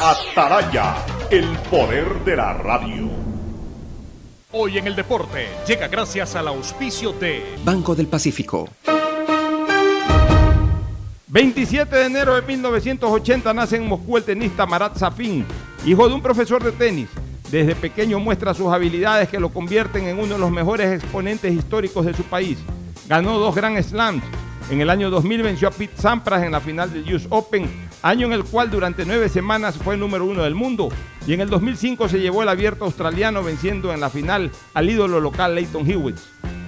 [0.00, 0.96] Ataraya,
[1.30, 3.08] el poder de la radio.
[4.50, 8.68] Hoy en el deporte llega gracias al auspicio de Banco del Pacífico.
[11.28, 15.46] 27 de enero de 1980 nace en Moscú el tenista Marat Safin,
[15.86, 17.08] hijo de un profesor de tenis.
[17.50, 22.04] Desde pequeño muestra sus habilidades que lo convierten en uno de los mejores exponentes históricos
[22.04, 22.58] de su país.
[23.08, 24.24] Ganó dos Grand Slams.
[24.70, 27.68] En el año 2000 venció a Pete Sampras en la final del US Open,
[28.04, 30.90] año en el cual durante nueve semanas fue número uno del mundo.
[31.26, 35.20] Y en el 2005 se llevó el abierto australiano venciendo en la final al ídolo
[35.20, 36.18] local Leighton Hewitt.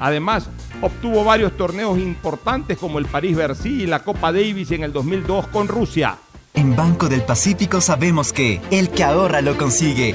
[0.00, 0.48] Además,
[0.80, 5.68] obtuvo varios torneos importantes como el París-Bercy y la Copa Davis en el 2002 con
[5.68, 6.16] Rusia.
[6.54, 10.14] En Banco del Pacífico sabemos que el que ahorra lo consigue.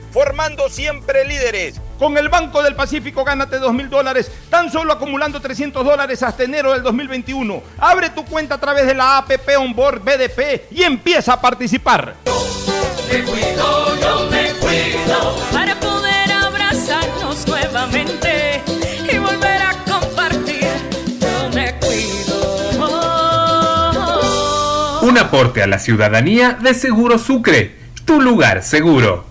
[0.11, 1.79] formando siempre líderes.
[1.97, 6.43] Con el Banco del Pacífico gánate 2 mil dólares, tan solo acumulando 300 dólares hasta
[6.43, 7.61] enero del 2021.
[7.77, 12.15] Abre tu cuenta a través de la APP Onboard BDP y empieza a participar.
[13.11, 18.61] Me cuido, yo me cuido para poder abrazarnos nuevamente
[19.11, 20.67] y volver a compartir.
[21.19, 22.01] Yo me cuido.
[25.01, 29.30] Un aporte a la ciudadanía de Seguro Sucre, tu lugar seguro.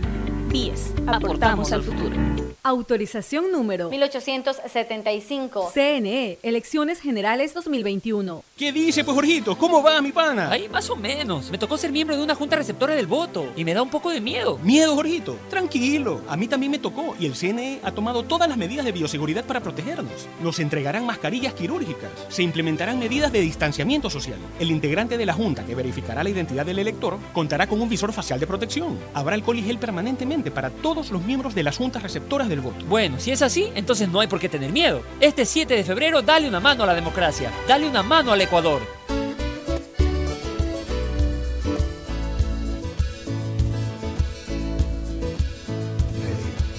[0.51, 0.93] BIES.
[1.07, 2.15] Aportamos al futuro.
[2.63, 5.71] Autorización número 1875.
[5.73, 8.43] CNE, Elecciones Generales 2021.
[8.61, 9.57] ¿Qué dice, pues, Jorgito?
[9.57, 10.51] ¿Cómo va, mi pana?
[10.51, 11.49] Ahí más o menos.
[11.49, 14.11] Me tocó ser miembro de una junta receptora del voto y me da un poco
[14.11, 14.59] de miedo.
[14.61, 15.35] ¿Miedo, Jorgito?
[15.49, 16.21] Tranquilo.
[16.27, 19.45] A mí también me tocó y el CNE ha tomado todas las medidas de bioseguridad
[19.45, 20.27] para protegernos.
[20.43, 22.11] Nos entregarán mascarillas quirúrgicas.
[22.29, 24.37] Se implementarán medidas de distanciamiento social.
[24.59, 28.13] El integrante de la junta que verificará la identidad del elector contará con un visor
[28.13, 28.99] facial de protección.
[29.15, 32.85] Habrá alcohol y gel permanentemente para todos los miembros de las juntas receptoras del voto.
[32.85, 35.01] Bueno, si es así, entonces no hay por qué tener miedo.
[35.19, 38.81] Este 7 de febrero, dale una mano a la democracia, dale una mano al Ecuador.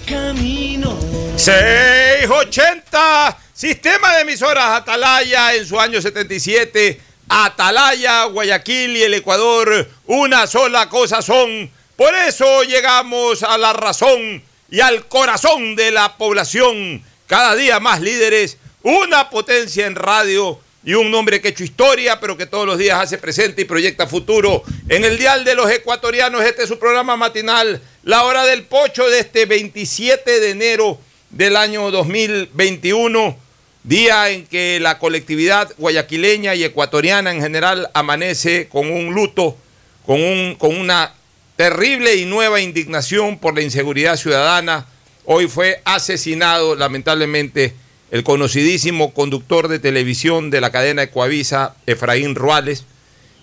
[0.07, 0.95] Camino.
[1.35, 10.47] 680, sistema de emisoras Atalaya en su año 77 Atalaya, Guayaquil y el Ecuador una
[10.47, 11.71] sola cosa son.
[11.97, 17.03] Por eso llegamos a la razón y al corazón de la población.
[17.27, 22.19] Cada día más líderes, una potencia en radio y un nombre que ha hecho historia,
[22.19, 24.63] pero que todos los días hace presente y proyecta futuro.
[24.89, 29.09] En el Dial de los Ecuatorianos, este es su programa matinal, La Hora del Pocho
[29.09, 30.99] de este 27 de enero
[31.31, 33.37] del año 2021,
[33.85, 39.57] día en que la colectividad guayaquileña y ecuatoriana en general amanece con un luto,
[40.05, 41.15] con, un, con una
[41.57, 44.87] terrible y nueva indignación por la inseguridad ciudadana.
[45.25, 47.75] Hoy fue asesinado lamentablemente
[48.13, 52.85] el conocidísimo conductor de televisión de la cadena Ecuavisa, Efraín Ruales,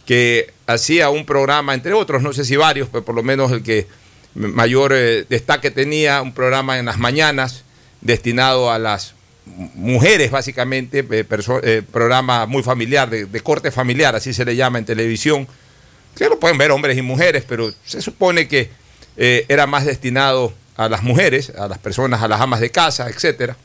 [0.05, 3.63] que hacía un programa, entre otros, no sé si varios, pero por lo menos el
[3.63, 3.87] que
[4.35, 7.63] mayor eh, destaque tenía, un programa en las mañanas
[8.01, 9.15] destinado a las
[9.73, 11.25] mujeres, básicamente, eh,
[11.63, 15.47] eh, programa muy familiar, de, corte familiar, así se le llama en televisión,
[16.15, 18.69] que lo pueden ver hombres y mujeres, pero se supone que
[19.17, 23.57] era más destinado a las mujeres, a las personas, a las amas de casa, etcétera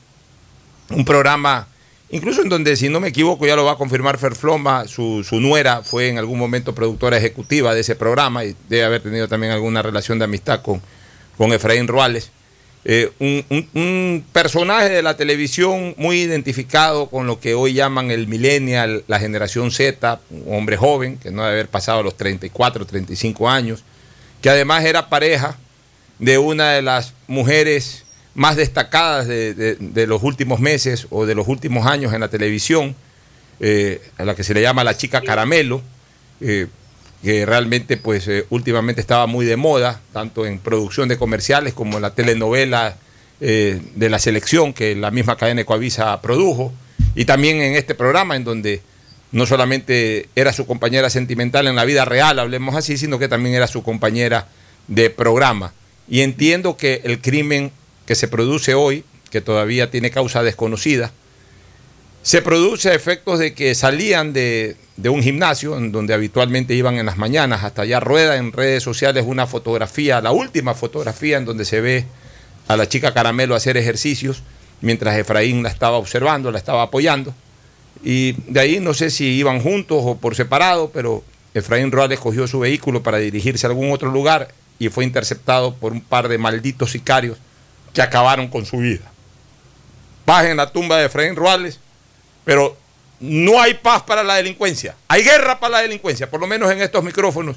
[0.94, 1.66] un programa,
[2.10, 5.40] incluso en donde, si no me equivoco, ya lo va a confirmar Ferfloma, su, su
[5.40, 9.52] nuera fue en algún momento productora ejecutiva de ese programa y debe haber tenido también
[9.52, 10.80] alguna relación de amistad con,
[11.36, 12.30] con Efraín Ruales.
[12.86, 18.10] Eh, un, un, un, personaje de la televisión muy identificado con lo que hoy llaman
[18.10, 22.84] el millennial, la generación Z, un hombre joven que no debe haber pasado los 34,
[22.84, 23.84] 35 años,
[24.42, 25.56] que además era pareja
[26.18, 28.03] de una de las mujeres
[28.34, 32.96] más destacadas de, de, los últimos meses o de los últimos años en la televisión,
[33.60, 35.82] eh, a la que se le llama la chica caramelo,
[36.40, 36.66] eh,
[37.22, 41.96] que realmente pues eh, últimamente estaba muy de moda, tanto en producción de comerciales como
[41.96, 42.96] en la telenovela
[43.40, 46.72] de la selección que la misma cadena Ecoavisa produjo,
[47.14, 48.80] y también en este programa en donde
[49.32, 53.54] no solamente era su compañera sentimental en la vida real, hablemos así, sino que también
[53.54, 54.48] era su compañera
[54.88, 55.74] de programa.
[56.08, 57.70] Y entiendo que el crimen
[58.06, 61.12] que se produce hoy, que todavía tiene causa desconocida,
[62.22, 66.96] se produce a efectos de que salían de, de, un gimnasio en donde habitualmente iban
[66.96, 71.44] en las mañanas, hasta allá rueda en redes sociales una fotografía, la última fotografía en
[71.44, 72.06] donde se ve
[72.66, 74.42] a la chica Caramelo hacer ejercicios,
[74.80, 77.34] mientras Efraín la estaba observando, la estaba apoyando.
[78.02, 81.22] Y de ahí no sé si iban juntos o por separado, pero
[81.52, 84.48] Efraín Roales cogió su vehículo para dirigirse a algún otro lugar
[84.78, 87.38] y fue interceptado por un par de malditos sicarios
[87.94, 89.10] que acabaron con su vida.
[90.24, 91.78] Paz en la tumba de Efraín Ruales,
[92.44, 92.76] pero
[93.20, 94.96] no hay paz para la delincuencia.
[95.08, 97.56] Hay guerra para la delincuencia, por lo menos en estos micrófonos.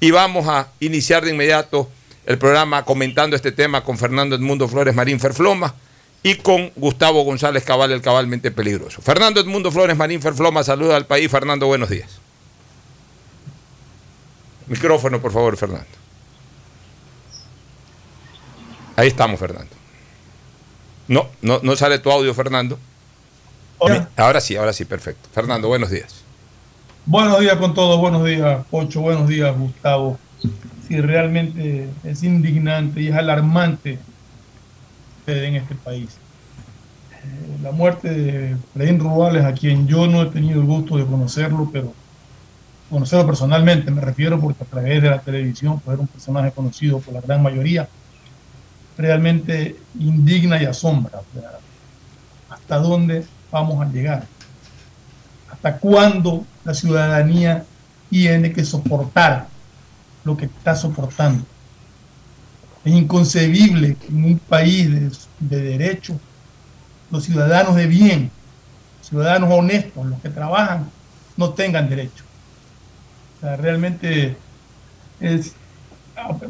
[0.00, 1.88] Y vamos a iniciar de inmediato
[2.26, 5.74] el programa comentando este tema con Fernando Edmundo Flores Marín Ferfloma
[6.22, 9.00] y con Gustavo González Cabal, el cabalmente peligroso.
[9.00, 11.30] Fernando Edmundo Flores Marín Ferfloma, saluda al país.
[11.30, 12.20] Fernando, buenos días.
[14.66, 15.86] Micrófono, por favor, Fernando.
[18.98, 19.70] Ahí estamos, Fernando.
[21.06, 22.80] No, no, no sale tu audio, Fernando.
[23.78, 24.08] Hola.
[24.16, 25.28] Ahora sí, ahora sí, perfecto.
[25.32, 26.24] Fernando, buenos días.
[27.06, 30.18] Buenos días con todos, buenos días, Ocho, buenos días, Gustavo.
[30.88, 34.00] Sí, realmente es indignante y es alarmante
[35.28, 36.16] en este país.
[37.12, 41.06] Eh, la muerte de Fredín Ruales, a quien yo no he tenido el gusto de
[41.06, 41.92] conocerlo, pero
[42.90, 46.98] conocerlo personalmente, me refiero porque a través de la televisión pues era un personaje conocido
[46.98, 47.88] por la gran mayoría
[48.98, 51.20] realmente indigna y asombra.
[52.50, 54.26] ¿Hasta dónde vamos a llegar?
[55.50, 57.64] ¿Hasta cuándo la ciudadanía
[58.10, 59.46] tiene que soportar
[60.24, 61.44] lo que está soportando?
[62.84, 66.18] Es inconcebible que en un país de, de derecho
[67.10, 68.30] los ciudadanos de bien,
[69.00, 70.90] ciudadanos honestos, los que trabajan,
[71.36, 72.24] no tengan derecho.
[73.40, 74.36] Realmente
[75.20, 75.54] es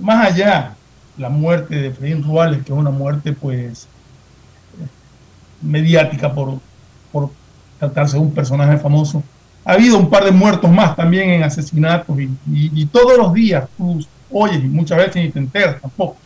[0.00, 0.74] más allá
[1.18, 3.86] la muerte de Fredín Ruales, que es una muerte pues
[5.60, 6.60] mediática por,
[7.12, 7.30] por
[7.78, 9.22] tratarse de un personaje famoso.
[9.64, 12.16] Ha habido un par de muertos más también en asesinatos
[12.50, 16.16] y todos los días tú oyes y muchas veces ni te enteras tampoco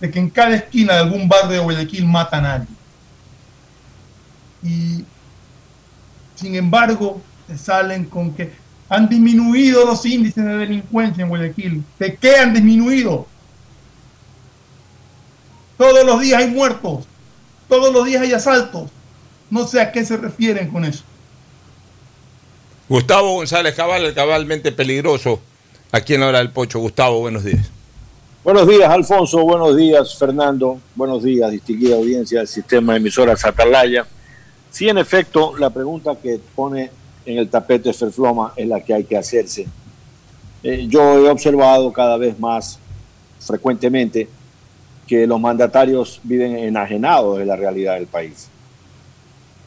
[0.00, 2.76] de que en cada esquina de algún barrio de Guayaquil matan a alguien.
[4.62, 5.04] Y
[6.34, 8.52] sin embargo, te salen con que
[8.88, 11.84] han disminuido los índices de delincuencia en Guayaquil.
[11.98, 13.26] ¿De qué han disminuido?
[15.76, 17.04] Todos los días hay muertos,
[17.68, 18.90] todos los días hay asaltos.
[19.50, 21.04] No sé a qué se refieren con eso.
[22.88, 25.40] Gustavo González Cabal, el cabalmente peligroso,
[25.92, 26.78] aquí en la hora del pocho.
[26.78, 27.70] Gustavo, buenos días.
[28.42, 29.42] Buenos días, Alfonso.
[29.42, 30.78] Buenos días, Fernando.
[30.94, 34.06] Buenos días, distinguida audiencia del sistema de emisoras Atalaya.
[34.70, 36.90] Sí, en efecto, la pregunta que pone
[37.24, 39.66] en el tapete Ferfloma es la que hay que hacerse.
[40.62, 42.78] Eh, yo he observado cada vez más
[43.40, 44.28] frecuentemente
[45.06, 48.48] que los mandatarios viven enajenados de la realidad del país.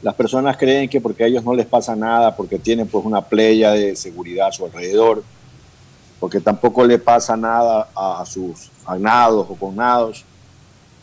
[0.01, 3.21] Las personas creen que porque a ellos no les pasa nada, porque tienen pues una
[3.21, 5.23] playa de seguridad a su alrededor,
[6.19, 10.23] porque tampoco le pasa nada a, sus agnados o connados,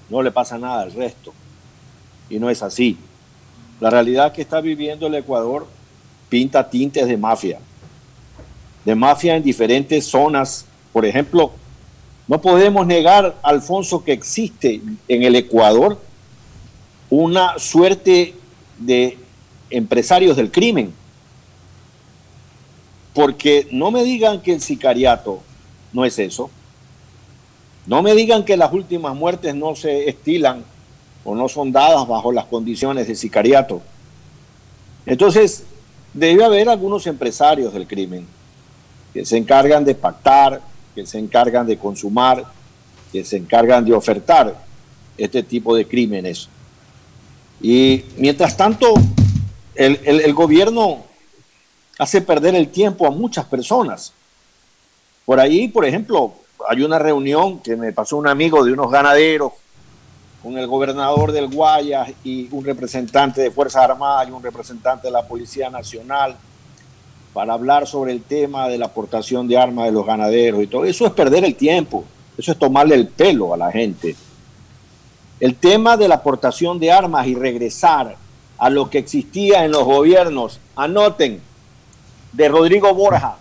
[0.09, 1.33] no le pasa nada al resto.
[2.29, 2.99] Y no es así.
[3.81, 5.67] La realidad que está viviendo el Ecuador
[6.29, 7.59] pinta tintes de mafia,
[8.85, 10.65] de mafia en diferentes zonas.
[10.93, 11.53] Por ejemplo,
[12.29, 16.01] no podemos negar, Alfonso, que existe en el Ecuador
[17.09, 18.35] una suerte
[18.79, 19.19] de
[19.71, 20.93] empresarios del crimen.
[23.15, 25.41] Porque no me digan que el sicariato
[25.93, 26.51] no es eso.
[27.87, 30.65] No me digan que las últimas muertes no se estilan
[31.25, 33.81] o no son dadas bajo las condiciones de sicariato.
[35.07, 35.65] Entonces,
[36.13, 38.27] debe haber algunos empresarios del crimen
[39.15, 40.61] que se encargan de pactar,
[40.97, 42.43] que se encargan de consumar,
[43.13, 44.57] que se encargan de ofertar
[45.19, 46.49] este tipo de crímenes.
[47.61, 48.95] Y mientras tanto,
[49.75, 51.05] el, gobierno
[51.99, 54.15] hace perder el tiempo a muchas personas.
[55.27, 56.33] Por ahí, por ejemplo,
[56.67, 59.53] hay una reunión que me pasó un amigo de unos ganaderos
[60.43, 65.13] con el gobernador del Guayas y un representante de Fuerzas Armadas y un representante de
[65.13, 66.37] la Policía Nacional
[67.37, 70.87] para hablar sobre el tema de la aportación de armas de los ganaderos y todo.
[70.87, 72.03] Eso es perder el tiempo,
[72.39, 74.17] eso es tomarle el pelo a la gente.
[75.39, 78.17] El tema de la aportación de armas y regresar
[78.57, 81.43] a lo que existía en los gobiernos, anoten,
[82.33, 83.37] de Rodrigo Borja,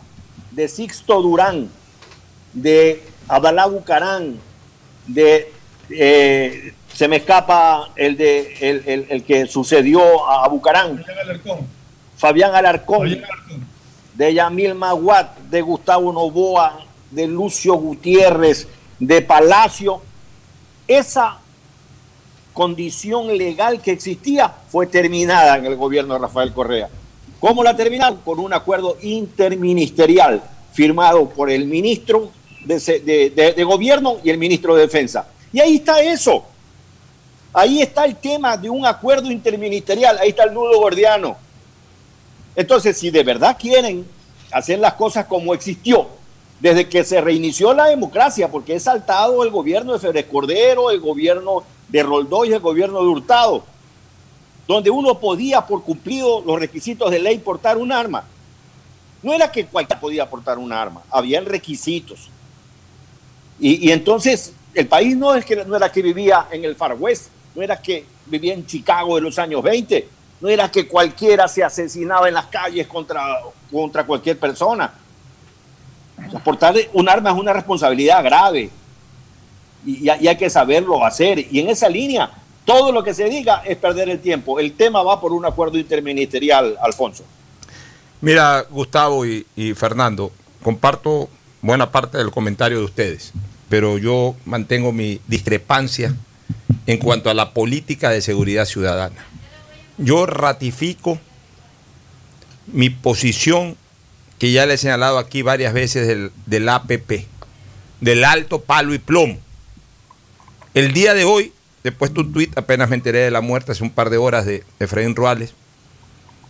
[0.52, 1.70] de Sixto Durán,
[2.52, 4.36] de Abdalá Bucarán,
[5.08, 5.54] de
[5.90, 10.98] eh, se me escapa el de el, el, el que sucedió a Bucarán.
[10.98, 11.60] Fabián Alarcón.
[12.18, 13.75] Fabián Alarcón, Fabián Alarcón.
[14.16, 18.68] De Yamil Maguat, de Gustavo Novoa, de Lucio Gutiérrez,
[19.00, 20.02] de Palacio.
[20.88, 21.40] Esa
[22.54, 26.90] condición legal que existía fue terminada en el gobierno de Rafael Correa.
[27.40, 28.20] ¿Cómo la terminaron?
[28.24, 30.42] Con un acuerdo interministerial
[30.74, 32.32] firmado por el ministro
[32.66, 35.28] de, de, gobierno y el ministro de defensa.
[35.54, 36.44] Y ahí está eso.
[37.54, 40.18] Ahí está el tema de un acuerdo interministerial.
[40.20, 41.38] Ahí está el nudo gordiano.
[42.56, 44.06] Entonces, si de verdad quieren
[44.52, 46.08] hacer las cosas como existió,
[46.60, 51.00] desde que se reinició la democracia, porque he saltado el gobierno de Férez Cordero, el
[51.00, 53.64] gobierno de Roldós y el gobierno de Hurtado,
[54.68, 58.24] donde uno podía, por cumplido los requisitos de ley, portar un arma.
[59.22, 62.30] No era que cualquiera podía portar un arma, habían requisitos.
[63.60, 66.96] Y, y entonces el país no, es que, no era que vivía en el Far
[67.00, 70.08] West, no era que vivía en Chicago de los años 20,
[70.42, 73.40] no era que cualquiera se asesinaba en las calles contra,
[73.72, 74.94] contra cualquier persona.
[76.28, 78.70] O sea, portar un arma es una responsabilidad grave
[79.86, 81.46] y, hay que saberlo hacer.
[81.52, 82.32] Y en esa línea,
[82.66, 84.60] todo lo que se diga es perder el tiempo.
[84.60, 87.24] El tema va por un acuerdo interministerial, Alfonso.
[88.22, 90.32] Mira, Gustavo y Fernando,
[90.64, 91.30] comparto
[91.62, 93.34] buena parte del comentario de ustedes,
[93.70, 96.16] pero yo mantengo mi discrepancia
[96.86, 99.26] en cuanto a la política de seguridad ciudadana.
[99.98, 101.20] Yo ratifico
[102.68, 103.78] mi posición
[104.40, 107.26] que ya le he señalado aquí varias veces del, del, APP,
[108.02, 109.38] del alto palo y plomo.
[110.74, 111.54] El día de hoy,
[111.86, 114.46] he puesto un tuit, apenas me enteré de la muerte hace un par de horas
[114.46, 115.54] de Efraín Ruales,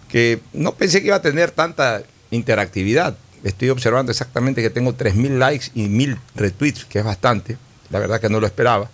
[0.09, 3.17] que no pensé que iba a tener tanta interactividad.
[3.43, 7.57] Estoy observando exactamente que tengo 3.000 likes y 1.000 retweets, que es bastante.
[7.91, 8.89] La verdad que no lo esperaba.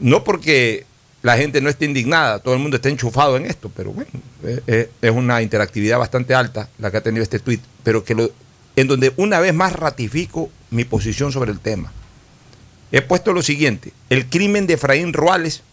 [0.00, 0.85] No porque
[1.26, 4.08] la gente no esté indignada, todo el mundo está enchufado en esto, pero bueno,
[4.68, 8.30] es, es una interactividad bastante alta la que ha tenido este tuit, pero que lo,
[8.76, 11.92] en donde una vez más ratifico mi posición sobre el tema.
[12.92, 15.64] He puesto lo siguiente, el crimen de Efraín Ruales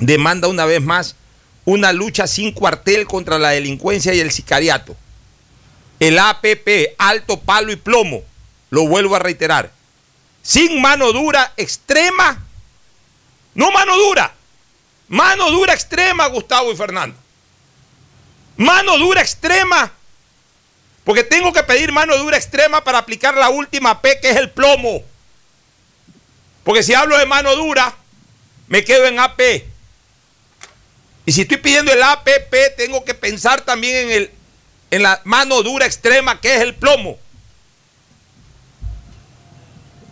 [0.00, 1.16] demanda una vez más
[1.64, 4.94] una lucha sin cuartel contra la delincuencia y el sicariato.
[5.98, 8.22] El APP, alto palo y plomo,
[8.68, 9.72] lo vuelvo a reiterar,
[10.42, 12.44] sin mano dura extrema,
[13.54, 14.34] no mano dura,
[15.08, 17.18] mano dura extrema, Gustavo y Fernando.
[18.56, 19.92] Mano dura extrema,
[21.04, 24.50] porque tengo que pedir mano dura extrema para aplicar la última P, que es el
[24.50, 25.02] plomo.
[26.64, 27.94] Porque si hablo de mano dura,
[28.66, 29.40] me quedo en AP.
[31.24, 34.30] Y si estoy pidiendo el APP, tengo que pensar también en, el,
[34.90, 37.18] en la mano dura extrema que es el plomo.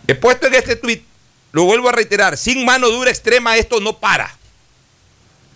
[0.07, 1.03] He puesto en este tweet,
[1.51, 4.36] lo vuelvo a reiterar, sin mano dura extrema esto no para.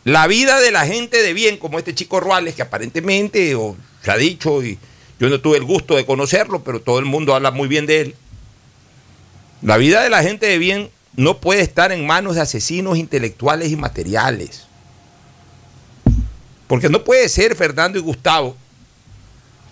[0.03, 4.11] La vida de la gente de bien, como este chico Ruales, que aparentemente, o se
[4.11, 4.79] ha dicho, y
[5.19, 8.01] yo no tuve el gusto de conocerlo, pero todo el mundo habla muy bien de
[8.01, 8.15] él.
[9.61, 13.71] La vida de la gente de bien no puede estar en manos de asesinos intelectuales
[13.71, 14.65] y materiales.
[16.67, 18.55] Porque no puede ser, Fernando y Gustavo,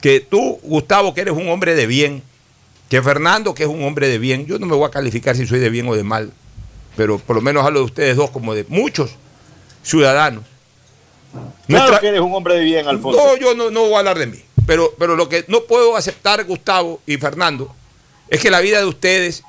[0.02, 2.22] que tú, Gustavo, que eres un hombre de bien,
[2.88, 5.48] que Fernando, que es un hombre de bien, yo no me voy a calificar si
[5.48, 6.32] soy de bien o de mal,
[6.96, 9.16] pero por lo menos hablo de ustedes dos como de muchos
[9.84, 10.44] ciudadanos.
[11.32, 13.20] Claro Nuestra- que eres un hombre de bien, Alfonso.
[13.24, 14.40] no, yo no, no voy a hablar de mí.
[14.66, 17.74] Pero, pero lo que no puedo aceptar, Gustavo y Fernando,
[18.30, 19.44] es que la vida de ustedes,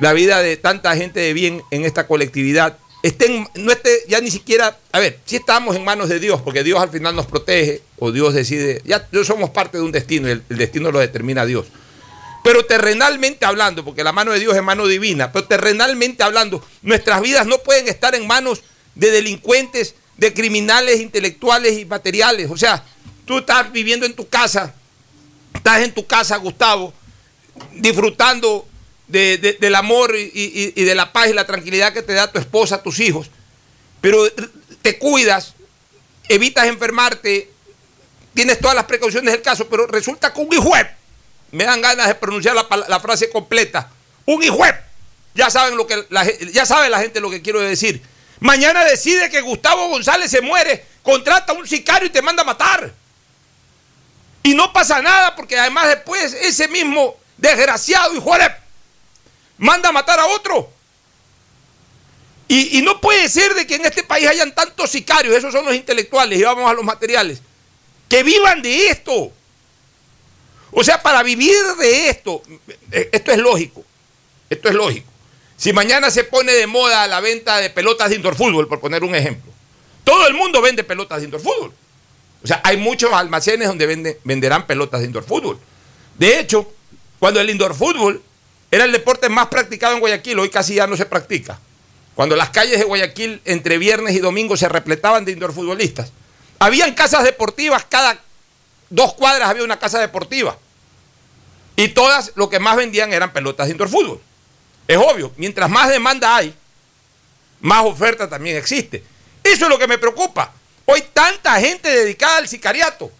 [0.00, 4.30] la vida de tanta gente de bien en esta colectividad, estén, no esté ya ni
[4.30, 7.82] siquiera, a ver, si estamos en manos de Dios, porque Dios al final nos protege,
[7.98, 11.00] o Dios decide, ya ya somos parte de un destino, y el, el destino lo
[11.00, 11.66] determina Dios.
[12.44, 17.20] Pero terrenalmente hablando, porque la mano de Dios es mano divina, pero terrenalmente hablando, nuestras
[17.20, 18.62] vidas no pueden estar en manos
[18.94, 22.50] de delincuentes, de criminales intelectuales y materiales.
[22.50, 22.84] O sea,
[23.26, 24.74] tú estás viviendo en tu casa,
[25.54, 26.92] estás en tu casa, Gustavo,
[27.72, 28.66] disfrutando
[29.08, 32.38] de- de- del amor y, de la paz y la tranquilidad que te da tu
[32.38, 33.30] esposa, tus hijos,
[34.00, 34.24] pero
[34.80, 35.54] te cuidas,
[36.28, 37.50] evitas enfermarte,
[38.34, 40.72] tienes todas las precauciones del caso, pero resulta que un hijo
[41.50, 43.90] me dan ganas de pronunciar la, la frase completa.
[44.24, 44.58] Un hijo
[45.34, 48.02] ya saben lo que la, ya sabe la gente lo que quiero decir.
[48.42, 52.44] Mañana decide que Gustavo González se muere, contrata a un sicario y te manda a
[52.44, 52.92] matar.
[54.42, 58.32] Y no pasa nada porque además después ese mismo desgraciado hijo
[59.58, 60.72] manda a matar a otro.
[62.48, 65.64] Y, y no puede ser de que en este país hayan tantos sicarios, esos son
[65.64, 67.40] los intelectuales, y vamos a los materiales,
[68.08, 69.32] que vivan de esto.
[70.72, 72.42] O sea, para vivir de esto,
[72.90, 73.84] eh, esto es lógico,
[74.50, 75.11] esto es lógico.
[75.62, 79.04] Si mañana se pone de moda la venta de pelotas de indoor fútbol, por poner
[79.04, 79.52] un ejemplo,
[80.02, 81.72] todo el mundo vende pelotas de indoor fútbol.
[82.42, 85.60] O sea, hay muchos almacenes donde venderán pelotas de indoor fútbol.
[86.18, 86.68] De hecho,
[87.20, 88.20] cuando el indoor fútbol
[88.72, 91.60] era el deporte más practicado en Guayaquil, hoy casi ya no se practica.
[92.16, 96.10] Cuando las calles de Guayaquil entre viernes y domingo se repletaban de indoor futbolistas,
[96.58, 98.20] habían casas deportivas, cada
[98.90, 100.58] dos cuadras había una casa deportiva.
[101.76, 104.20] Y todas lo que más vendían eran pelotas de indoor fútbol.
[104.86, 106.54] Es obvio, mientras más demanda hay,
[107.60, 109.02] más oferta también existe.
[109.42, 110.52] Eso es lo que me preocupa.
[110.84, 113.10] Hoy tanta gente dedicada al sicariato.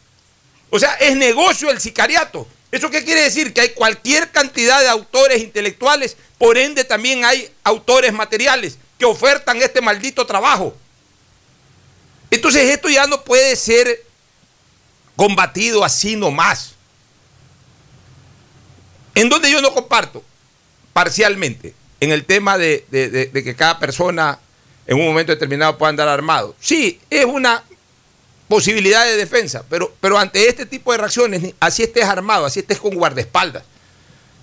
[0.70, 2.46] O sea, es negocio el sicariato.
[2.70, 3.53] ¿Eso qué quiere decir?
[3.53, 9.59] Que hay cualquier cantidad de autores intelectuales, por ende también hay autores materiales que ofertan
[9.59, 10.75] este maldito trabajo.
[12.31, 14.05] Entonces esto ya no puede ser
[15.16, 16.72] combatido así nomás.
[19.14, 20.25] En donde yo no comparto
[20.92, 24.38] parcialmente, en el tema de, de- que cada persona
[24.87, 26.55] en un momento determinado pueda andar armado.
[26.61, 27.62] Sí, es una
[28.48, 32.78] posibilidad de defensa, pero, pero ante este tipo de reacciones, así estés armado, así estés
[32.78, 33.62] con guardaespaldas,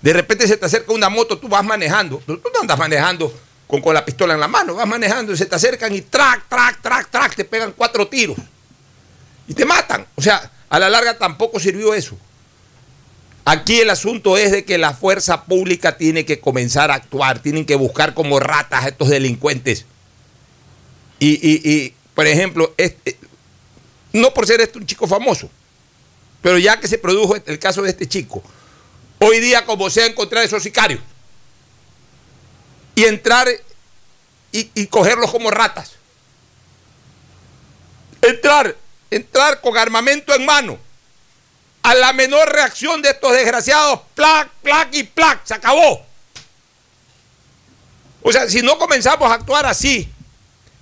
[0.02, 3.32] de repente se te acerca una moto, tú vas manejando, tú no andas manejando
[3.66, 6.48] con, con la pistola en la mano, vas manejando y se te acercan y track,
[6.48, 8.36] track, track, track, te pegan cuatro tiros
[9.46, 10.06] y te matan.
[10.16, 12.16] O sea, a la larga tampoco sirvió eso.
[13.52, 17.66] Aquí el asunto es de que la fuerza pública tiene que comenzar a actuar, tienen
[17.66, 19.86] que buscar como ratas a estos delincuentes.
[21.18, 23.18] Y, y- y, por ejemplo, este,
[24.12, 25.50] no por ser este un chico famoso,
[26.42, 28.40] pero ya que se produjo el caso de este chico,
[29.18, 31.00] hoy día como sea encontrar esos sicarios
[32.94, 33.48] y entrar
[34.52, 35.94] y, y cogerlos como ratas.
[38.22, 38.76] Entrar,
[39.10, 40.78] entrar con armamento en mano.
[41.82, 46.04] A la menor reacción de estos desgraciados, plac, plac y plac, se acabó.
[48.22, 50.08] O sea, si no comenzamos a actuar así,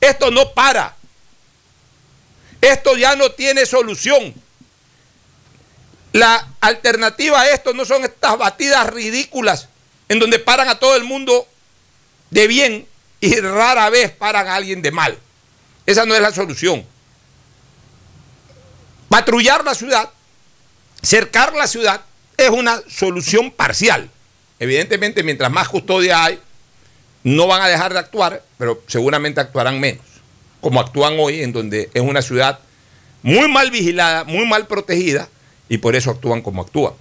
[0.01, 0.97] esto no para.
[2.61, 4.35] Esto ya no tiene solución.
[6.13, 9.69] La alternativa a esto no son estas batidas ridículas
[10.09, 11.47] en donde paran a todo el mundo
[12.31, 12.89] de bien
[13.21, 15.19] y rara vez paran a alguien de mal.
[15.87, 16.85] Esa no es la solución.
[19.09, 20.11] Patrullar la ciudad,
[21.03, 22.03] cercar la ciudad,
[22.37, 24.11] es una solución parcial.
[24.59, 26.41] Evidentemente, mientras más custodia hay,
[27.25, 30.05] no van a dejar de actuar, pero seguramente actuarán menos,
[30.61, 32.61] como actúan hoy, en donde es una ciudad
[33.23, 35.29] muy mal vigilada, muy mal protegida,
[35.69, 36.95] y por eso actúan como actúan.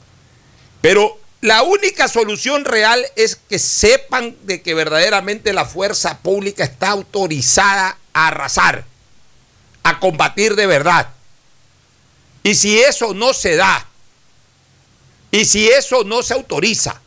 [0.82, 6.90] Pero la única solución real es que sepan de que verdaderamente la fuerza pública está
[6.90, 8.86] autorizada a arrasar,
[9.84, 11.10] a combatir de verdad.
[12.44, 13.87] Y si eso no se da,
[15.38, 17.00] y si eso no se autoriza,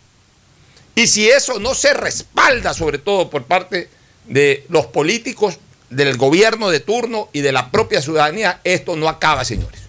[0.95, 3.89] y si eso no se respalda, sobre todo por parte
[4.29, 9.45] de los políticos, del gobierno de turno y de la propia ciudadanía, esto no acaba,
[9.45, 9.81] señores.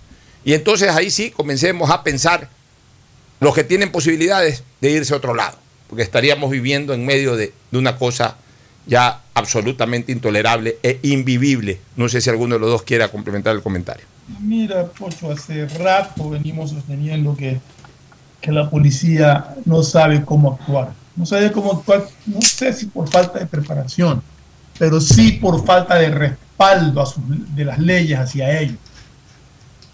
[0.43, 2.49] Y entonces ahí sí comencemos a pensar
[3.39, 7.54] los que tienen posibilidades de irse a otro lado, porque estaríamos viviendo en medio de,
[7.71, 8.38] una cosa
[8.88, 11.80] ya absolutamente intolerable e invivible.
[11.95, 14.06] No sé si alguno de los dos quiera complementar el comentario.
[14.39, 17.60] Mira, Pocho, hace rato venimos sosteniendo que,
[18.41, 20.91] que la policía no sabe cómo actuar.
[21.15, 24.21] No sabe cómo actuar, no sé si por falta de preparación,
[24.80, 27.13] pero sí por falta de respaldo a
[27.54, 28.77] de las leyes hacia ellos.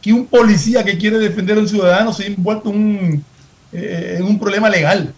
[0.01, 3.25] Que un policía que quiere defender a un ciudadano se ha envuelto en un,
[3.73, 5.13] eh, en un problema legal.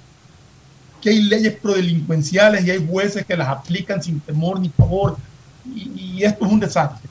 [1.02, 5.18] Que hay leyes prodelincuenciales y hay jueces que las aplican sin temor ni favor.
[5.66, 7.10] Y, y esto es un desastre.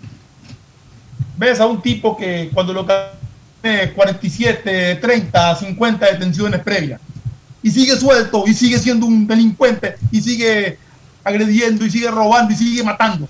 [1.37, 2.85] Ves a un tipo que cuando lo
[3.63, 7.01] 47, 30, 50 detenciones previas
[7.63, 10.79] y sigue suelto y sigue siendo un delincuente y sigue
[11.25, 13.29] agrediendo y sigue robando y sigue matando.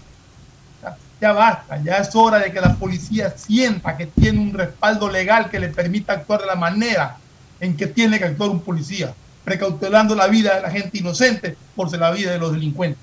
[1.21, 5.51] Ya, basta, ya es hora de que la policía sienta que tiene un respaldo legal
[5.51, 7.17] que le permita actuar de la manera
[7.59, 9.13] en que tiene que actuar un policía,
[9.45, 13.03] precautelando la vida de la gente inocente por ser la vida de los delincuentes.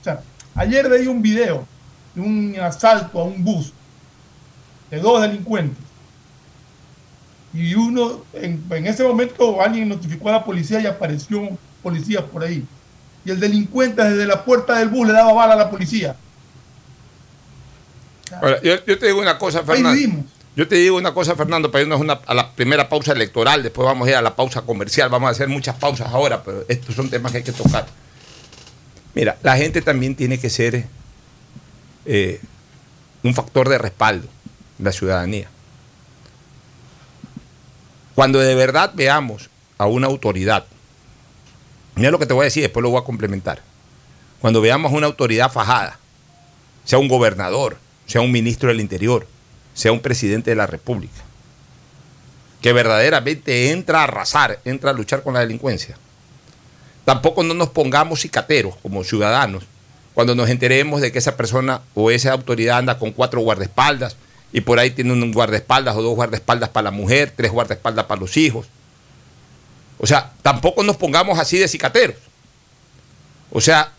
[0.00, 0.20] O sea,
[0.54, 1.66] ayer veía un video
[2.14, 3.72] de un asalto a un bus
[4.88, 5.85] de dos delincuentes.
[7.56, 12.24] Y uno, en, en ese momento alguien notificó a la policía y apareció un policía
[12.24, 12.64] por ahí.
[13.24, 16.14] Y el delincuente desde la puerta del bus le daba bala a la policía.
[18.42, 19.90] Ahora, yo, yo te digo una cosa, Fernando.
[20.56, 23.84] Yo te digo una cosa, Fernando, para irnos una- a la primera pausa electoral, después
[23.86, 26.94] vamos a ir a la pausa comercial, vamos a hacer muchas pausas ahora, pero estos
[26.94, 27.86] son temas que hay que tocar.
[29.14, 30.86] Mira, la gente también tiene que ser
[32.06, 32.40] eh,
[33.22, 34.28] un factor de respaldo,
[34.78, 35.48] la ciudadanía.
[38.16, 40.64] Cuando de verdad veamos a una autoridad,
[41.96, 43.60] mira lo que te voy a decir, después lo voy a complementar.
[44.40, 45.98] Cuando veamos a una autoridad fajada,
[46.86, 47.76] sea un gobernador,
[48.06, 49.26] sea un ministro del Interior,
[49.74, 51.22] sea un presidente de la República,
[52.62, 55.98] que verdaderamente entra a arrasar, entra a luchar con la delincuencia.
[57.04, 59.64] Tampoco no nos pongamos cicateros como ciudadanos
[60.14, 64.16] cuando nos enteremos de que esa persona o esa autoridad anda con cuatro guardaespaldas
[64.52, 68.20] y por ahí tiene un guardaespaldas o dos guardaespaldas para la mujer, tres guardaespaldas para
[68.20, 68.66] los hijos.
[69.98, 72.16] O sea, tampoco nos pongamos así de cicateros.
[73.50, 73.92] O sea,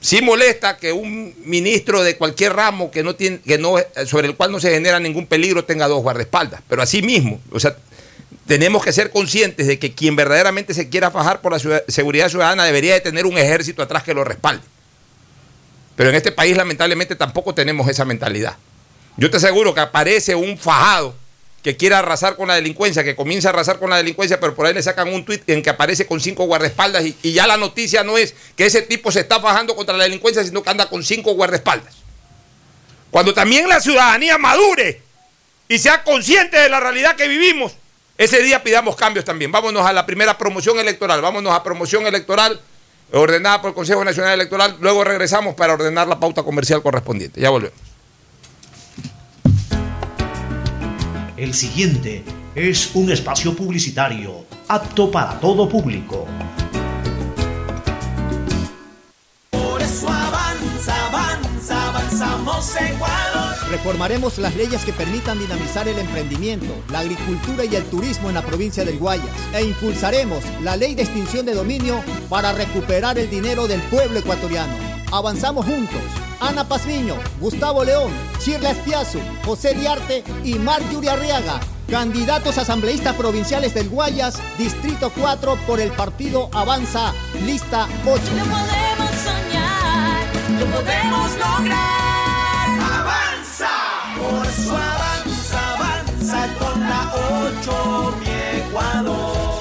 [0.00, 4.36] sí molesta que un ministro de cualquier ramo que no tiene, que no, sobre el
[4.36, 6.62] cual no se genera ningún peligro tenga dos guardaespaldas.
[6.68, 7.76] Pero así mismo, o sea,
[8.46, 12.64] tenemos que ser conscientes de que quien verdaderamente se quiera fajar por la seguridad ciudadana
[12.64, 14.64] debería de tener un ejército atrás que lo respalde.
[15.96, 18.56] Pero en este país lamentablemente tampoco tenemos esa mentalidad.
[19.18, 21.14] Yo te aseguro que aparece un fajado
[21.64, 24.64] que quiere arrasar con la delincuencia, que comienza a arrasar con la delincuencia, pero por
[24.64, 27.56] ahí le sacan un tuit en que aparece con cinco guardaespaldas y, y ya la
[27.56, 30.88] noticia no es que ese tipo se está fajando contra la delincuencia, sino que anda
[30.88, 31.96] con cinco guardaespaldas.
[33.10, 35.02] Cuando también la ciudadanía madure
[35.66, 37.72] y sea consciente de la realidad que vivimos,
[38.16, 39.50] ese día pidamos cambios también.
[39.50, 42.60] Vámonos a la primera promoción electoral, vámonos a promoción electoral
[43.12, 47.40] ordenada por el Consejo Nacional Electoral, luego regresamos para ordenar la pauta comercial correspondiente.
[47.40, 47.87] Ya volvemos.
[51.38, 52.24] El siguiente
[52.56, 56.26] es un espacio publicitario apto para todo público.
[59.50, 63.54] Por eso avanza, avanza, avanzamos Ecuador.
[63.70, 68.42] Reformaremos las leyes que permitan dinamizar el emprendimiento, la agricultura y el turismo en la
[68.42, 73.68] provincia del Guayas e impulsaremos la ley de extinción de dominio para recuperar el dinero
[73.68, 74.97] del pueblo ecuatoriano.
[75.10, 76.00] Avanzamos juntos.
[76.40, 81.58] Ana Pazmiño, Gustavo León, Chirla Espiazu, José Diarte y Marjorie Arriaga,
[81.90, 87.12] candidatos asambleístas provinciales del Guayas, Distrito 4 por el partido Avanza,
[87.44, 88.20] lista 8.
[88.22, 90.26] podemos soñar,
[90.60, 92.68] lo podemos lograr.
[93.00, 93.70] Avanza,
[94.16, 97.12] por eso avanza, avanza con la
[97.60, 99.58] 8, mi Ecuador.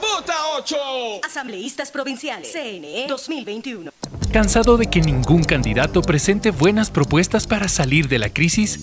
[0.00, 0.76] ¡Vota 8!
[1.24, 2.50] Asambleístas Provinciales.
[2.50, 3.92] CNE 2021.
[4.32, 8.80] ¿Cansado de que ningún candidato presente buenas propuestas para salir de la crisis?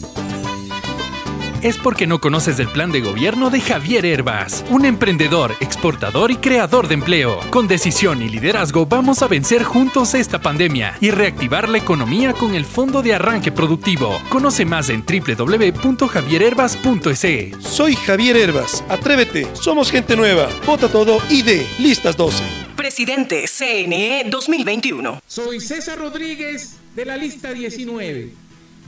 [1.61, 6.35] Es porque no conoces el plan de gobierno de Javier Herbas, un emprendedor, exportador y
[6.35, 7.39] creador de empleo.
[7.51, 12.53] Con decisión y liderazgo vamos a vencer juntos esta pandemia y reactivar la economía con
[12.53, 14.19] el Fondo de Arranque Productivo.
[14.27, 17.65] Conoce más en www.javierherbas.es.
[17.65, 18.83] Soy Javier Herbas.
[18.89, 19.47] Atrévete.
[19.53, 20.49] Somos gente nueva.
[20.65, 21.61] Vota todo ID.
[21.79, 22.62] Listas 12.
[22.83, 25.21] Presidente CNE 2021.
[25.25, 28.33] Soy César Rodríguez de la lista 19.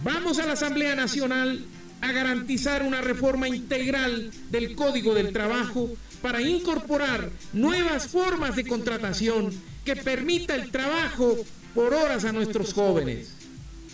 [0.03, 1.65] Vamos a la Asamblea Nacional
[2.01, 9.53] a garantizar una reforma integral del Código del Trabajo para incorporar nuevas formas de contratación
[9.85, 11.37] que permita el trabajo
[11.73, 13.31] por horas a nuestros jóvenes.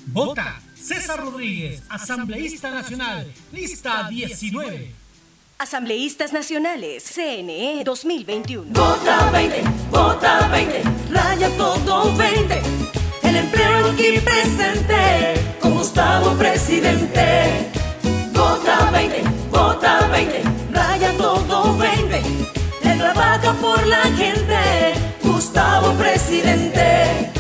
[0.07, 5.00] Vota César Rodríguez, asambleísta nacional, lista 19.
[5.61, 8.73] Asambleístas Nacionales, CNE 2021.
[8.73, 12.61] Vota 20, vota 20, raya todo 20.
[13.21, 17.69] El empleo aquí presente, con Gustavo presidente.
[18.33, 19.21] Vota 20,
[19.51, 22.21] vota 20, raya todo 20.
[22.81, 27.31] Él trabaja por la gente, Gustavo presidente.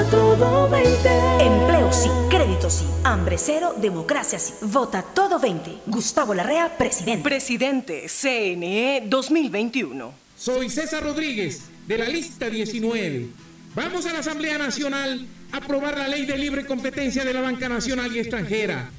[0.00, 1.08] Vota todo 20.
[1.40, 4.54] Empleo sí, crédito sí, hambre cero, democracia sí.
[4.62, 5.80] Vota todo 20.
[5.88, 7.22] Gustavo Larrea, presidente.
[7.22, 10.14] Presidente, CNE 2021.
[10.38, 13.28] Soy César Rodríguez, de la lista 19.
[13.74, 17.68] Vamos a la Asamblea Nacional a aprobar la ley de libre competencia de la banca
[17.68, 18.90] nacional y extranjera.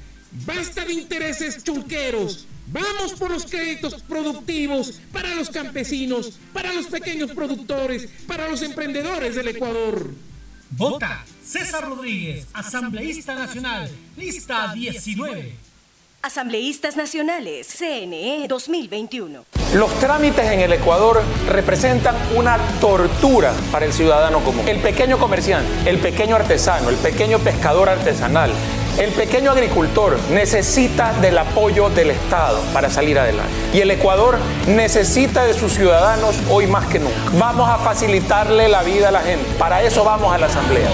[0.46, 2.46] Basta de intereses chulqueros.
[2.68, 9.34] Vamos por los créditos productivos para los campesinos, para los pequeños productores, para los emprendedores
[9.34, 10.31] del Ecuador.
[10.74, 15.54] Vota César Rodríguez, asambleísta nacional, lista 19.
[16.22, 19.44] Asambleístas Nacionales, CNE 2021.
[19.74, 24.66] Los trámites en el Ecuador representan una tortura para el ciudadano común.
[24.66, 28.50] El pequeño comerciante, el pequeño artesano, el pequeño pescador artesanal,
[28.98, 33.52] el pequeño agricultor necesita del apoyo del Estado para salir adelante.
[33.72, 37.16] Y el Ecuador necesita de sus ciudadanos hoy más que nunca.
[37.38, 39.46] Vamos a facilitarle la vida a la gente.
[39.58, 40.88] Para eso vamos a la Asamblea.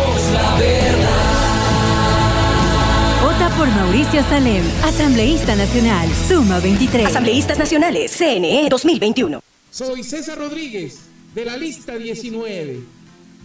[3.23, 7.07] Vota por Mauricio Salem, asambleísta nacional, suma 23.
[7.07, 9.41] Asambleístas Nacionales, CNE 2021.
[9.71, 11.01] Soy César Rodríguez,
[11.35, 12.81] de la lista 19.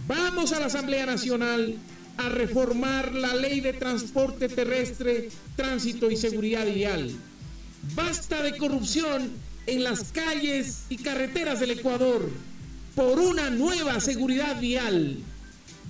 [0.06, 1.76] Vamos a la Asamblea Nacional
[2.16, 7.10] a reformar la ley de transporte terrestre, tránsito y seguridad vial.
[7.94, 9.32] Basta de corrupción
[9.66, 12.30] en las calles y carreteras del Ecuador
[12.94, 15.18] por una nueva seguridad vial.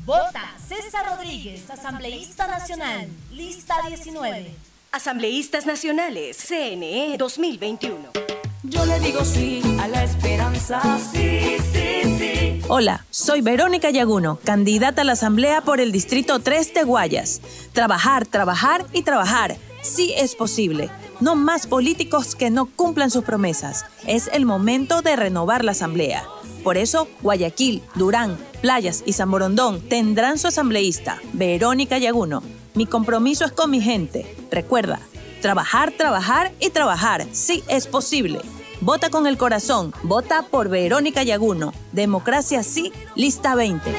[0.04, 4.54] Vota César Rodríguez, asambleísta nacional, lista 19.
[4.92, 8.43] Asambleístas Nacionales, CNE 2021.
[8.66, 10.81] Yo le digo sí a la esperanza,
[11.12, 12.61] sí, sí, sí.
[12.68, 17.42] Hola, soy Verónica Yaguno, candidata a la Asamblea por el Distrito 3 de Guayas.
[17.74, 19.59] Trabajar, trabajar y trabajar.
[19.83, 20.88] Sí es posible.
[21.20, 23.85] No más políticos que no cumplan sus promesas.
[24.07, 26.24] Es el momento de renovar la Asamblea.
[26.62, 32.42] Por eso, Guayaquil, Durán, Playas y San Borondón tendrán su asambleísta, Verónica Yaguno.
[32.72, 34.35] Mi compromiso es con mi gente.
[34.50, 35.00] Recuerda,
[35.44, 37.26] trabajar, trabajar y trabajar.
[37.33, 38.40] Sí es posible.
[38.80, 39.92] Vota con el corazón.
[40.02, 41.74] Vota por Verónica Yaguno.
[41.92, 43.90] Democracia sí, lista 20.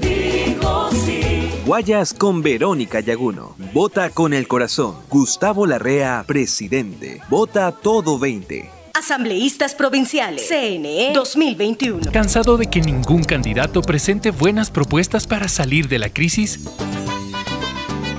[0.00, 1.50] Digo sí.
[1.66, 3.54] Guayas con Verónica Yaguno.
[3.74, 4.96] Vota con el corazón.
[5.10, 7.20] Gustavo Larrea, presidente.
[7.28, 8.70] Vota todo 20.
[8.94, 12.12] Asambleístas Provinciales, CNE 2021.
[12.12, 16.60] ¿Cansado de que ningún candidato presente buenas propuestas para salir de la crisis?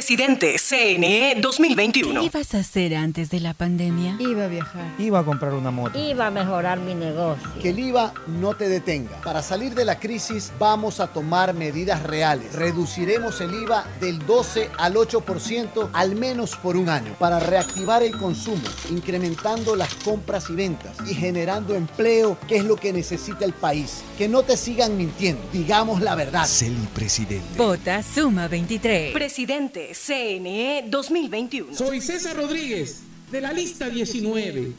[0.00, 2.20] Presidente, CNE 2021.
[2.20, 4.16] ¿Qué ibas a hacer antes de la pandemia?
[4.18, 4.94] Iba a viajar.
[4.98, 5.98] Iba a comprar una moto.
[5.98, 7.46] Iba a mejorar mi negocio.
[7.60, 9.20] Que el IVA no te detenga.
[9.20, 12.54] Para salir de la crisis vamos a tomar medidas reales.
[12.54, 18.16] Reduciremos el IVA del 12 al 8% al menos por un año para reactivar el
[18.16, 23.52] consumo, incrementando las compras y ventas y generando empleo, que es lo que necesita el
[23.52, 24.02] país.
[24.16, 25.42] Que no te sigan mintiendo.
[25.52, 26.46] Digamos la verdad.
[26.46, 27.58] Celi presidente.
[27.58, 29.12] Vota Suma 23.
[29.12, 31.76] Presidente, CNE 2021.
[31.76, 33.00] Soy César Rodríguez,
[33.30, 34.72] de la lista 19.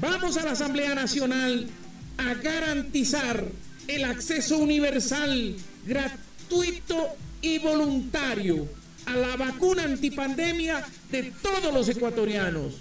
[0.00, 1.68] Vamos a la Asamblea Nacional
[2.18, 3.44] a garantizar
[3.88, 7.08] el acceso universal, gratuito
[7.40, 8.68] y voluntario
[9.06, 12.74] a la vacuna antipandemia de todos los ecuatorianos.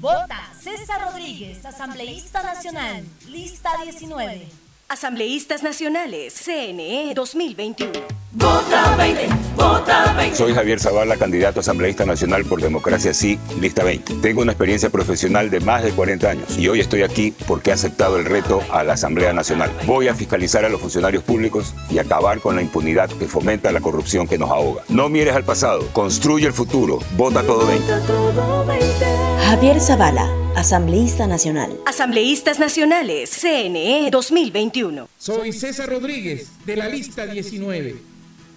[0.00, 4.65] Vota César Rodríguez, asambleísta nacional, lista 19.
[4.88, 7.92] Asambleístas Nacionales, CNE 2021.
[8.32, 10.36] Vota 20, vota 20.
[10.36, 14.14] Soy Javier Zavala, candidato asambleísta nacional por Democracia Sí, lista 20.
[14.22, 17.72] Tengo una experiencia profesional de más de 40 años y hoy estoy aquí porque he
[17.72, 19.72] aceptado el reto a la Asamblea Nacional.
[19.86, 23.80] Voy a fiscalizar a los funcionarios públicos y acabar con la impunidad que fomenta la
[23.80, 24.82] corrupción que nos ahoga.
[24.88, 27.00] No mires al pasado, construye el futuro.
[27.16, 29.35] Vota todo 20.
[29.48, 31.78] Javier Zavala, asambleísta nacional.
[31.86, 35.08] Asambleístas Nacionales, CNE 2021.
[35.16, 37.94] Soy César Rodríguez, de la lista 19.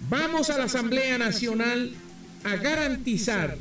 [0.08, 1.92] Vamos a la Asamblea Nacional
[2.42, 3.56] a garantizar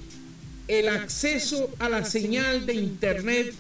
[0.68, 3.54] el acceso a la señal de Internet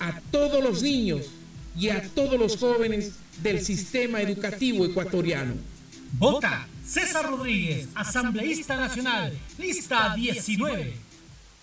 [0.00, 1.30] a todos los niños
[1.76, 5.54] y a todos los jóvenes del sistema educativo ecuatoriano.
[6.18, 11.11] Vota César Rodríguez, asambleísta nacional, lista 19.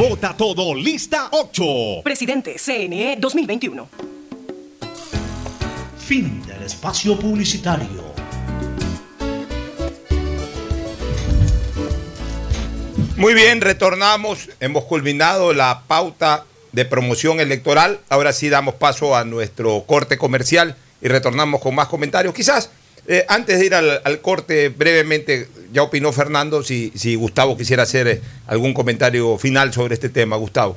[0.00, 2.00] Vota todo, lista 8.
[2.02, 3.86] Presidente, CNE 2021.
[5.98, 8.14] Fin del espacio publicitario.
[13.18, 14.48] Muy bien, retornamos.
[14.60, 18.00] Hemos culminado la pauta de promoción electoral.
[18.08, 22.32] Ahora sí damos paso a nuestro corte comercial y retornamos con más comentarios.
[22.32, 22.70] Quizás
[23.06, 28.20] eh, antes de ir al, corte, brevemente, ya opinó Fernando, si, Gustavo quisiera hacer eh,
[28.46, 30.36] algún comentario final sobre este tema.
[30.36, 30.76] Gustavo.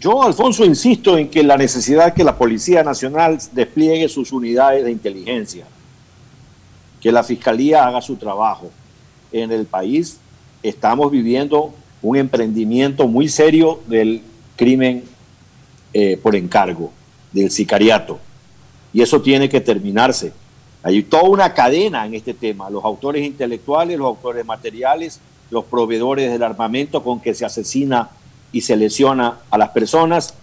[0.00, 4.90] Yo, Alfonso, insisto en que la necesidad que la Policía Nacional despliegue sus unidades de
[4.90, 5.64] inteligencia,
[7.00, 8.70] que la Fiscalía haga su trabajo.
[9.30, 10.18] En el país
[10.62, 11.72] estamos viviendo
[12.02, 14.22] un emprendimiento muy serio del
[14.56, 15.04] crimen
[15.94, 16.92] eh, por encargo,
[17.32, 18.18] del sicariato.
[18.92, 20.32] Y eso tiene que terminarse.
[20.82, 26.30] Hay toda una cadena en este tema, los autores intelectuales, los autores materiales, los proveedores
[26.32, 28.10] del armamento con que se asesina
[28.50, 30.34] y se lesiona a las personas.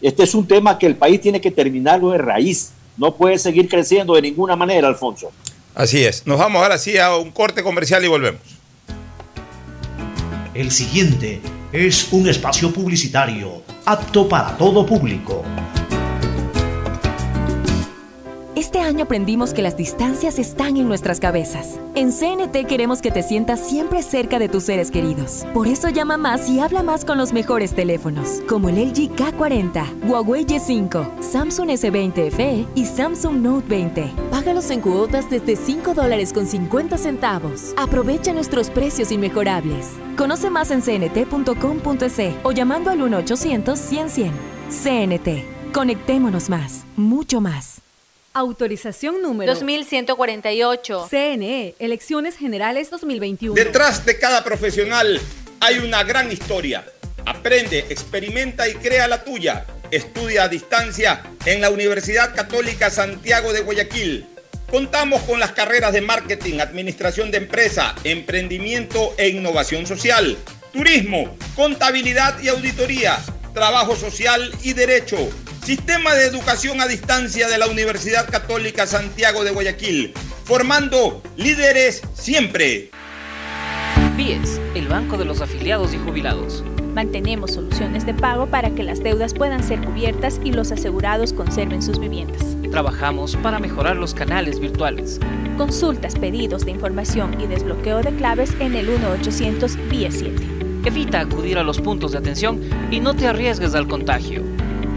[0.00, 2.72] Este es un tema que el país tiene que terminarlo de raíz.
[2.96, 5.32] No puede seguir creciendo de ninguna manera, Alfonso.
[5.74, 6.24] Así es.
[6.26, 8.42] Nos vamos ahora sí a un corte comercial y volvemos.
[10.54, 11.40] El siguiente
[11.72, 15.42] es un espacio publicitario apto para todo público.
[18.56, 21.80] Este año aprendimos que las distancias están en nuestras cabezas.
[21.96, 25.44] En CNT queremos que te sientas siempre cerca de tus seres queridos.
[25.52, 30.08] Por eso llama más y habla más con los mejores teléfonos, como el LG K40,
[30.08, 34.12] Huawei Y5, Samsung S20 FE y Samsung Note 20.
[34.30, 37.74] Págalos en cuotas desde 5 dólares con 50 centavos.
[37.76, 39.88] Aprovecha nuestros precios inmejorables.
[40.16, 44.30] Conoce más en cnt.com.es o llamando al 1-800-100-100.
[44.70, 45.72] CNT.
[45.72, 47.83] Conectémonos más, mucho más.
[48.36, 51.06] Autorización número 2148.
[51.08, 53.54] CNE, Elecciones Generales 2021.
[53.54, 55.20] Detrás de cada profesional
[55.60, 56.84] hay una gran historia.
[57.26, 59.64] Aprende, experimenta y crea la tuya.
[59.92, 64.26] Estudia a distancia en la Universidad Católica Santiago de Guayaquil.
[64.68, 70.36] Contamos con las carreras de marketing, administración de empresa, emprendimiento e innovación social,
[70.72, 73.16] turismo, contabilidad y auditoría,
[73.54, 75.16] trabajo social y derecho.
[75.64, 80.12] Sistema de Educación a Distancia de la Universidad Católica Santiago de Guayaquil,
[80.44, 82.90] formando líderes siempre.
[84.16, 86.62] BIES, el Banco de los Afiliados y Jubilados.
[86.94, 91.82] Mantenemos soluciones de pago para que las deudas puedan ser cubiertas y los asegurados conserven
[91.82, 92.42] sus viviendas.
[92.70, 95.18] Trabajamos para mejorar los canales virtuales.
[95.56, 100.63] Consultas, pedidos de información y desbloqueo de claves en el 1-800 BIES 7.
[100.84, 104.42] Evita acudir a los puntos de atención y no te arriesgues al contagio.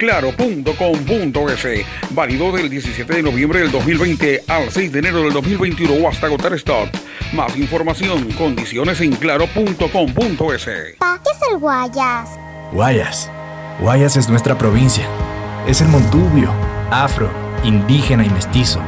[0.00, 1.86] claro.com.es.
[2.10, 6.26] Válido del 17 de noviembre del 2020 al 6 de enero del 2021 o hasta
[6.26, 6.88] agotar stock.
[7.34, 10.96] Más información, condiciones en claro.com.es.
[10.98, 12.30] ¿Pa qué es el Guayas?
[12.72, 13.30] Guayas.
[13.78, 15.04] Guayas es nuestra provincia.
[15.68, 16.50] Es el montubio,
[16.90, 17.30] afro,
[17.62, 18.80] indígena y mestizo,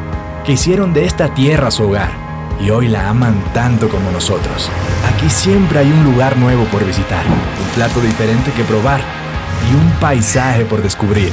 [0.46, 2.10] que hicieron de esta tierra su hogar
[2.58, 4.70] y hoy la aman tanto como nosotros.
[5.14, 9.21] Aquí siempre hay un lugar nuevo por visitar, un plato diferente que probar
[9.70, 11.30] y un paisaje por descubrir.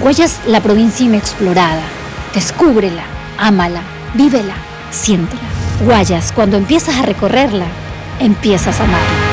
[0.00, 1.82] Guayas, la provincia inexplorada.
[2.34, 3.04] Descúbrela,
[3.38, 3.82] ámala,
[4.14, 4.54] vívela,
[4.90, 5.40] siéntela.
[5.84, 7.66] Guayas, cuando empiezas a recorrerla,
[8.20, 9.32] empiezas a amarla.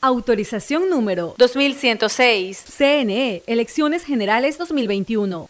[0.00, 2.64] Autorización número 2106.
[2.76, 5.48] CNE, Elecciones Generales 2021.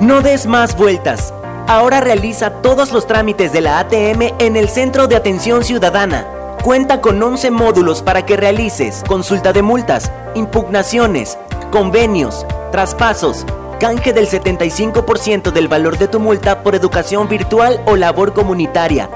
[0.00, 1.32] No des más vueltas.
[1.66, 6.26] Ahora realiza todos los trámites de la ATM en el Centro de Atención Ciudadana.
[6.64, 11.36] Cuenta con 11 módulos para que realices consulta de multas, impugnaciones,
[11.70, 13.44] convenios, traspasos,
[13.78, 19.10] canje del 75% del valor de tu multa por educación virtual o labor comunitaria,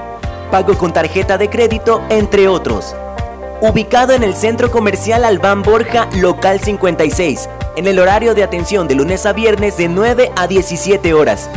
[0.51, 2.95] pago con tarjeta de crédito, entre otros.
[3.61, 8.93] Ubicado en el Centro Comercial Albán Borja, local 56, en el horario de atención de
[8.93, 11.49] lunes a viernes de 9 a 17 horas.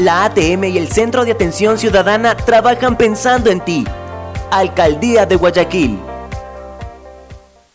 [0.00, 3.86] La ATM y el Centro de Atención Ciudadana trabajan pensando en ti.
[4.50, 6.07] Alcaldía de Guayaquil.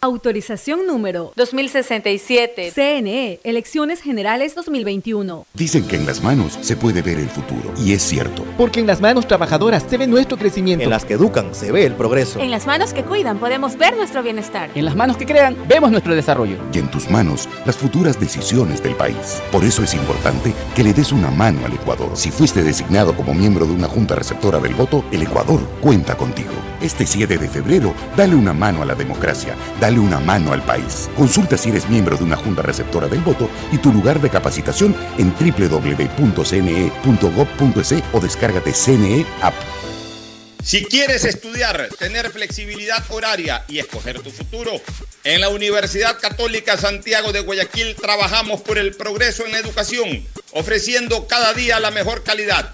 [0.04, 2.74] Autorización número 2067.
[2.76, 5.46] CNE, Elecciones Generales 2021.
[5.54, 7.74] Dicen que en las manos se puede ver el futuro.
[7.78, 8.44] Y es cierto.
[8.58, 10.84] Porque en las manos trabajadoras se ve nuestro crecimiento.
[10.84, 12.42] En las que educan se ve el progreso.
[12.42, 14.70] En las manos que cuidan podemos ver nuestro bienestar.
[14.76, 16.58] En las manos que crean vemos nuestro desarrollo.
[16.74, 19.42] Y en tus manos las futuras decisiones del país.
[19.54, 22.12] Por eso es importante que le des una mano al Ecuador.
[22.16, 26.52] Si fuiste designado como miembro de una junta receptora del voto, el Ecuador cuenta contigo.
[26.82, 29.56] Este 7 de febrero, dale una mano a la democracia.
[29.80, 31.10] Dale una mano al país.
[31.16, 34.96] Consulta si eres miembro de una junta receptora del voto y tu lugar de capacitación
[35.18, 36.44] en www.cne.gov.es
[38.14, 39.54] o descárgate CNE App.
[40.64, 44.72] Si quieres estudiar, tener flexibilidad horaria y escoger tu futuro,
[45.26, 51.28] en la Universidad Católica Santiago de Guayaquil trabajamos por el progreso en la educación, ofreciendo
[51.28, 52.74] cada día la mejor calidad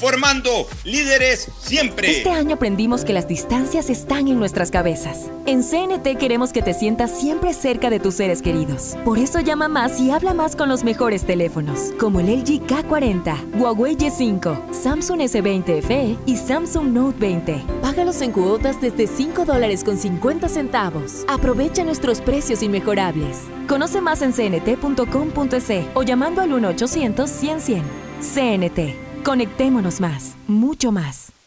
[0.00, 2.10] formando líderes siempre.
[2.10, 5.30] Este año aprendimos que las distancias están en nuestras cabezas.
[5.44, 8.96] En CNT queremos que te sientas siempre cerca de tus seres queridos.
[9.04, 13.60] Por eso llama más y habla más con los mejores teléfonos, como el LG K40,
[13.60, 17.62] Huawei Y5, Samsung S20 FE y Samsung Note 20.
[17.82, 21.24] Págalos en cuotas desde 5 dólares con 50 centavos.
[21.28, 23.42] Aprovecha nuestros precios inmejorables.
[23.68, 27.82] Conoce más en cnt.com.es o llamando al 1-800-100-100.
[28.20, 29.09] CNT.
[29.24, 31.39] Conectémonos más, mucho más.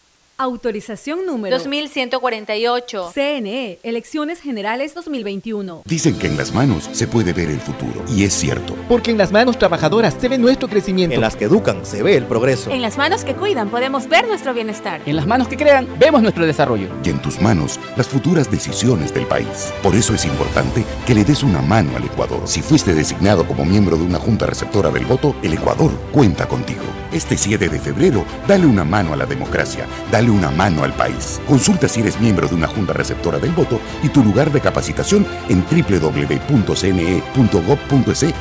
[0.43, 3.11] Autorización número 2148.
[3.13, 5.83] CNE, Elecciones Generales 2021.
[5.85, 8.03] Dicen que en las manos se puede ver el futuro.
[8.09, 8.75] Y es cierto.
[8.89, 11.15] Porque en las manos trabajadoras se ve nuestro crecimiento.
[11.15, 12.71] En las que educan se ve el progreso.
[12.71, 14.99] En las manos que cuidan podemos ver nuestro bienestar.
[15.05, 16.89] En las manos que crean vemos nuestro desarrollo.
[17.05, 19.71] Y en tus manos las futuras decisiones del país.
[19.81, 22.41] Por eso es importante que le des una mano al Ecuador.
[22.49, 26.83] Si fuiste designado como miembro de una junta receptora del voto, el Ecuador cuenta contigo.
[27.13, 29.85] Este 7 de febrero, dale una mano a la democracia.
[30.11, 31.39] Dale una mano al país.
[31.47, 35.25] Consulta si eres miembro de una junta receptora del voto y tu lugar de capacitación
[35.49, 36.73] en www.cne.gov.es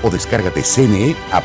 [0.03, 1.45] o descárgate CNE App.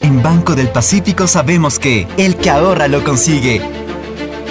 [0.00, 3.60] En Banco del Pacífico sabemos que el que ahorra lo consigue.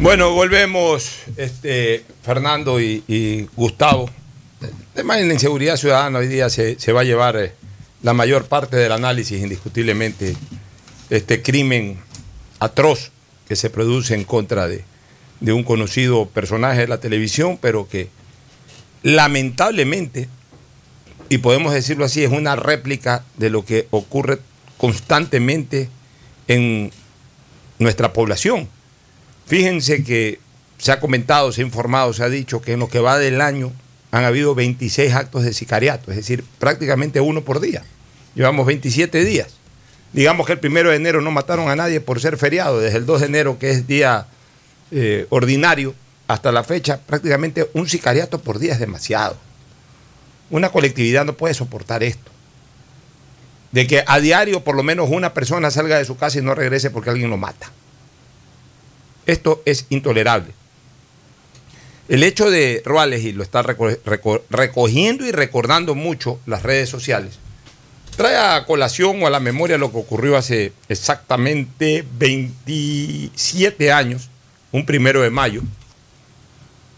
[0.00, 4.08] Bueno, volvemos, este, Fernando y, Gustavo.
[4.62, 7.52] El tema de la inseguridad ciudadana hoy día se, va a llevar eh,
[8.02, 10.36] la mayor parte del análisis, indiscutiblemente,
[11.10, 11.98] este crimen
[12.60, 13.10] atroz
[13.46, 14.84] que se produce en contra de,
[15.40, 18.08] de un conocido personaje de la televisión, pero que
[19.02, 20.30] lamentablemente,
[21.28, 24.38] y podemos decirlo así, es una réplica de lo que ocurre
[24.78, 25.90] constantemente
[26.48, 26.90] en
[27.78, 28.66] nuestra población.
[29.50, 30.38] Fíjense que
[30.78, 33.40] se ha comentado, se ha informado, se ha dicho que en lo que va del
[33.40, 33.72] año
[34.12, 37.82] han habido 26 actos de sicariato, es decir, prácticamente uno por día.
[38.36, 39.48] Llevamos 27 días.
[40.12, 43.06] Digamos que el primero de enero no mataron a nadie por ser feriado, desde el
[43.06, 44.28] 2 de enero, que es día
[44.92, 45.96] eh, ordinario,
[46.28, 49.36] hasta la fecha, prácticamente un sicariato por día es demasiado.
[50.50, 52.30] Una colectividad no puede soportar esto.
[53.72, 56.54] De que a diario por lo menos una persona salga de su casa y no
[56.54, 57.72] regrese porque alguien lo mata.
[59.30, 60.52] Esto es intolerable.
[62.08, 67.38] El hecho de Ruales, y lo está recogiendo y recordando mucho las redes sociales,
[68.16, 74.30] trae a colación o a la memoria lo que ocurrió hace exactamente 27 años,
[74.72, 75.62] un primero de mayo,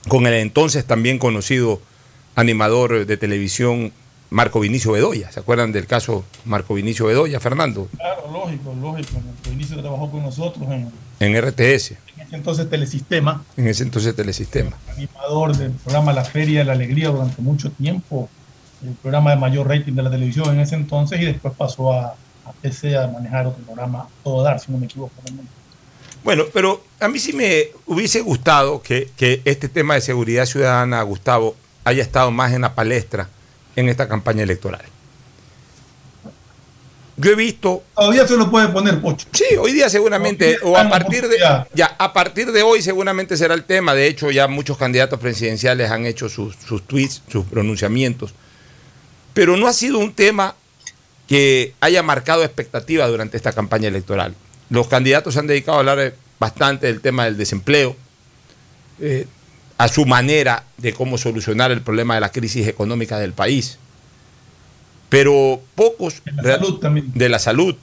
[0.09, 1.83] con el entonces también conocido
[2.35, 3.93] animador de televisión
[4.31, 5.31] Marco Vinicio Bedoya.
[5.31, 7.91] ¿Se acuerdan del caso Marco Vinicio Bedoya, Fernando?
[7.95, 9.21] Claro, lógico, lógico.
[9.21, 11.93] Marco Vinicio trabajó con nosotros en, en RTS.
[12.33, 13.45] Entonces Telesistema.
[13.57, 14.73] En ese entonces Telesistema.
[14.97, 18.29] Animador del programa La Feria de la Alegría durante mucho tiempo.
[18.83, 22.07] El programa de mayor rating de la televisión en ese entonces y después pasó a,
[22.07, 25.13] a PC a manejar otro programa, Todo Dar, si no me equivoco.
[26.25, 31.03] Bueno, pero a mí sí me hubiese gustado que, que este tema de seguridad ciudadana,
[31.03, 31.55] Gustavo,
[31.85, 33.29] haya estado más en la palestra
[33.77, 34.83] en esta campaña electoral.
[37.17, 37.83] Yo he visto.
[37.95, 39.27] Todavía se lo puede poner, Pocho.
[39.33, 41.39] Sí, hoy día seguramente, o a partir de.
[41.75, 43.95] Ya, a partir de hoy seguramente será el tema.
[43.95, 48.35] De hecho, ya muchos candidatos presidenciales han hecho sus, sus tweets, sus pronunciamientos.
[49.35, 50.55] Pero no ha sido un tema
[51.27, 54.35] que haya marcado expectativa durante esta campaña electoral.
[54.71, 57.97] Los candidatos se han dedicado a hablar bastante del tema del desempleo.
[59.01, 59.27] Eh,
[59.83, 63.79] a su manera de cómo solucionar el problema de la crisis económica del país.
[65.13, 67.13] Pero pocos de la, salud, también.
[67.13, 67.77] de la salud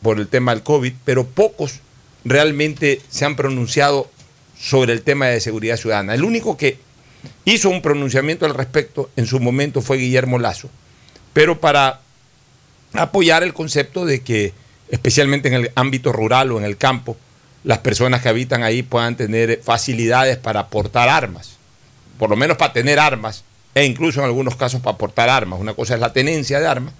[0.00, 1.80] por el tema del COVID, pero pocos
[2.24, 4.10] realmente se han pronunciado
[4.58, 6.14] sobre el tema de seguridad ciudadana.
[6.14, 6.78] El único que
[7.44, 10.70] hizo un pronunciamiento al respecto en su momento fue Guillermo Lazo,
[11.34, 12.00] pero para
[12.94, 14.54] apoyar el concepto de que,
[14.88, 17.18] especialmente en el ámbito rural o en el campo,
[17.62, 21.58] las personas que habitan ahí puedan tener facilidades para portar armas,
[22.18, 25.60] por lo menos para tener armas, e incluso en algunos casos para portar armas.
[25.60, 26.94] Una cosa es la tenencia de armas,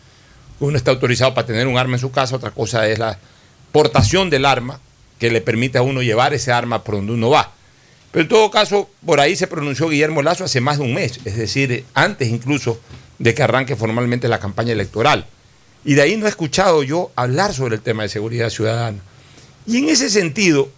[0.60, 3.18] uno está autorizado para tener un arma en su casa, otra cosa es la
[3.72, 4.80] portación del arma,
[5.18, 7.52] que le permite a uno llevar ese arma por donde uno va.
[8.10, 11.20] Pero en todo caso, por ahí se pronunció Guillermo Lazo hace más de un mes,
[11.24, 12.80] es decir, antes incluso
[13.18, 15.26] de que arranque formalmente la campaña electoral.
[15.84, 18.98] Y de ahí no he escuchado yo hablar sobre el tema de seguridad ciudadana.
[19.66, 20.70] Y en ese sentido,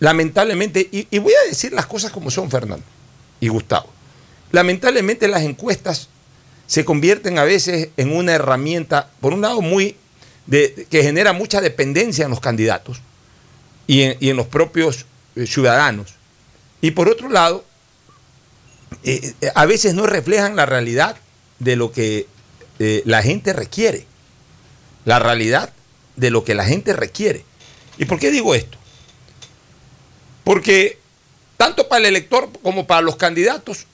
[0.00, 2.84] lamentablemente, y, voy a decir las cosas como son, Fernando
[3.38, 3.88] y Gustavo,
[4.52, 6.08] lamentablemente las encuestas
[6.66, 9.96] se convierten a veces en una herramienta, por un lado, muy
[10.48, 13.00] que genera mucha dependencia en los candidatos
[13.86, 15.04] y en, los propios
[15.36, 16.14] eh, ciudadanos.
[16.80, 17.64] Y por otro lado,
[19.04, 21.16] eh, eh, a veces no reflejan la realidad
[21.58, 22.26] de lo que
[23.04, 24.06] la gente requiere.
[25.04, 25.70] La realidad
[26.16, 27.44] de lo que la gente requiere.
[27.98, 28.78] ¿Y por qué digo esto?
[30.44, 30.98] Porque
[31.58, 33.86] tanto para el elector como para los candidatos,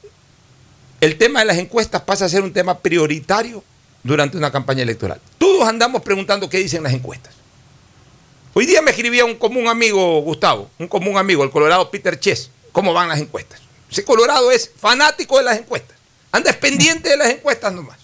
[1.06, 3.62] el tema de las encuestas pasa a ser un tema prioritario
[4.02, 5.20] durante una campaña electoral.
[5.38, 7.32] Todos andamos preguntando qué dicen las encuestas.
[8.54, 12.50] Hoy día me escribía un común amigo, Gustavo, un común amigo, el colorado Peter Chess,
[12.72, 13.60] cómo van las encuestas.
[13.88, 15.96] Ese colorado es fanático de las encuestas.
[16.32, 17.98] Anda pendiente de las encuestas nomás.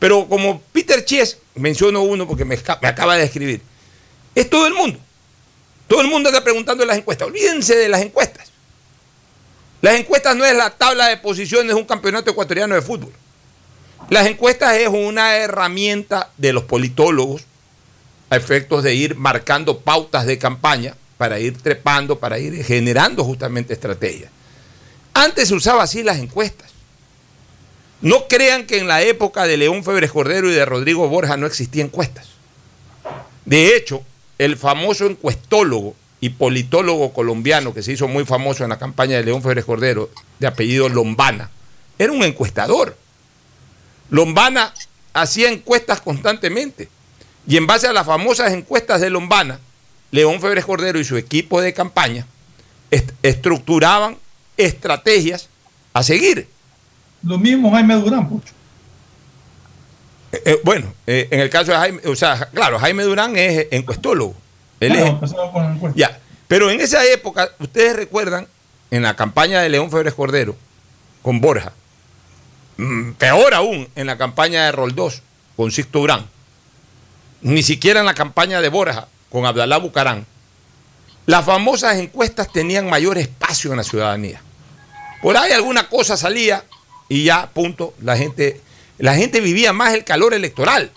[0.00, 3.62] Pero como Peter Chess, menciono uno porque me, acaba de escribir,
[4.34, 4.98] es todo el mundo.
[5.86, 7.28] Todo el mundo está preguntando en las encuestas.
[7.28, 8.47] Olvídense de las encuestas.
[9.80, 13.12] Las encuestas no es la tabla de posiciones de un campeonato ecuatoriano de fútbol.
[14.10, 17.42] Las encuestas es una herramienta de los politólogos
[18.30, 23.74] a efectos de ir marcando pautas de campaña para ir trepando, para ir generando justamente
[23.74, 24.30] estrategias.
[25.14, 26.70] Antes se usaba así las encuestas.
[28.00, 31.46] No crean que en la época de León Febres Cordero y de Rodrigo Borja no
[31.46, 32.28] existían encuestas.
[33.44, 34.02] De hecho,
[34.38, 39.24] el famoso encuestólogo y politólogo colombiano que se hizo muy famoso en la campaña de
[39.24, 41.50] León Febres Cordero, de apellido Lombana,
[41.98, 42.96] era un encuestador.
[44.10, 44.72] Lombana
[45.12, 46.88] hacía encuestas constantemente.
[47.46, 49.58] Y en base a las famosas encuestas de Lombana,
[50.10, 52.26] León Febres Cordero y su equipo de campaña
[53.22, 54.16] estructuraban
[54.56, 55.48] estrategias
[55.92, 56.48] a seguir.
[57.22, 58.52] Lo mismo Jaime Durán, Pucho.
[60.32, 63.66] Eh, eh, bueno, eh, en el caso de Jaime, o sea, claro, Jaime Durán es
[63.70, 64.34] encuestólogo.
[64.80, 65.18] Él
[65.94, 68.46] ya, pero en esa época, ustedes recuerdan,
[68.90, 70.56] en la campaña de León Febres Cordero,
[71.22, 71.72] con Borja,
[72.78, 75.22] mm, peor aún, en la campaña de Roldós,
[75.56, 76.26] con Sixto Durán,
[77.42, 80.26] ni siquiera en la campaña de Borja con Abdalá Bucarán,
[81.26, 84.40] las famosas encuestas tenían mayor espacio en la ciudadanía.
[85.20, 86.64] Por ahí alguna cosa salía
[87.08, 88.60] y ya, punto, la gente,
[88.98, 90.90] la gente vivía más el calor electoral.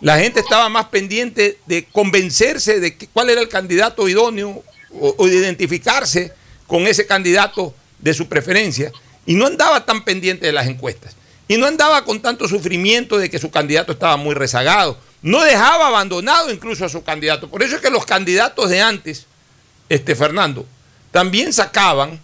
[0.00, 5.26] La gente estaba más pendiente de convencerse de cuál era el candidato idóneo o, o
[5.26, 6.32] de identificarse
[6.66, 8.92] con ese candidato de su preferencia
[9.26, 11.16] y no andaba tan pendiente de las encuestas.
[11.48, 14.98] Y no andaba con tanto sufrimiento de que su candidato estaba muy rezagado.
[15.22, 17.48] No dejaba abandonado incluso a su candidato.
[17.50, 19.26] Por eso es que los candidatos de antes,
[19.88, 20.66] este Fernando,
[21.10, 22.20] también sacaban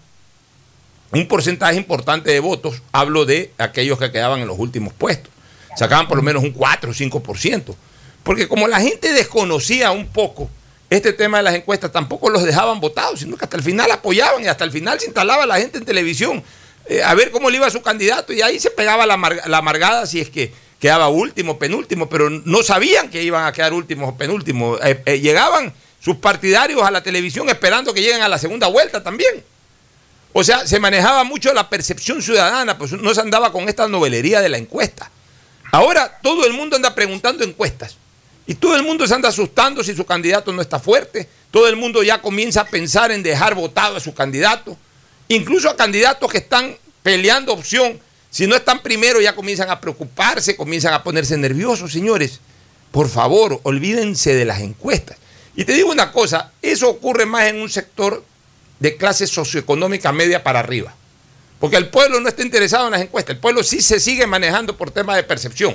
[1.10, 2.82] un porcentaje importante de votos.
[2.92, 5.33] Hablo de aquellos que quedaban en los últimos puestos.
[5.76, 7.74] Sacaban por lo menos un 4 o 5%.
[8.22, 10.48] Porque como la gente desconocía un poco
[10.90, 14.42] este tema de las encuestas, tampoco los dejaban votados, sino que hasta el final apoyaban
[14.42, 16.42] y hasta el final se instalaba la gente en televisión
[16.86, 19.16] eh, a ver cómo le iba a su candidato y ahí se pegaba la,
[19.46, 23.72] la, amargada si es que quedaba último, penúltimo, pero no sabían que iban a quedar
[23.72, 24.78] últimos o penúltimos.
[24.84, 29.02] Eh, eh, llegaban sus partidarios a la televisión esperando que lleguen a la segunda vuelta
[29.02, 29.42] también.
[30.34, 34.42] O sea, se manejaba mucho la percepción ciudadana, pues no se andaba con esta novelería
[34.42, 35.10] de la encuesta.
[35.74, 37.96] Ahora todo el mundo anda preguntando encuestas
[38.46, 41.28] y todo el mundo se anda asustando si su candidato no está fuerte.
[41.50, 44.76] Todo el mundo ya comienza a pensar en dejar votado a su candidato.
[45.26, 47.98] Incluso a candidatos que están peleando opción,
[48.30, 52.38] si no están primero ya comienzan a preocuparse, comienzan a ponerse nerviosos, señores.
[52.92, 55.16] Por favor, olvídense de las encuestas.
[55.56, 58.24] Y te digo una cosa, eso ocurre más en un sector
[58.78, 60.94] de clase socioeconómica media para arriba.
[61.64, 64.76] Porque el pueblo no está interesado en las encuestas, el pueblo sí se sigue manejando
[64.76, 65.74] por temas de percepción.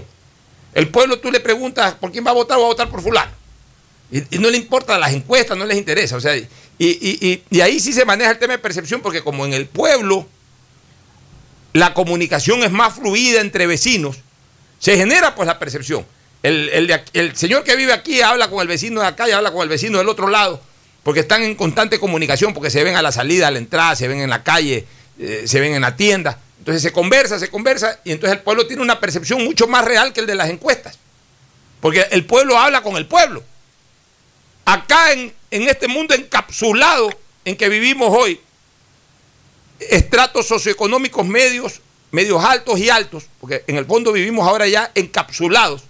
[0.76, 3.32] El pueblo tú le preguntas por quién va a votar, va a votar por fulano.
[4.12, 6.16] Y, y no le importa las encuestas, no les interesa.
[6.16, 6.36] O sea,
[6.78, 10.28] y, ahí sí se maneja el tema de percepción, porque como en el pueblo
[11.74, 14.18] la comunicación es más fluida entre vecinos,
[14.78, 16.06] se genera pues la percepción.
[16.44, 17.02] El,
[17.34, 19.98] señor que vive aquí habla con el vecino de acá y habla con el vecino
[19.98, 20.62] del otro lado,
[21.02, 24.08] porque están en constante comunicación, porque se ven a la salida, a la entrada, se
[24.08, 24.86] ven en la calle,
[25.20, 26.40] eh, se ven en la tienda.
[26.60, 30.14] Entonces se conversa, se conversa, y entonces el pueblo tiene una percepción mucho más real
[30.14, 30.98] que el de las encuestas.
[31.82, 33.44] Porque el pueblo habla con el pueblo.
[34.66, 37.10] Acá en, en este mundo encapsulado
[37.46, 38.40] en que vivimos hoy,
[39.80, 45.84] estratos socioeconómicos medios, medios altos y altos, porque en el fondo vivimos ahora ya encapsulados,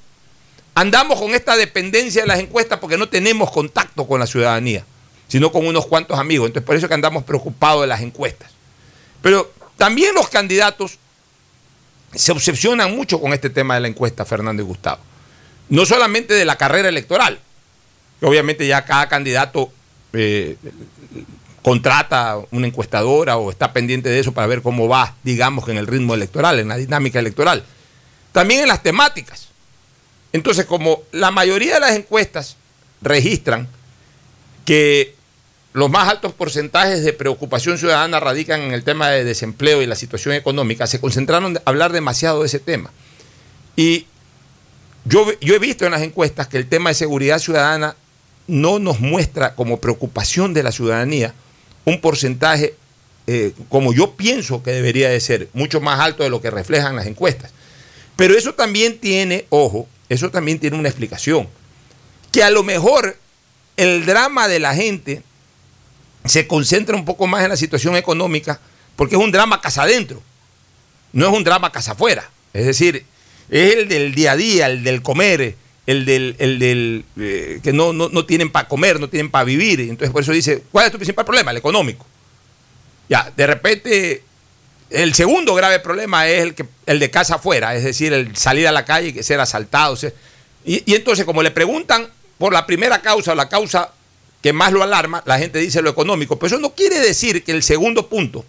[0.75, 4.85] andamos con esta dependencia de las encuestas porque no tenemos contacto con la ciudadanía,
[5.27, 6.47] sino con unos cuantos amigos.
[6.47, 8.51] Entonces por eso es que andamos preocupados de las encuestas.
[9.21, 10.97] Pero también los candidatos
[12.13, 15.01] se obsesionan mucho con este tema de la encuesta, Fernando y Gustavo.
[15.69, 17.39] No solamente de la carrera electoral,
[18.21, 19.71] obviamente ya cada candidato
[20.13, 20.57] eh,
[21.61, 25.87] contrata una encuestadora o está pendiente de eso para ver cómo va, digamos, en el
[25.87, 27.63] ritmo electoral, en la dinámica electoral.
[28.31, 29.49] También en las temáticas.
[30.33, 32.55] Entonces, como la mayoría de las encuestas
[33.01, 33.67] registran
[34.65, 35.15] que
[35.73, 39.95] los más altos porcentajes de preocupación ciudadana radican en el tema de desempleo y la
[39.95, 42.91] situación económica, se concentraron en hablar demasiado de ese tema.
[43.75, 44.07] Y
[45.05, 47.95] yo, yo he visto en las encuestas que el tema de seguridad ciudadana
[48.47, 51.35] no nos muestra como preocupación de la ciudadanía
[51.85, 52.75] un porcentaje,
[53.27, 56.95] eh, como yo pienso que debería de ser, mucho más alto de lo que reflejan
[56.95, 57.51] las encuestas.
[58.15, 61.47] Pero eso también tiene, ojo, eso también tiene una explicación.
[62.31, 63.17] Que a lo mejor
[63.77, 65.23] el drama de la gente
[66.25, 68.59] se concentra un poco más en la situación económica
[68.95, 70.21] porque es un drama casa adentro,
[71.13, 72.29] no es un drama casa afuera.
[72.53, 73.05] Es decir,
[73.49, 75.55] es el del día a día, el del comer,
[75.85, 79.79] el del, el del eh, que no, no, tienen para comer, no tienen para vivir.
[79.81, 81.51] Entonces por eso dice, ¿cuál es tu principal problema?
[81.51, 82.05] El económico.
[83.07, 84.23] Ya, de repente,
[84.89, 88.67] el segundo grave problema es el, que, el de casa afuera, es decir, el salir
[88.67, 89.97] a la calle y ser asaltado.
[90.65, 92.07] y, y entonces, como le preguntan
[92.37, 93.93] por la primera causa o la causa
[94.41, 96.37] que más lo alarma, la gente dice lo económico.
[96.37, 98.45] Pero eso no quiere decir que el segundo punto,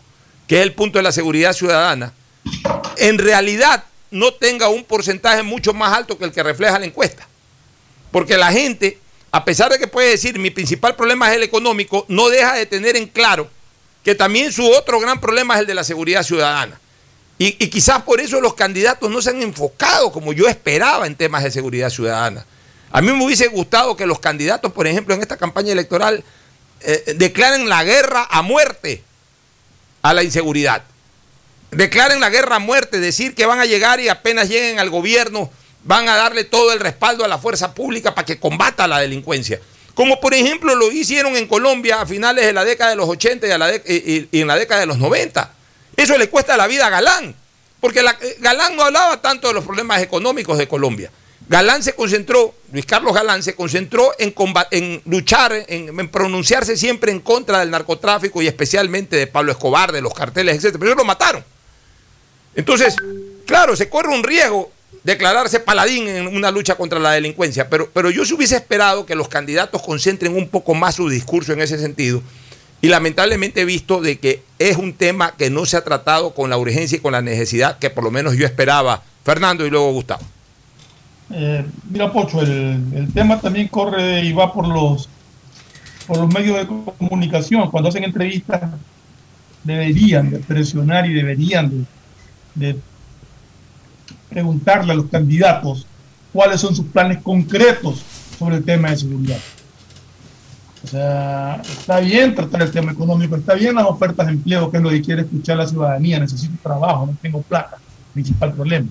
[0.46, 2.12] que es el punto de la seguridad ciudadana,
[2.96, 7.26] en realidad no tenga un porcentaje mucho más alto que el que refleja la encuesta.
[8.10, 8.98] Porque la gente,
[9.30, 12.66] a pesar de que puede decir mi principal problema es el económico, no deja de
[12.66, 13.48] tener en claro
[14.04, 16.80] que también su otro gran problema es el de la seguridad ciudadana.
[17.42, 21.42] Y, quizás por eso los candidatos no se han enfocado como yo esperaba en temas
[21.42, 22.44] de seguridad ciudadana.
[22.92, 26.24] A mí me hubiese gustado que los candidatos, por ejemplo, en esta campaña electoral,
[26.80, 29.02] eh, declaren la guerra a muerte
[30.02, 30.82] a la inseguridad.
[31.70, 35.50] Declaren la guerra a muerte, decir que van a llegar y apenas lleguen al gobierno
[35.84, 39.60] van a darle todo el respaldo a la fuerza pública para que combata la delincuencia.
[39.94, 43.46] Como por ejemplo lo hicieron en Colombia a finales de la década de los 80
[43.86, 45.52] y, en la década de los 90.
[45.96, 47.34] Eso le cuesta la vida a Galán,
[47.80, 51.10] porque la, Galán no hablaba tanto de los problemas económicos de Colombia.
[51.50, 54.32] Galán se concentró, Luis Carlos Galán se concentró en,
[54.70, 60.00] en luchar, en, pronunciarse siempre en contra del narcotráfico y especialmente de Pablo Escobar, de
[60.00, 60.76] los carteles, etc.
[60.78, 61.44] Pero ellos lo mataron.
[62.54, 62.94] Entonces,
[63.46, 64.70] claro, se corre un riesgo
[65.02, 69.16] declararse paladín en una lucha contra la delincuencia, pero, pero yo se hubiese esperado que
[69.16, 72.22] los candidatos concentren un poco más su discurso en ese sentido.
[72.80, 76.48] Y lamentablemente he visto de que es un tema que no se ha tratado con
[76.48, 79.02] la urgencia y con la necesidad que por lo menos yo esperaba.
[79.24, 80.22] Fernando y luego Gustavo.
[81.32, 85.08] Eh, mira, Pocho, el, el, tema también corre y va por los,
[86.06, 86.66] por los medios de
[86.98, 87.70] comunicación.
[87.70, 88.62] Cuando hacen entrevistas,
[89.62, 91.84] deberían de presionar y deberían de,
[92.54, 92.80] de
[94.28, 95.86] preguntarle a los candidatos
[96.32, 98.02] cuáles son sus planes concretos
[98.38, 99.38] sobre el tema de seguridad.
[100.82, 104.78] O sea, está bien tratar el tema económico, está bien las ofertas de empleo, que
[104.78, 107.76] es lo que quiere escuchar la ciudadanía, necesito trabajo, no tengo plata,
[108.14, 108.88] principal problema.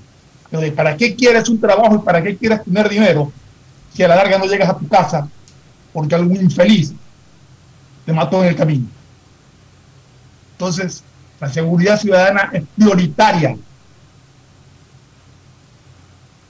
[0.50, 3.32] Pero de para qué quieres un trabajo y para qué quieres tener dinero
[3.94, 5.28] si a la larga no llegas a tu casa
[5.94, 6.94] porque algún infeliz
[8.06, 8.88] te mató en el camino.
[10.54, 11.04] Entonces,
[11.40, 13.56] la seguridad ciudadana es prioritaria.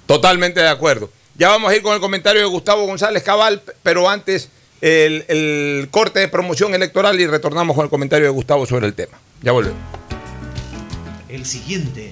[0.06, 1.10] Totalmente de acuerdo.
[1.36, 4.50] Ya vamos a ir con el comentario de Gustavo González Cabal, pero antes
[4.82, 8.94] el, el, corte de promoción electoral y retornamos con el comentario de Gustavo sobre el
[8.94, 9.20] tema.
[9.42, 9.80] Ya volvemos.
[11.30, 12.12] El siguiente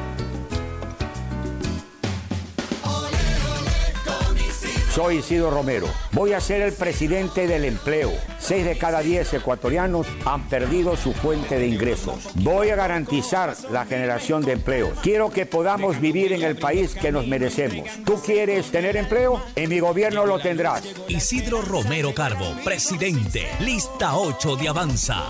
[4.93, 5.87] Soy Isidro Romero.
[6.11, 8.11] Voy a ser el presidente del empleo.
[8.39, 12.27] Seis de cada diez ecuatorianos han perdido su fuente de ingresos.
[12.35, 14.99] Voy a garantizar la generación de empleos.
[15.01, 17.87] Quiero que podamos vivir en el país que nos merecemos.
[18.05, 19.41] ¿Tú quieres tener empleo?
[19.55, 20.83] En mi gobierno lo tendrás.
[21.07, 23.47] Isidro Romero Carbo, presidente.
[23.61, 25.23] Lista 8 de Avanza.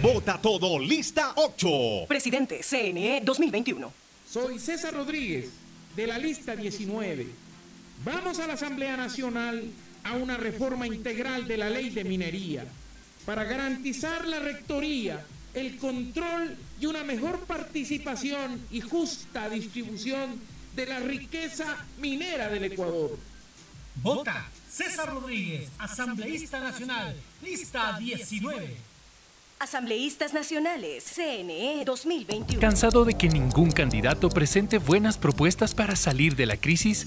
[0.00, 2.06] Vota todo, lista 8.
[2.06, 3.92] Presidente, CNE 2021.
[4.30, 5.59] Soy César Rodríguez
[5.96, 7.26] de la lista 19.
[8.04, 9.64] Vamos a la Asamblea Nacional
[10.04, 12.64] a una reforma integral de la ley de minería
[13.26, 15.24] para garantizar la rectoría,
[15.54, 20.40] el control y una mejor participación y justa distribución
[20.74, 23.18] de la riqueza minera del Ecuador.
[23.96, 28.89] Vota César Rodríguez, asambleísta nacional, lista 19.
[29.60, 32.62] Asambleístas Nacionales, CNE 2021.
[32.62, 37.06] ¿Cansado de que ningún candidato presente buenas propuestas para salir de la crisis?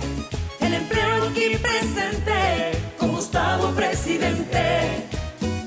[1.41, 5.07] Aquí presente, con Gustavo presidente.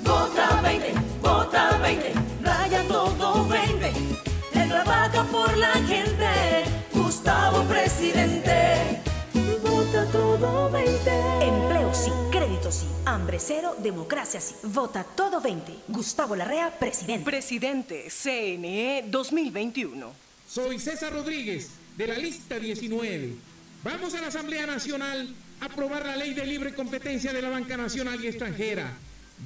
[0.05, 2.13] Vota 20, vota 20,
[2.43, 3.93] raya todo 20.
[4.55, 9.03] Él trabaja por la gente, Gustavo presidente.
[9.65, 11.11] Vota todo 20.
[11.43, 14.55] Empleo sí, crédito sí, hambre cero, democracia sí.
[14.63, 15.73] Vota todo 20.
[15.89, 17.25] Gustavo Larrea, presidente.
[17.25, 20.13] Presidente CNE 2021.
[20.47, 23.35] Soy César Rodríguez, de la lista 19.
[23.83, 28.23] Vamos a la Asamblea Nacional aprobar la ley de libre competencia de la banca nacional
[28.23, 28.93] y extranjera.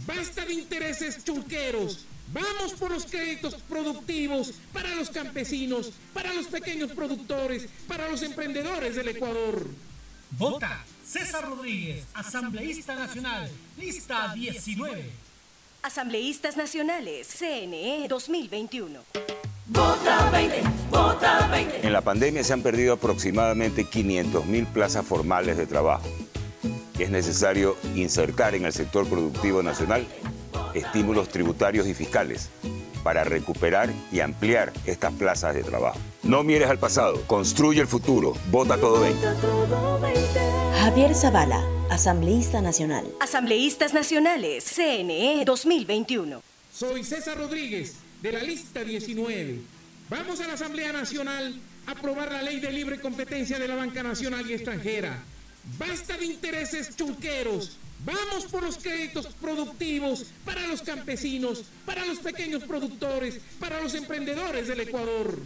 [0.07, 2.07] Basta de intereses chulqueros.
[2.33, 8.97] Vamos por los créditos productivos para los campesinos, para los pequeños productores, para los emprendedores
[8.97, 9.67] del Ecuador.
[10.33, 15.28] Vota César Rodríguez, asambleísta nacional, lista 19.
[15.83, 19.01] Asambleístas Nacionales, CNE 2021.
[19.67, 21.87] Vota 20, vota 20.
[21.87, 26.09] En la pandemia se han perdido aproximadamente 500 mil plazas formales de trabajo.
[26.99, 30.05] Es necesario insertar en el sector productivo nacional
[30.75, 32.51] estímulos tributarios y fiscales
[33.05, 36.01] para recuperar y ampliar estas plazas de trabajo.
[36.23, 38.35] No mires al pasado, construye el futuro.
[38.51, 39.27] Vota todo 20.
[40.81, 43.07] Javier Zavala, asambleísta nacional.
[43.21, 46.43] Asambleístas Nacionales, CNE 2021.
[46.73, 49.61] Soy César Rodríguez, de la lista 19.
[50.11, 51.55] Vamos a la Asamblea Nacional
[51.87, 55.23] a aprobar la ley de libre competencia de la banca nacional y extranjera.
[55.79, 57.77] Basta de intereses chulqueros.
[58.05, 64.67] Vamos por los créditos productivos para los campesinos, para los pequeños productores, para los emprendedores
[64.67, 65.39] del Ecuador.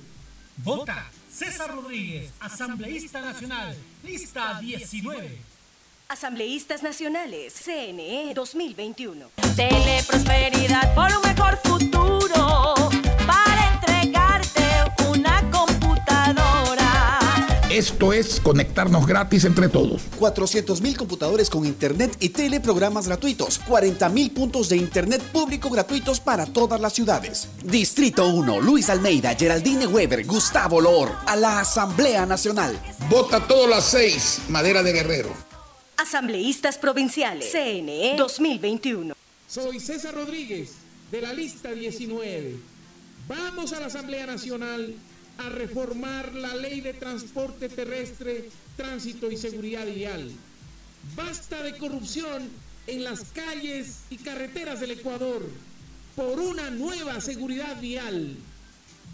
[0.57, 3.74] Vota César Rodríguez, asambleísta nacional,
[4.05, 5.38] lista 19.
[6.09, 9.30] Asambleístas Nacionales, CNE 2021.
[9.57, 12.82] Teleprosperidad por un mejor futuro
[17.73, 20.03] Esto es conectarnos gratis entre todos.
[20.20, 23.62] 400.000 computadores con internet y teleprogramas gratuitos.
[23.62, 27.49] 40.000 puntos de internet público gratuitos para todas las ciudades.
[27.64, 32.79] Distrito 1, Luis Almeida, Geraldine Weber, Gustavo Lor, a la Asamblea Nacional.
[33.09, 35.31] Vota todas las seis, Madera de Guerrero.
[35.97, 39.14] Asambleístas Provinciales, CNE 2021.
[39.49, 40.73] Soy César Rodríguez,
[41.11, 42.55] de la lista 19.
[43.27, 44.95] Vamos a la Asamblea Nacional
[45.39, 50.30] a reformar la ley de transporte terrestre, tránsito y seguridad vial.
[51.16, 52.51] Basta de corrupción
[52.87, 55.43] en las calles y carreteras del Ecuador
[56.16, 58.37] por una nueva seguridad vial.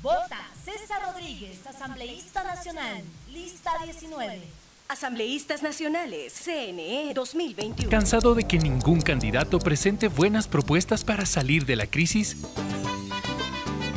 [0.03, 3.03] Vota César Rodríguez, asambleísta nacional,
[3.33, 4.43] lista 19.
[4.89, 7.91] Asambleístas Nacionales, CNE 2021.
[7.91, 12.39] ¿Cansado de que ningún candidato presente buenas propuestas para salir de la crisis?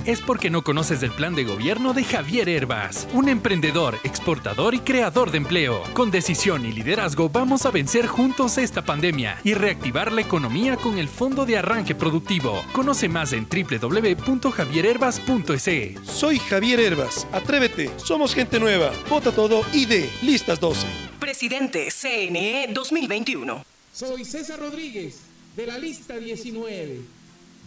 [0.05, 4.79] Es porque no conoces del plan de gobierno de Javier Herbas, un emprendedor, exportador y
[4.79, 5.83] creador de empleo.
[5.93, 10.97] Con decisión y liderazgo vamos a vencer juntos esta pandemia y reactivar la economía con
[10.97, 12.63] el Fondo de Arranque Productivo.
[12.71, 15.99] Conoce más en www.javierherbas.es.
[16.03, 17.27] Soy Javier Herbas.
[17.31, 17.91] Atrévete.
[17.97, 18.91] Somos gente nueva.
[19.09, 20.87] Vota todo y de listas 12.
[21.19, 23.63] Presidente CNE 2021.
[23.93, 25.19] Soy César Rodríguez,
[25.55, 27.01] de la lista 19.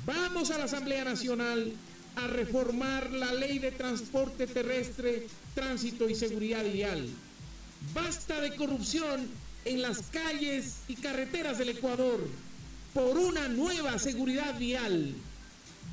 [0.06, 1.72] Vamos a la Asamblea Nacional
[2.16, 7.08] a reformar la ley de transporte terrestre, tránsito y seguridad vial.
[7.92, 9.28] Basta de corrupción
[9.64, 12.26] en las calles y carreteras del Ecuador
[12.92, 15.14] por una nueva seguridad vial.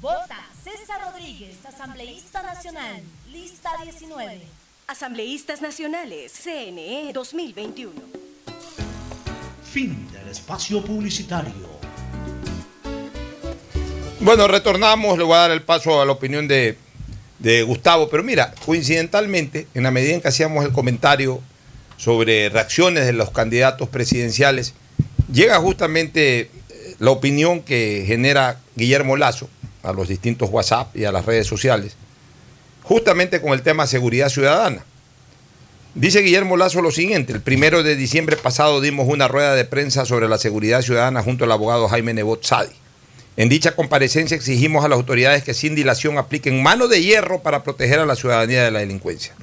[0.01, 3.01] Vota César Rodríguez, asambleísta nacional,
[3.31, 4.41] lista 19.
[4.87, 7.93] Asambleístas Nacionales, CNE 2021.
[9.71, 11.79] Fin del espacio publicitario.
[14.23, 16.77] Bueno, retornamos, le voy a dar el paso a la opinión de,
[17.65, 21.41] Gustavo, pero mira, coincidentalmente, en la medida en que hacíamos el comentario
[21.97, 24.75] sobre reacciones de los candidatos presidenciales,
[25.33, 26.49] llega justamente eh,
[26.99, 29.49] la opinión que genera Guillermo Lazo
[29.81, 31.95] a los distintos WhatsApp y a las redes sociales,
[32.83, 34.85] justamente con el tema seguridad ciudadana.
[35.95, 40.05] Dice Guillermo Lazo lo siguiente, el primero de diciembre pasado dimos una rueda de prensa
[40.05, 42.80] sobre la seguridad ciudadana junto al abogado Jaime Nebot Sadi.
[43.37, 47.63] En dicha comparecencia exigimos a las autoridades que sin dilación apliquen mano de hierro para
[47.63, 49.33] proteger a la ciudadanía de la delincuencia.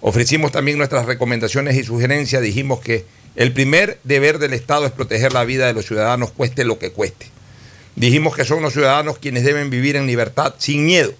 [0.00, 2.42] Ofrecimos también nuestras recomendaciones y sugerencias.
[2.42, 3.04] Dijimos que
[3.36, 6.90] el primer deber del Estado es proteger la vida de los ciudadanos, cueste lo que
[6.90, 7.26] cueste.
[7.94, 11.12] Dijimos que son los ciudadanos quienes deben vivir en libertad sin miedo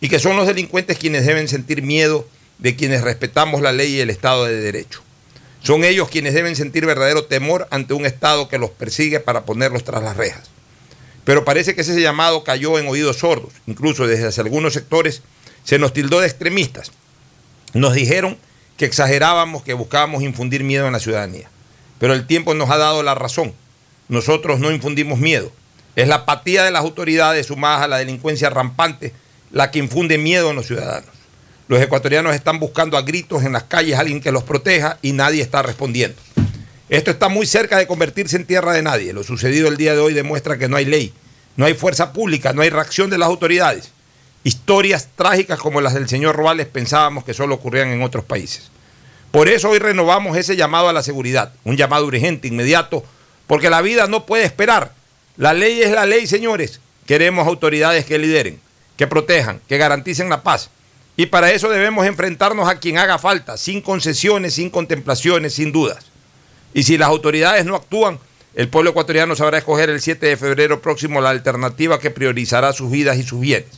[0.00, 2.28] y que son los delincuentes quienes deben sentir miedo
[2.58, 5.00] de quienes respetamos la ley y el Estado de Derecho.
[5.62, 9.84] Son ellos quienes deben sentir verdadero temor ante un Estado que los persigue para ponerlos
[9.84, 10.57] tras las rejas.
[11.28, 13.52] Pero parece que ese llamado cayó en oídos sordos.
[13.66, 15.20] Incluso desde algunos sectores
[15.62, 16.90] se nos tildó de extremistas.
[17.74, 18.38] Nos dijeron
[18.78, 21.50] que exagerábamos, que buscábamos infundir miedo en la ciudadanía.
[21.98, 23.52] Pero el tiempo nos ha dado la razón.
[24.08, 25.52] Nosotros no infundimos miedo.
[25.96, 29.12] Es la apatía de las autoridades sumadas a la delincuencia rampante
[29.50, 31.10] la que infunde miedo en los ciudadanos.
[31.68, 35.12] Los ecuatorianos están buscando a gritos en las calles a alguien que los proteja y
[35.12, 36.18] nadie está respondiendo.
[36.88, 39.12] Esto está muy cerca de convertirse en tierra de nadie.
[39.12, 41.12] Lo sucedido el día de hoy demuestra que no hay ley,
[41.56, 43.92] no hay fuerza pública, no hay reacción de las autoridades.
[44.42, 48.70] Historias trágicas como las del señor Ruales pensábamos que solo ocurrían en otros países.
[49.30, 53.04] Por eso hoy renovamos ese llamado a la seguridad, un llamado urgente, inmediato,
[53.46, 54.92] porque la vida no puede esperar.
[55.36, 56.80] La ley es la ley, señores.
[57.06, 58.60] Queremos autoridades que lideren,
[58.96, 60.70] que protejan, que garanticen la paz.
[61.18, 66.07] Y para eso debemos enfrentarnos a quien haga falta, sin concesiones, sin contemplaciones, sin dudas.
[66.74, 68.18] Y si las autoridades no actúan,
[68.54, 72.90] el pueblo ecuatoriano sabrá escoger el 7 de febrero próximo la alternativa que priorizará sus
[72.90, 73.70] vidas y sus bienes.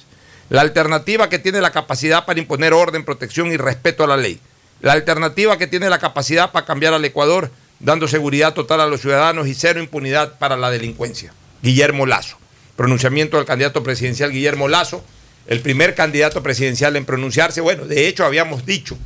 [0.49, 4.41] La alternativa que tiene la capacidad para imponer orden, protección y respeto a la ley.
[4.81, 9.01] La alternativa que tiene la capacidad para cambiar al Ecuador, dando seguridad total a los
[9.01, 11.33] ciudadanos y cero impunidad para la delincuencia.
[11.63, 12.39] Guillermo Lazo.
[12.77, 15.05] Pronunciamiento del candidato presidencial Guillermo Lazo,
[15.47, 17.61] el primer candidato presidencial en pronunciarse.
[17.61, 18.97] Bueno, de hecho habíamos dicho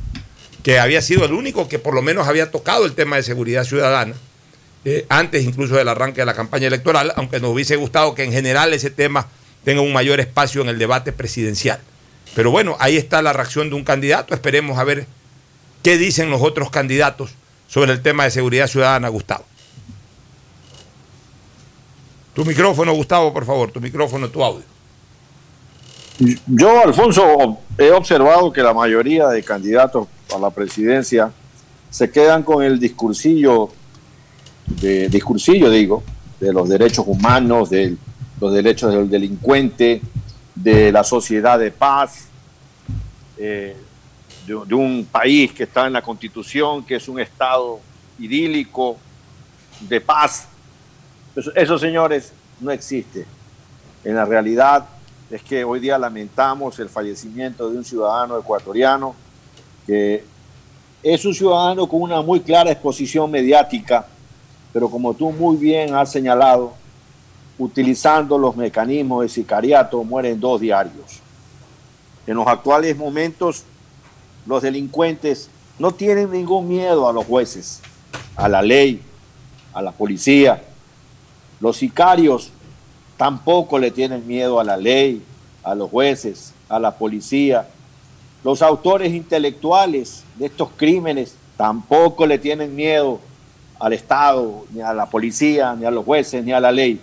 [0.65, 3.65] que había sido el único que por lo menos había tocado el tema de seguridad
[3.65, 4.15] ciudadana,
[4.83, 8.31] eh, antes incluso del arranque de la campaña electoral, aunque nos hubiese gustado que en
[8.31, 9.27] general ese tema
[9.63, 11.79] tenga un mayor espacio en el debate presidencial.
[12.33, 15.05] Pero bueno, ahí está la reacción de un candidato, esperemos a ver
[15.83, 17.29] qué dicen los otros candidatos
[17.67, 19.45] sobre el tema de seguridad ciudadana, Gustavo.
[22.33, 24.65] Tu micrófono, Gustavo, por favor, tu micrófono, tu audio.
[26.47, 30.07] Yo, Alfonso, he observado que la mayoría de candidatos
[30.39, 31.31] la presidencia
[31.89, 33.69] se quedan con el discursillo,
[34.67, 36.03] de, discursillo digo,
[36.39, 37.95] de los derechos humanos, de
[38.39, 40.01] los derechos del delincuente,
[40.53, 42.27] de la sociedad de paz,
[43.37, 43.75] eh,
[44.45, 47.79] de, de un país que está en la constitución, que es un estado
[48.19, 48.97] idílico,
[49.81, 50.47] de paz.
[51.35, 53.25] Eso, eso, señores, no existe.
[54.03, 54.85] En la realidad
[55.31, 59.15] es que hoy día lamentamos el fallecimiento de un ciudadano ecuatoriano
[59.85, 60.23] que
[61.03, 64.07] es un ciudadano con una muy clara exposición mediática,
[64.73, 66.73] pero como tú muy bien has señalado,
[67.57, 71.19] utilizando los mecanismos de sicariato mueren dos diarios.
[72.27, 73.63] En los actuales momentos,
[74.45, 77.81] los delincuentes no tienen ningún miedo a los jueces,
[78.35, 79.01] a la ley,
[79.73, 80.63] a la policía.
[81.59, 82.51] Los sicarios
[83.17, 85.21] tampoco le tienen miedo a la ley,
[85.63, 87.67] a los jueces, a la policía.
[88.45, 93.19] Los autores intelectuales de estos crímenes tampoco le tienen miedo
[93.79, 96.99] al Estado, ni a la policía, ni a los jueces, ni a la ley.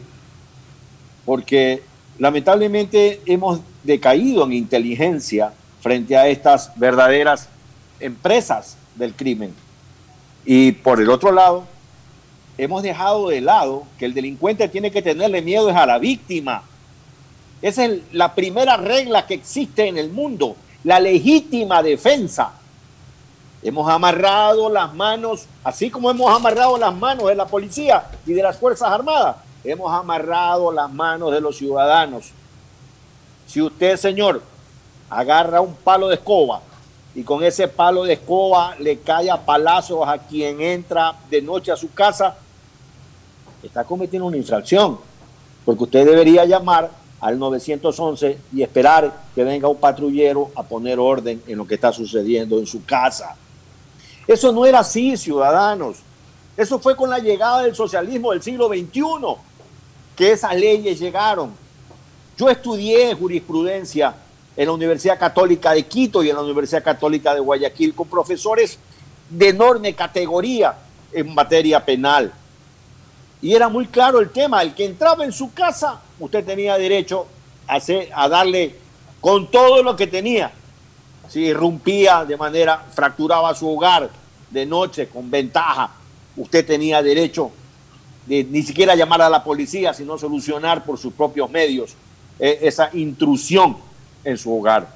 [1.24, 1.82] Porque
[2.16, 7.48] lamentablemente hemos decaído en inteligencia frente a estas verdaderas
[7.98, 9.52] empresas del crimen.
[10.44, 11.64] Y por el otro lado,
[12.56, 16.62] hemos dejado de lado que el delincuente tiene que tenerle miedo es a la víctima.
[17.62, 20.54] Esa es la primera regla que existe en el mundo,
[20.84, 22.52] la legítima defensa.
[23.62, 28.42] Hemos amarrado las manos, así como hemos amarrado las manos de la policía y de
[28.42, 32.30] las Fuerzas Armadas, hemos amarrado las manos de los ciudadanos.
[33.46, 34.42] Si usted, señor,
[35.08, 36.60] agarra un palo de escoba
[37.14, 41.70] y con ese palo de escoba le cae a palazos a quien entra de noche
[41.70, 42.36] a su casa,
[43.62, 44.98] está cometiendo una infracción,
[45.64, 46.90] porque usted debería llamar
[47.22, 51.92] al 911 y esperar que venga un patrullero a poner orden en lo que está
[51.92, 53.36] sucediendo en su casa.
[54.26, 55.98] Eso no era así, ciudadanos.
[56.56, 59.02] Eso fue con la llegada del socialismo del siglo XXI,
[60.16, 61.52] que esas leyes llegaron.
[62.36, 64.16] Yo estudié jurisprudencia
[64.56, 68.80] en la Universidad Católica de Quito y en la Universidad Católica de Guayaquil con profesores
[69.30, 70.74] de enorme categoría
[71.12, 72.32] en materia penal.
[73.42, 77.26] Y era muy claro el tema, el que entraba en su casa, usted tenía derecho
[77.66, 78.76] a, darle
[79.20, 80.52] con todo lo que tenía.
[81.28, 84.08] Si irrumpía de manera, fracturaba su hogar
[84.48, 85.90] de noche con ventaja,
[86.36, 87.50] usted tenía derecho
[88.26, 91.96] de ni siquiera llamar a la policía, sino solucionar por sus propios medios
[92.38, 93.76] eh, esa intrusión
[94.22, 94.86] en su hogar.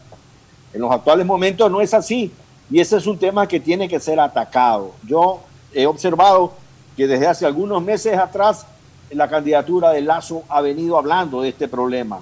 [0.73, 2.31] En los actuales momentos no es así
[2.71, 4.93] y ese es un tema que tiene que ser atacado.
[5.03, 5.41] Yo
[5.73, 6.53] he observado
[6.97, 8.67] que desde hace algunos meses atrás
[9.11, 12.21] la candidatura de Lazo ha venido hablando de este problema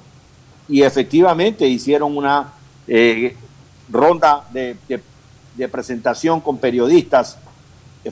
[0.69, 2.53] y efectivamente hicieron una
[2.87, 3.37] eh,
[3.89, 5.03] ronda de, de,
[5.57, 7.39] de presentación con periodistas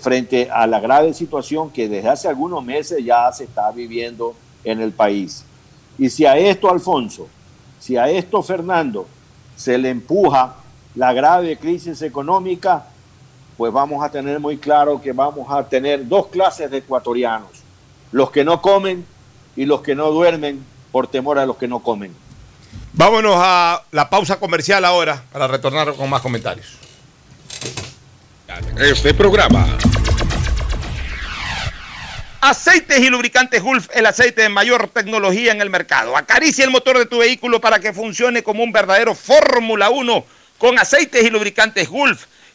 [0.00, 4.34] frente a la grave situación que desde hace algunos meses ya se está viviendo
[4.64, 5.44] en el país.
[5.98, 7.28] Y si a esto, Alfonso,
[7.78, 9.06] si a esto, Fernando,
[9.56, 10.54] se le empuja
[10.94, 12.86] la grave crisis económica,
[13.56, 17.50] pues vamos a tener muy claro que vamos a tener dos clases de ecuatorianos,
[18.10, 19.06] los que no comen
[19.56, 22.14] y los que no duermen por temor a los que no comen.
[22.92, 26.78] Vámonos a la pausa comercial ahora para retornar con más comentarios.
[28.78, 29.66] Este programa.
[32.40, 36.16] Aceites y lubricantes Gulf, el aceite de mayor tecnología en el mercado.
[36.16, 40.24] Acaricia el motor de tu vehículo para que funcione como un verdadero Fórmula 1
[40.58, 42.26] con aceites y lubricantes Gulf.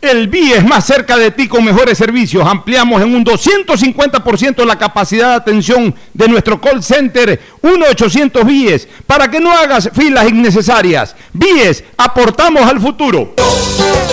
[0.00, 2.46] El BIE es más cerca de ti con mejores servicios.
[2.46, 9.28] Ampliamos en un 250% la capacidad de atención de nuestro call center 1-800 BIES para
[9.28, 11.16] que no hagas filas innecesarias.
[11.32, 13.34] BIES, aportamos al futuro.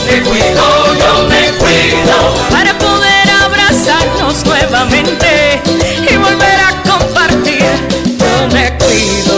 [0.08, 2.36] me cuido, yo me cuido.
[2.50, 5.62] Para poder abrazarnos nuevamente
[6.12, 7.64] y volver a compartir,
[8.18, 9.36] yo me cuido.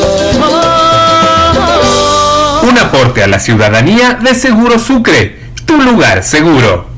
[2.64, 6.97] Un aporte a la ciudadanía de Seguro Sucre, tu lugar seguro.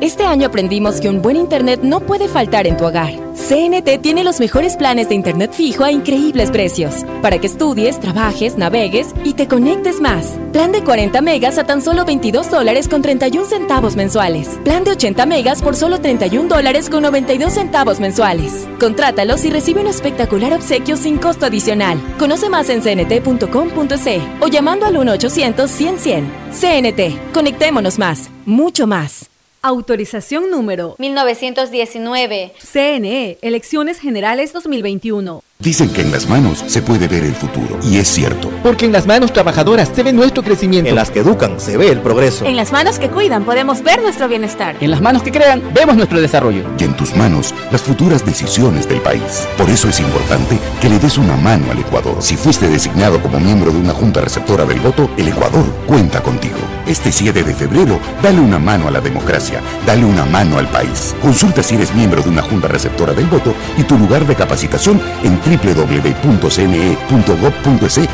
[0.00, 3.12] Este año aprendimos que un buen internet no puede faltar en tu hogar.
[3.34, 8.56] CNT tiene los mejores planes de internet fijo a increíbles precios, para que estudies, trabajes,
[8.56, 10.38] navegues y te conectes más.
[10.52, 14.48] Plan de 40 megas a tan solo 22 dólares con 31 centavos mensuales.
[14.64, 18.66] Plan de 80 megas por solo 31 dólares con 92 centavos mensuales.
[18.80, 22.00] Contrátalos y recibe un espectacular obsequio sin costo adicional.
[22.18, 26.24] Conoce más en cnt.com.c o llamando al 1-800-100-100.
[26.52, 29.29] CNT, conectémonos más, mucho más.
[29.62, 32.54] Autorización número 1919.
[32.58, 35.42] CNE, Elecciones Generales 2021.
[35.60, 37.78] Dicen que en las manos se puede ver el futuro.
[37.82, 38.50] Y es cierto.
[38.62, 40.88] Porque en las manos trabajadoras se ve nuestro crecimiento.
[40.88, 42.46] En las que educan se ve el progreso.
[42.46, 44.74] En las manos que cuidan podemos ver nuestro bienestar.
[44.80, 46.64] En las manos que crean vemos nuestro desarrollo.
[46.78, 49.46] Y en tus manos las futuras decisiones del país.
[49.58, 52.16] Por eso es importante que le des una mano al Ecuador.
[52.20, 56.56] Si fuiste designado como miembro de una junta receptora del voto, el Ecuador cuenta contigo.
[56.86, 59.60] Este 7 de febrero, dale una mano a la democracia.
[59.84, 61.14] Dale una mano al país.
[61.20, 65.00] Consulta si eres miembro de una junta receptora del voto y tu lugar de capacitación
[65.22, 66.50] en www.cne.gov.es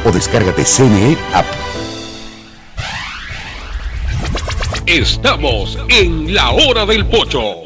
[0.05, 1.47] o descárgate CNE App.
[4.87, 7.63] Estamos en la hora del pocho.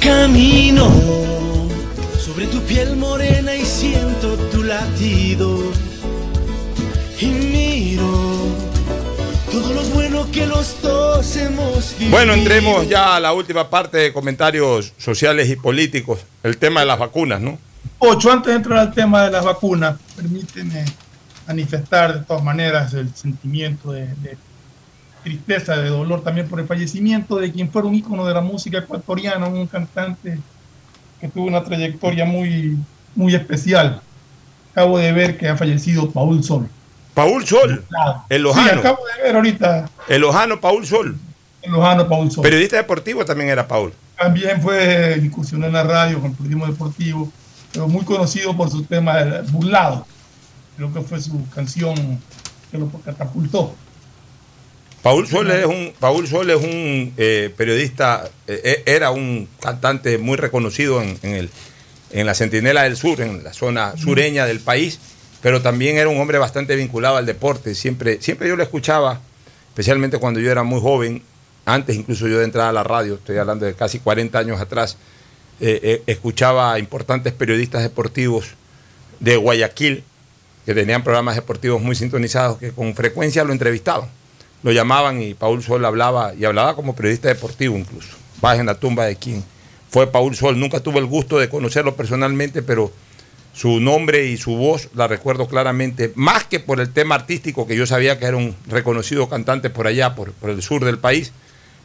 [0.00, 0.90] Camino
[2.18, 5.58] sobre tu piel morena y siento tu latido.
[7.20, 8.67] Y miro
[9.60, 12.16] todo lo bueno que los dos hemos vivido.
[12.16, 16.20] Bueno, entremos ya a la última parte de comentarios sociales y políticos.
[16.44, 17.58] El tema de las vacunas, ¿no?
[17.98, 20.84] Ocho, antes de entrar al tema de las vacunas, permíteme
[21.46, 24.38] manifestar de todas maneras el sentimiento de, de
[25.24, 28.78] tristeza, de dolor también por el fallecimiento de quien fuera un ícono de la música
[28.78, 30.38] ecuatoriana, un cantante
[31.20, 32.76] que tuvo una trayectoria muy,
[33.16, 34.02] muy especial.
[34.70, 36.68] Acabo de ver que ha fallecido Paul Sol.
[37.18, 37.84] Paul Sol,
[38.28, 38.70] el Lojano.
[38.70, 39.90] Sí, acabo de ver ahorita.
[40.06, 41.16] El Lojano Paul Sol.
[41.62, 42.44] El Lojano Paul Sol.
[42.44, 43.92] Periodista deportivo también era Paul.
[44.16, 47.32] También fue incursionó en la radio con el periodismo deportivo,
[47.72, 50.06] pero muy conocido por su tema de burlado.
[50.76, 51.96] Creo que fue su canción
[52.70, 53.74] que lo catapultó.
[55.02, 60.36] Paul Sol es un, Paul Sol es un eh, periodista, eh, era un cantante muy
[60.36, 61.50] reconocido en, en, el,
[62.12, 65.00] en la Centinela del Sur, en la zona sureña del país,
[65.42, 67.74] pero también era un hombre bastante vinculado al deporte.
[67.74, 69.20] Siempre, siempre yo lo escuchaba,
[69.68, 71.22] especialmente cuando yo era muy joven,
[71.64, 74.96] antes incluso yo de entrar a la radio, estoy hablando de casi 40 años atrás,
[75.60, 78.54] eh, eh, escuchaba a importantes periodistas deportivos
[79.20, 80.04] de Guayaquil,
[80.64, 84.08] que tenían programas deportivos muy sintonizados, que con frecuencia lo entrevistaban.
[84.62, 88.16] Lo llamaban y Paul Sol hablaba, y hablaba como periodista deportivo incluso.
[88.40, 89.44] Baja en la tumba de quien
[89.90, 90.58] fue Paul Sol.
[90.58, 92.92] Nunca tuve el gusto de conocerlo personalmente, pero
[93.58, 97.74] su nombre y su voz la recuerdo claramente, más que por el tema artístico, que
[97.74, 101.32] yo sabía que era un reconocido cantante por allá, por, por el sur del país,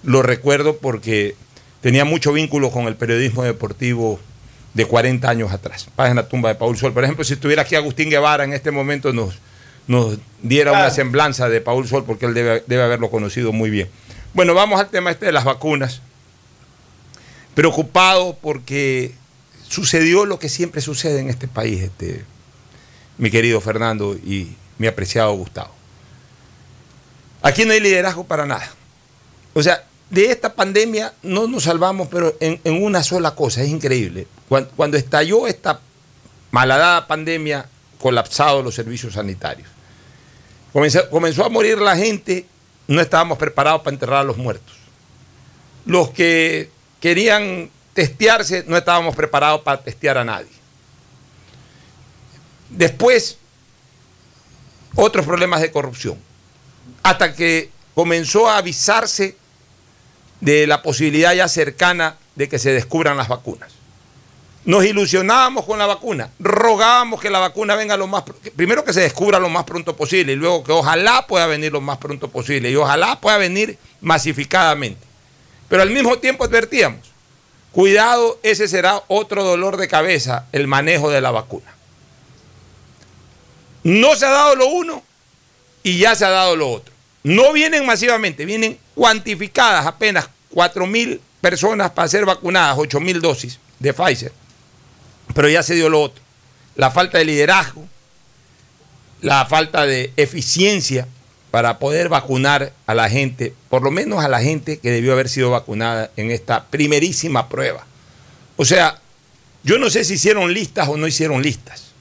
[0.04, 1.34] lo recuerdo porque
[1.82, 4.20] tenía mucho vínculo con el periodismo deportivo
[4.76, 5.88] de 40 años atrás.
[5.96, 6.94] Paz en la tumba de Paul Sol.
[6.94, 9.40] Por ejemplo, si estuviera aquí Agustín Guevara en este momento nos,
[9.88, 13.90] nos diera una semblanza de Paul Sol porque él debe, debe haberlo conocido muy bien.
[14.36, 16.04] Bueno, vamos al tema este de las vacunas.
[17.56, 19.16] Preocupado porque
[19.74, 22.24] sucedió lo que siempre sucede en este país, este,
[23.18, 25.74] mi querido Fernando y mi apreciado Gustavo.
[27.42, 28.70] Aquí no hay liderazgo para nada.
[29.54, 34.28] O sea, de esta pandemia no nos salvamos, pero en, una sola cosa, es increíble.
[34.48, 35.80] Cuando, estalló esta
[36.52, 37.68] malhadada pandemia,
[38.00, 39.68] colapsados los servicios sanitarios.
[40.72, 42.46] Comenzó a morir la gente,
[42.88, 44.76] no estábamos preparados para enterrar a los muertos.
[45.86, 46.70] Los que
[47.00, 50.50] querían testearse, no estábamos preparados para testear a nadie.
[52.70, 53.38] Después,
[54.96, 56.18] otros problemas de corrupción.
[57.04, 59.38] Hasta que comenzó a avisarse
[60.40, 63.72] de la posibilidad ya cercana de que se descubran las vacunas.
[64.66, 68.24] Nos ilusionábamos con la vacuna, rogábamos que la vacuna venga lo más
[68.56, 71.82] primero que se descubra lo más pronto posible y luego que ojalá pueda venir lo
[71.82, 75.06] más pronto posible y ojalá pueda venir masificadamente.
[75.68, 77.13] Pero al mismo tiempo advertíamos,
[77.74, 81.76] cuidado, ese será otro dolor de cabeza, el manejo de la vacuna.
[83.84, 85.04] No se ha dado lo uno
[85.84, 86.94] y ya se ha dado lo otro.
[87.24, 93.60] No vienen masivamente, vienen cuantificadas apenas 4 mil personas para ser vacunadas, 8 mil dosis
[93.80, 94.32] de Pfizer.
[95.34, 96.24] Pero ya se dio lo otro.
[96.76, 97.86] la falta de liderazgo,
[99.22, 101.08] la falta de eficiencia
[101.54, 105.30] para poder vacunar a la gente, por lo menos a la gente que debió haber
[105.30, 107.86] sido vacunada en esta primerísima prueba.
[108.58, 109.00] O sea,
[109.64, 111.92] yo no sé si hicieron listas o no hicieron listas,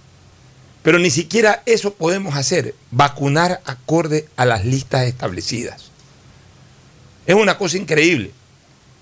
[0.82, 5.90] pero ni siquiera eso podemos hacer, vacunar acorde a las listas establecidas.
[7.26, 8.30] Es una cosa increíble.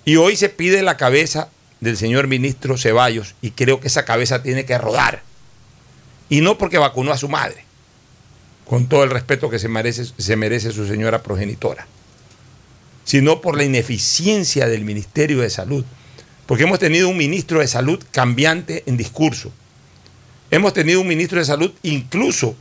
[0.04, 1.48] Y hoy se pide la cabeza
[1.78, 5.22] del señor ministro Ceballos y creo que esa cabeza tiene que rodar.
[6.28, 7.64] Y no porque vacunó a su madre,
[8.70, 11.88] con todo el respeto que se merece, su señora progenitora,
[13.04, 15.84] sino por la ineficiencia del Ministerio de Salud.
[16.46, 19.50] Porque hemos tenido un ministro de Salud cambiante en discurso.
[20.52, 22.54] Hemos tenido un ministro de Salud incluso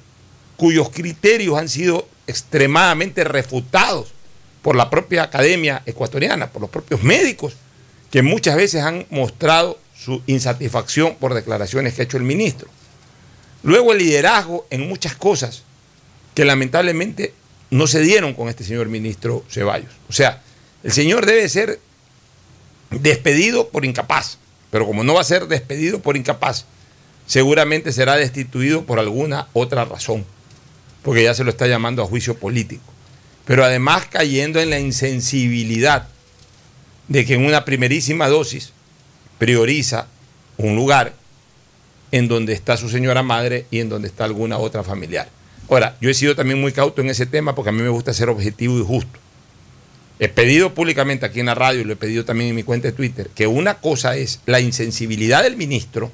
[0.58, 4.12] cuyos criterios han sido extremadamente refutados
[4.64, 7.54] por la propia academia ecuatoriana, por los propios médicos,
[8.10, 12.68] que muchas veces han mostrado su insatisfacción por declaraciones que ha hecho el ministro.
[13.62, 15.66] Luego el liderazgo en muchas cosas
[16.34, 17.34] que lamentablemente
[17.70, 19.92] no se dieron con este señor ministro Ceballos.
[20.10, 20.42] O sea,
[20.84, 21.80] el señor debe ser
[22.92, 24.38] despedido por incapaz,
[24.72, 26.66] pero como no va a ser despedido por incapaz,
[27.28, 30.26] seguramente será destituido por alguna otra razón,
[31.04, 32.94] porque ya se lo está llamando a juicio político
[33.50, 36.08] pero además cayendo en la insensibilidad
[37.08, 38.74] de que en una primerísima dosis
[39.40, 40.06] prioriza
[40.58, 41.16] un lugar
[42.12, 45.30] en donde está su señora madre y en donde está alguna otra familiar.
[45.70, 48.14] Ahora, yo he sido también muy cauto en ese tema porque a mí me gusta
[48.14, 49.20] ser objetivo y justo.
[50.18, 52.88] He pedido públicamente aquí en la radio y lo he pedido también en mi cuenta
[52.88, 56.12] de Twitter que una cosa es la insensibilidad del ministro,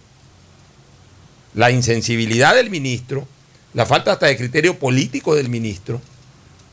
[1.56, 3.28] la insensibilidad del ministro,
[3.74, 6.02] la falta hasta de criterio político del ministro,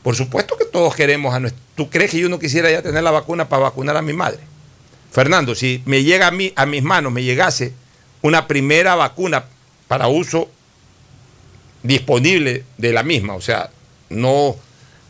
[0.03, 1.61] por supuesto que todos queremos a nuestro...
[1.75, 4.39] ¿Tú crees que yo no quisiera ya tener la vacuna para vacunar a mi madre?
[5.11, 7.73] Fernando, si me llega a, mí, a mis manos, me llegase
[8.21, 9.45] una primera vacuna
[9.87, 10.49] para uso
[11.83, 13.69] disponible de la misma, o sea,
[14.09, 14.55] no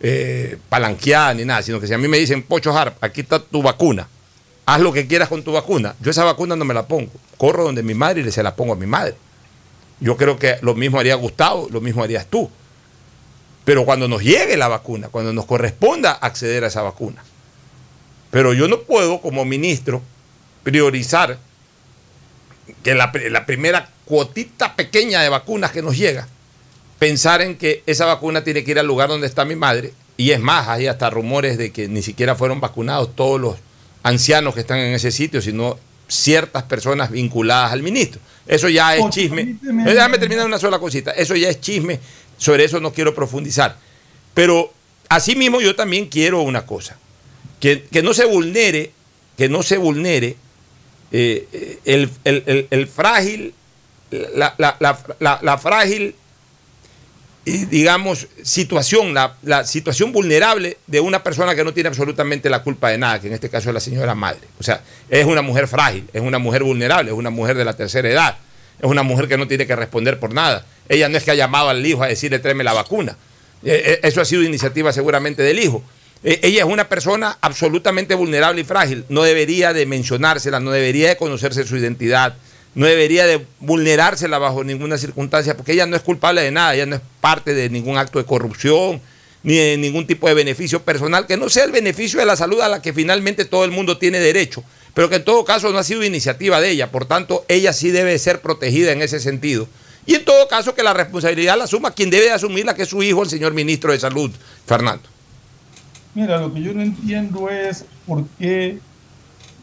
[0.02, 3.40] eh, palanqueada ni nada, sino que si a mí me dicen, Pocho Harp, aquí está
[3.40, 4.08] tu vacuna,
[4.66, 7.64] haz lo que quieras con tu vacuna, yo esa vacuna no me la pongo, corro
[7.64, 9.16] donde mi madre y se la pongo a mi madre.
[10.00, 12.50] Yo creo que lo mismo haría Gustavo, lo mismo harías tú.
[13.64, 17.24] Pero cuando nos llegue la vacuna, cuando nos corresponda acceder a esa vacuna.
[18.30, 20.02] Pero yo no puedo, como ministro,
[20.64, 21.38] priorizar
[22.84, 26.28] que la, la primera cuotita pequeña de vacunas que nos llega,
[27.04, 29.92] pensar en que esa vacuna tiene que ir al lugar donde está mi madre.
[30.16, 33.58] Y es más, hay hasta rumores de que ni siquiera fueron vacunados todos los
[34.04, 35.78] ancianos que están en ese sitio, sino
[36.08, 38.22] ciertas personas vinculadas al ministro.
[38.48, 39.58] Eso ya es chisme.
[39.62, 41.12] Déjame terminar una sola cosita.
[41.12, 42.00] Eso ya es chisme
[42.38, 43.76] sobre eso no quiero profundizar.
[44.34, 44.72] Pero
[45.10, 46.98] asimismo yo también quiero una cosa,
[47.60, 48.92] que, no se vulnere,
[49.38, 50.38] que no se vulnere
[51.12, 53.54] eh, el, frágil,
[54.10, 56.16] la, frágil,
[57.46, 62.98] digamos, situación, la, situación vulnerable de una persona que no tiene absolutamente la culpa de
[62.98, 64.48] nada, que en este caso es la señora madre.
[64.60, 67.76] O sea, es una mujer frágil, es una mujer vulnerable, es una mujer de la
[67.76, 68.38] tercera edad,
[68.80, 70.66] es una mujer que no tiene que responder por nada.
[70.88, 73.18] Ella no es que ha llamado al hijo a decirle tráeme la vacuna.
[73.64, 75.84] Eh, eh, eso ha sido iniciativa seguramente del hijo.
[76.24, 79.06] Eh, ella es una persona absolutamente vulnerable y frágil.
[79.10, 82.36] No debería de mencionársela, no debería de conocerse su identidad,
[82.76, 86.86] no debería de vulnerársela bajo ninguna circunstancia, porque ella no es culpable de nada, ella
[86.86, 89.02] no es parte de ningún acto de corrupción,
[89.44, 92.62] ni de ningún tipo de beneficio personal, que no sea el beneficio de la salud
[92.62, 94.64] a la que finalmente todo el mundo tiene derecho,
[94.94, 96.92] pero que en todo caso no ha sido iniciativa de ella.
[96.92, 99.68] Por tanto, ella sí debe ser protegida en ese sentido
[100.06, 103.02] y en todo caso que la responsabilidad la asuma quien debe asumirla, que es su
[103.04, 104.32] hijo, el señor ministro de Salud,
[104.66, 105.04] Fernando.
[106.14, 108.80] Mira, lo que yo no entiendo es por qué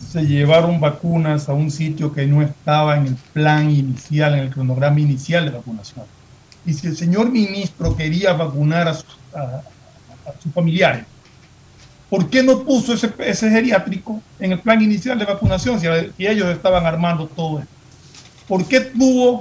[0.01, 4.51] se llevaron vacunas a un sitio que no estaba en el plan inicial, en el
[4.51, 6.05] cronograma inicial de vacunación.
[6.67, 9.07] Y si el señor ministro quería vacunar a sus,
[10.55, 11.05] familiares,
[12.09, 15.87] ¿por qué no puso ese, ese, geriátrico en el plan inicial de vacunación si,
[16.17, 17.73] si ellos estaban armando todo esto?
[18.49, 19.41] ¿Por qué tuvo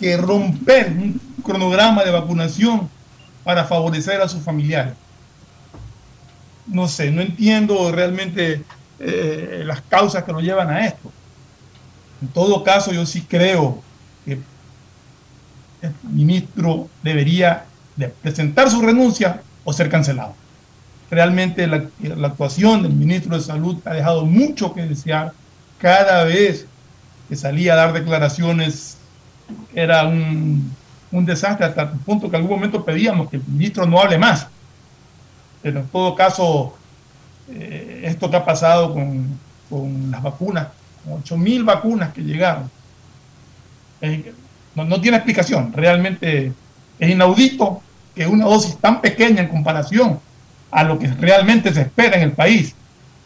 [0.00, 2.88] que romper un cronograma de vacunación
[3.44, 4.94] para favorecer a sus familiares.
[6.66, 8.64] No sé, no entiendo realmente
[9.06, 11.12] eh, las causas que lo llevan a esto.
[12.22, 13.82] En todo caso, yo sí creo
[14.24, 14.38] que
[15.82, 17.66] el ministro debería
[17.96, 20.34] de presentar su renuncia o ser cancelado.
[21.10, 25.32] Realmente la, la actuación del ministro de Salud ha dejado mucho que desear
[25.78, 26.66] cada vez
[27.28, 28.96] que salía a dar declaraciones
[29.74, 30.72] era un,
[31.10, 34.48] desastre hasta el punto que en algún momento pedíamos que el ministro no hable más.
[35.62, 36.76] Pero en todo caso,
[37.50, 39.38] eh, esto que ha pasado con,
[40.10, 40.68] las vacunas,
[41.08, 42.70] 8.000 vacunas que llegaron,
[44.74, 45.72] No, no tiene explicación.
[45.72, 46.52] Realmente
[46.98, 47.80] es inaudito
[48.14, 50.20] que una dosis tan pequeña en comparación
[50.70, 52.74] a lo que realmente se espera en el país,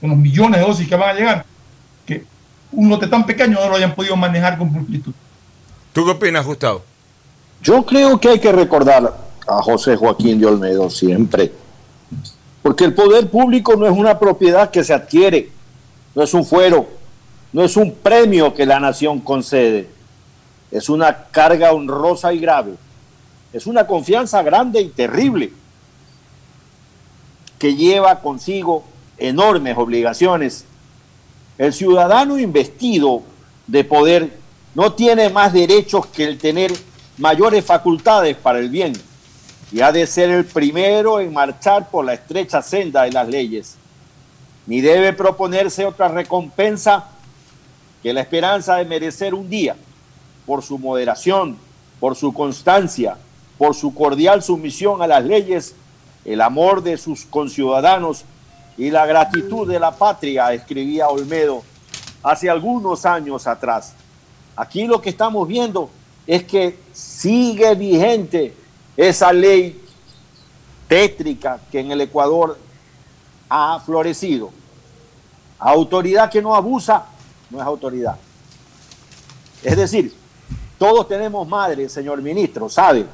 [0.00, 1.44] con los millones de dosis que van a llegar,
[2.06, 2.24] que
[2.72, 5.12] un lote tan pequeño no lo hayan podido manejar con pulcritud.
[5.92, 6.82] ¿Tú qué opinas, Gustavo?
[7.62, 9.16] Yo creo que hay que recordar
[9.46, 11.52] a José Joaquín de Olmedo siempre,
[12.68, 15.48] porque el poder público no es una propiedad que se adquiere,
[16.14, 16.86] no es un fuero,
[17.50, 19.88] no es un premio que la nación concede,
[20.70, 22.74] es una carga honrosa y grave,
[23.54, 25.50] es una confianza grande y terrible
[27.58, 28.84] que lleva consigo
[29.16, 30.66] enormes obligaciones.
[31.56, 33.22] El ciudadano investido
[33.66, 34.36] de poder
[34.74, 36.70] no tiene más derechos que el tener
[37.16, 38.92] mayores facultades para el bien
[39.70, 43.76] y ha de ser el primero en marchar por la estrecha senda de las leyes.
[44.66, 47.08] Ni debe proponerse otra recompensa
[48.02, 49.76] que la esperanza de merecer un día,
[50.46, 51.58] por su moderación,
[52.00, 53.16] por su constancia,
[53.58, 55.74] por su cordial sumisión a las leyes,
[56.24, 58.24] el amor de sus conciudadanos
[58.76, 61.62] y la gratitud de la patria, escribía Olmedo
[62.22, 63.94] hace algunos años atrás.
[64.56, 65.90] Aquí lo que estamos viendo
[66.26, 68.54] es que sigue vigente
[68.98, 69.80] esa ley
[70.88, 72.58] tétrica que en el Ecuador
[73.48, 74.50] ha florecido.
[75.60, 77.06] Autoridad que no abusa
[77.48, 78.16] no es autoridad.
[79.62, 80.12] Es decir,
[80.78, 83.06] todos tenemos madre, señor ministro, ¿sabe?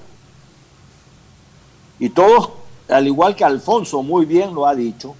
[1.98, 2.50] Y todos,
[2.88, 5.14] al igual que Alfonso muy bien lo ha dicho,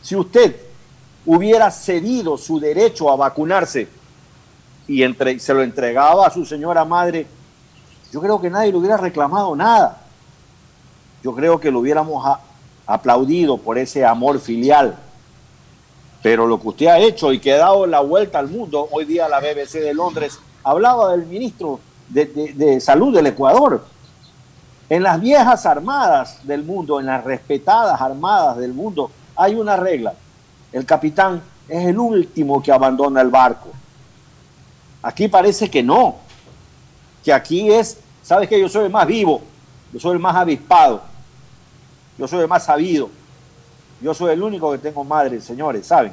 [0.00, 0.56] si usted
[1.26, 3.88] hubiera cedido su derecho a vacunarse
[4.88, 7.26] y entre, se lo entregaba a su señora madre,
[8.14, 9.98] yo creo que nadie le hubiera reclamado nada.
[11.24, 12.24] Yo creo que lo hubiéramos
[12.86, 14.96] aplaudido por ese amor filial.
[16.22, 19.04] Pero lo que usted ha hecho y que ha dado la vuelta al mundo, hoy
[19.04, 23.84] día la BBC de Londres hablaba del ministro de, de Salud del Ecuador.
[24.88, 30.14] En las viejas armadas del mundo, en las respetadas armadas del mundo, hay una regla.
[30.70, 33.70] El capitán es el último que abandona el barco.
[35.02, 36.14] Aquí parece que no.
[37.24, 39.40] Que aquí es, sabes que yo soy el más vivo,
[39.92, 41.02] yo soy el más avispado,
[42.18, 43.08] yo soy el más sabido.
[44.00, 46.12] Yo soy el único que tengo madre, señores, ¿saben?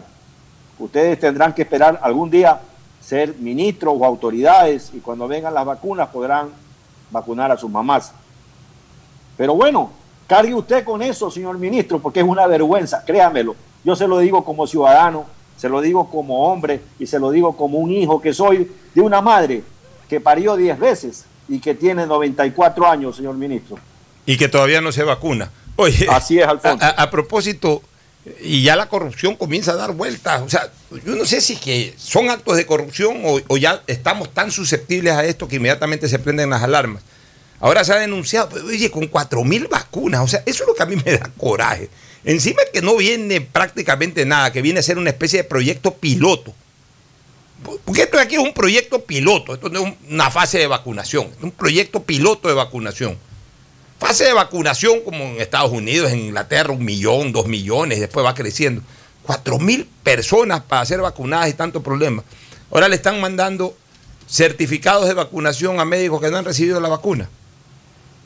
[0.79, 2.61] Ustedes tendrán que esperar algún día
[3.01, 6.49] ser ministros o autoridades y cuando vengan las vacunas podrán
[7.09, 8.13] vacunar a sus mamás.
[9.35, 9.89] Pero bueno,
[10.25, 13.55] cargue usted con eso, señor ministro, porque es una vergüenza, créamelo.
[13.83, 15.25] Yo se lo digo como ciudadano,
[15.57, 19.01] se lo digo como hombre y se lo digo como un hijo que soy de
[19.01, 19.63] una madre
[20.07, 23.77] que parió 10 veces y que tiene 94 años, señor ministro.
[24.25, 25.51] Y que todavía no se vacuna.
[25.75, 26.83] Oye, Así es, Alfonso.
[26.85, 27.81] A, a- propósito,
[28.41, 30.41] y ya la corrupción comienza a dar vueltas.
[30.41, 30.69] O sea,
[31.05, 34.51] yo no sé si es que son actos de corrupción o, o ya estamos tan
[34.51, 37.01] susceptibles a esto que inmediatamente se prenden las alarmas.
[37.59, 40.21] Ahora se ha denunciado, pero, oye, con 4.000 vacunas.
[40.21, 41.89] O sea, eso es lo que a mí me da coraje.
[42.23, 46.53] Encima que no viene prácticamente nada, que viene a ser una especie de proyecto piloto.
[47.85, 51.27] Porque esto aquí es un proyecto piloto, esto no es un- una fase de vacunación,
[51.37, 53.17] es un proyecto piloto de vacunación.
[53.99, 58.33] Fase de vacunación como en Estados Unidos, en Inglaterra, un millón, dos millones, después va
[58.33, 58.81] creciendo.
[59.23, 62.23] Cuatro mil personas para ser vacunadas y tanto problema.
[62.71, 63.77] Ahora le están mandando
[64.27, 67.29] certificados de vacunación a médicos que no han recibido la vacuna.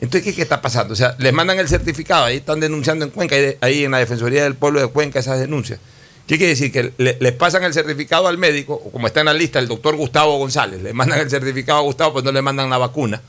[0.00, 0.92] Entonces, ¿qué, qué está pasando?
[0.92, 4.44] O sea, les mandan el certificado, ahí están denunciando en Cuenca, ahí en la Defensoría
[4.44, 5.78] del Pueblo de Cuenca esas denuncias.
[6.26, 6.72] ¿Qué quiere decir?
[6.72, 9.68] Que le- les pasan el certificado al médico, o como está en la lista el
[9.68, 13.20] doctor Gustavo González, le mandan el certificado a Gustavo, pues no le mandan la vacuna.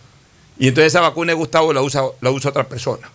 [0.58, 3.08] Y entonces esa vacuna de Gustavo la usa, la usa otra persona.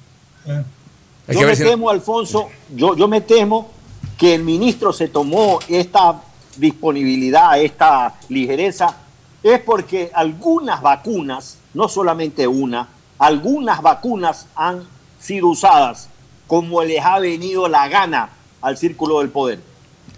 [1.26, 3.70] Hay Yo me si- temo, Alfonso, yo, yo me temo
[4.18, 6.20] que el ministro se tomó esta
[6.56, 8.96] disponibilidad, esta ligereza,
[9.42, 12.88] es porque algunas vacunas, no solamente una,
[13.18, 14.84] algunas vacunas han
[15.20, 16.08] sido usadas
[16.46, 18.30] como les ha venido la gana
[18.60, 19.60] al círculo del poder.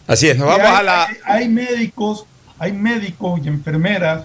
[0.07, 1.05] Así es, nos vamos hay, a la...
[1.07, 2.27] hay- hay médicos,
[2.59, 4.23] hay médicos y enfermeras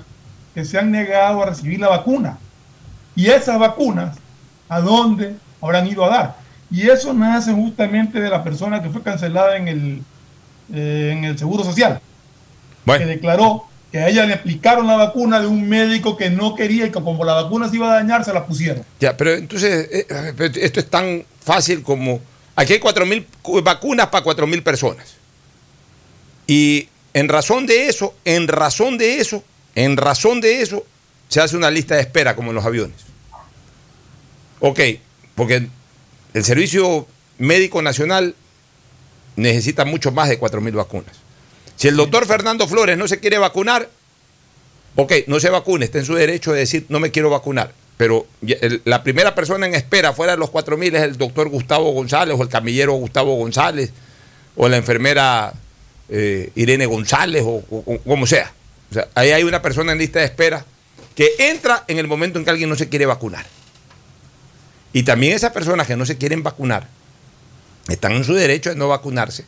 [0.53, 2.37] que se han negado a recibir la vacuna.
[3.15, 4.17] Y esas vacunas,
[4.67, 6.35] ¿a dónde habrán ido a dar?
[6.71, 10.01] Y eso nace justamente de la persona que fue cancelada en el,
[10.73, 11.99] eh, en el Seguro Social,
[12.99, 16.85] que declaró que a ella le aplicaron la vacuna de un médico que no quería
[16.85, 18.83] y que como la vacuna se iba a dañar, se la pusieron.
[18.99, 22.19] Ya, pero entonces, eh, esto es tan fácil como...
[22.55, 25.15] Aquí hay 4.000 cu- vacunas para 4.000 personas.
[26.49, 29.43] Y en razón de eso, en razón de eso,
[29.75, 30.83] en razón de eso,
[31.27, 32.97] se hace una lista de espera como en los aviones.
[34.59, 34.79] Ok,
[35.35, 35.67] porque
[36.33, 37.05] el Servicio
[37.37, 38.33] Médico Nacional
[39.35, 41.15] necesita mucho más de 4.000 vacunas.
[41.75, 43.87] Si el doctor Fernando Flores no se quiere vacunar,
[44.95, 47.71] Ok, no se vacune, está en su derecho de decir no me quiero vacunar.
[47.95, 48.27] Pero
[48.85, 52.43] la primera persona en espera fuera de los 4.000 es el doctor Gustavo González o
[52.43, 53.91] el camillero Gustavo González
[54.55, 55.53] o la enfermera
[56.09, 57.61] eh, Irene González o,
[58.05, 58.51] como sea.
[58.91, 60.65] O sea, ahí hay una persona en lista de espera
[61.15, 63.45] que entra en el momento en que alguien no se quiere vacunar.
[64.93, 66.87] Y también esas personas que no se quieren vacunar
[67.87, 69.45] están en su derecho de no vacunarse.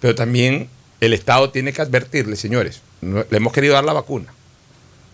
[0.00, 0.68] Pero también
[1.00, 4.32] el Estado tiene que advertirle, señores, no- le hemos querido dar la vacuna.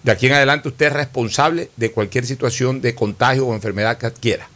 [0.02, 4.06] De aquí en adelante usted es responsable de cualquier situación de contagio o enfermedad que
[4.06, 4.48] adquiera.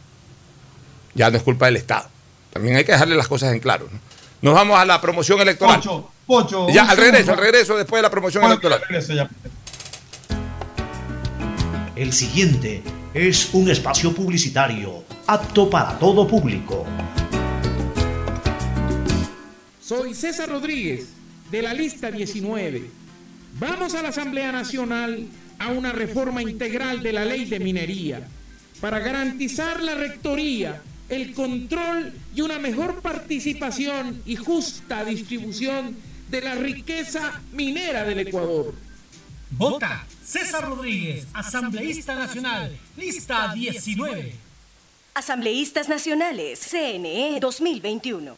[1.15, 2.07] Ya no es culpa del Estado.
[2.53, 3.87] También hay que dejarle las cosas en claro.
[3.91, 3.99] ¿no?
[4.41, 5.77] Nos vamos a la promoción electoral.
[5.77, 6.67] Pocho, Pocho.
[6.69, 8.81] ya, al regreso, al regreso, después de la promoción Pocho, electoral.
[8.87, 9.29] regreso ya.
[11.95, 12.81] El siguiente
[13.13, 16.85] es un espacio publicitario apto para todo público.
[19.81, 21.09] Soy César Rodríguez,
[21.51, 22.83] de la lista 19.
[23.59, 25.25] Vamos a la Asamblea Nacional
[25.57, 28.21] a una reforma integral de la ley de minería
[28.79, 35.97] para garantizar la rectoría, el control y una mejor participación y justa distribución
[36.29, 38.73] de la riqueza minera del Ecuador.
[39.51, 44.35] Vota César Rodríguez, asambleísta nacional, lista 19.
[45.15, 48.37] Asambleístas Nacionales, CNE 2021.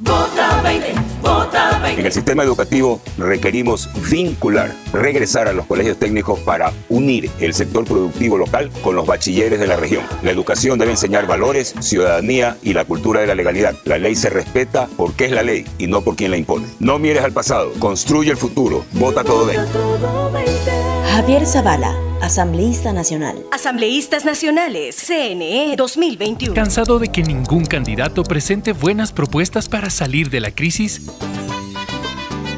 [0.00, 2.00] Vota 20, vota 20.
[2.00, 7.84] En el sistema educativo requerimos vincular, regresar a los colegios técnicos para unir el sector
[7.84, 10.04] productivo local con los bachilleres de la región.
[10.22, 13.74] La educación debe enseñar valores, ciudadanía y la cultura de la legalidad.
[13.86, 16.66] La ley se respeta porque es la ley y no por quien la impone.
[16.78, 18.84] No mires al pasado, construye el futuro.
[18.92, 20.87] Vota todo 20.
[21.18, 23.44] Javier Zavala, asambleísta nacional.
[23.50, 26.54] Asambleístas Nacionales, CNE 2021.
[26.54, 31.02] ¿Cansado de que ningún candidato presente buenas propuestas para salir de la crisis?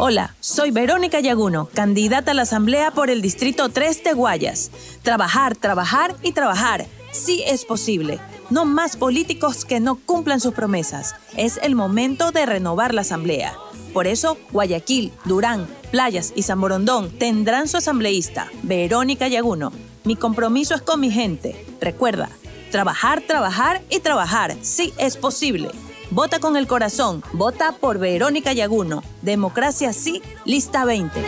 [0.00, 4.70] Hola, soy Verónica Yaguno, candidata a la Asamblea por el Distrito 3 de Guayas.
[5.02, 6.86] Trabajar, trabajar y trabajar.
[7.10, 8.20] Sí es posible.
[8.48, 11.16] No más políticos que no cumplan sus promesas.
[11.36, 13.56] Es el momento de renovar la Asamblea.
[13.92, 19.72] Por eso, Guayaquil, Durán, Playas y San Borondón tendrán su asambleísta, Verónica Yaguno.
[20.04, 21.66] Mi compromiso es con mi gente.
[21.80, 22.28] Recuerda,
[22.70, 24.56] trabajar, trabajar y trabajar.
[24.62, 25.70] Sí es posible.
[26.10, 27.22] Vota con el corazón.
[27.32, 29.02] Vota por Verónica Yaguno.
[29.22, 31.20] Democracia sí, lista 20.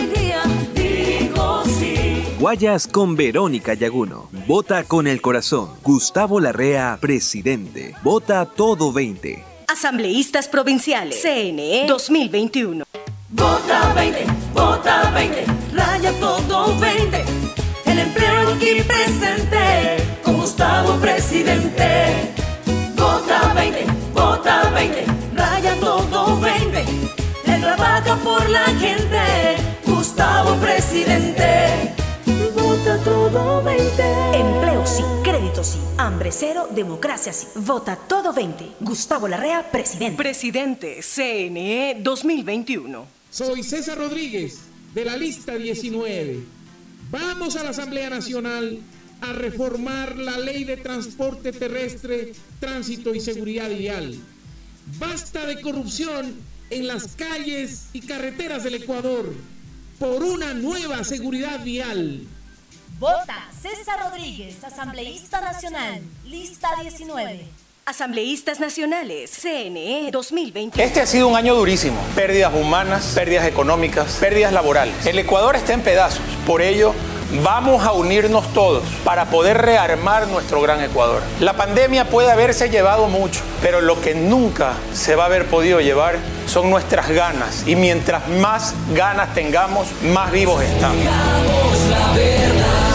[0.74, 2.24] Digo sí.
[2.38, 4.28] Guayas con Verónica Yaguno.
[4.46, 5.70] Vota con el corazón.
[5.82, 7.94] Gustavo Larrea, presidente.
[8.02, 9.44] Vota todo 20.
[9.68, 12.84] Asambleístas Provinciales, CNE 2021.
[13.28, 15.44] Vota 20, vota 20.
[15.74, 17.24] Raya todo 20.
[17.84, 20.02] El empleo aquí presente.
[20.24, 22.32] Con Gustavo presidente.
[22.96, 23.86] Vota 20,
[24.20, 25.06] vota 20.
[25.34, 26.84] Raya todo 20.
[27.46, 29.56] Él trabaja por la gente.
[29.86, 31.94] Gustavo presidente.
[32.54, 34.02] Vota todo 20.
[34.34, 37.46] Empleo sí, crédito sí, hambre cero, democracia sí.
[37.56, 38.72] Vota todo 20.
[38.80, 40.16] Gustavo Larrea, presidente.
[40.16, 43.06] Presidente, CNE 2021.
[43.30, 44.60] Soy César Rodríguez,
[44.94, 46.40] de la lista 19.
[47.10, 48.78] Vamos a la Asamblea Nacional
[49.20, 54.16] a reformar la ley de transporte terrestre, tránsito y seguridad vial.
[54.98, 56.34] Basta de corrupción
[56.70, 59.32] en las calles y carreteras del Ecuador
[59.98, 62.26] por una nueva seguridad vial.
[62.98, 67.60] Vota César Rodríguez, asambleísta nacional, lista 19.
[67.86, 70.86] Asambleístas Nacionales, CNE 2021.
[70.86, 72.00] Este ha sido un año durísimo.
[72.14, 75.06] Pérdidas humanas, pérdidas económicas, pérdidas laborales.
[75.06, 76.22] El Ecuador está en pedazos.
[76.46, 76.94] Por ello,
[77.42, 81.22] vamos a unirnos todos para poder rearmar nuestro gran Ecuador.
[81.40, 85.80] La pandemia puede haberse llevado mucho, pero lo que nunca se va a haber podido
[85.80, 86.16] llevar
[86.46, 87.66] son nuestras ganas.
[87.66, 91.04] Y mientras más ganas tengamos, más vivos estamos.
[91.90, 92.90] la verdad.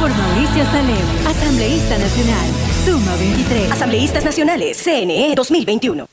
[0.00, 2.62] por Mauricio Salem, asambleísta nacional.
[2.84, 3.70] Suma 23.
[3.70, 6.08] Asambleístas Nacionales, CNE 2021.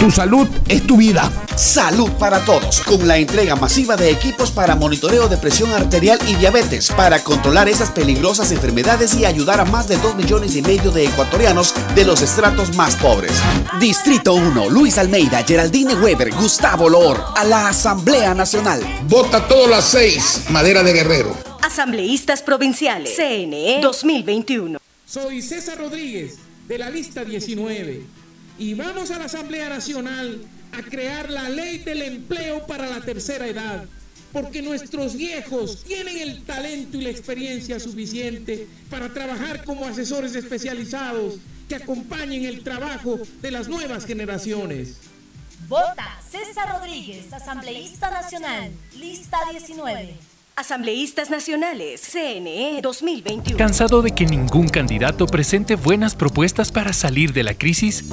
[0.00, 1.30] Tu salud es tu vida.
[1.54, 6.34] Salud para todos, con la entrega masiva de equipos para monitoreo de presión arterial y
[6.34, 10.90] diabetes, para controlar esas peligrosas enfermedades y ayudar a más de 2 millones y medio
[10.90, 13.32] de ecuatorianos de los estratos más pobres.
[13.78, 18.80] Distrito 1, Luis Almeida, Geraldine Weber, Gustavo Loor, a la Asamblea Nacional.
[19.08, 21.36] Vota todas las seis, Madera de Guerrero.
[21.60, 24.80] Asambleístas Provinciales, CNE 2021.
[25.06, 28.21] Soy César Rodríguez, de la lista 19
[28.58, 30.42] y vamos a la Asamblea Nacional
[30.72, 33.84] a crear la ley del empleo para la tercera edad,
[34.32, 41.34] porque nuestros viejos tienen el talento y la experiencia suficiente para trabajar como asesores especializados
[41.68, 44.96] que acompañen el trabajo de las nuevas generaciones.
[45.68, 50.14] Vota César Rodríguez, asambleísta nacional, lista 19.
[50.54, 53.56] Asambleístas Nacionales, CNE 2021.
[53.56, 58.04] ¿Cansado de que ningún candidato presente buenas propuestas para salir de la crisis?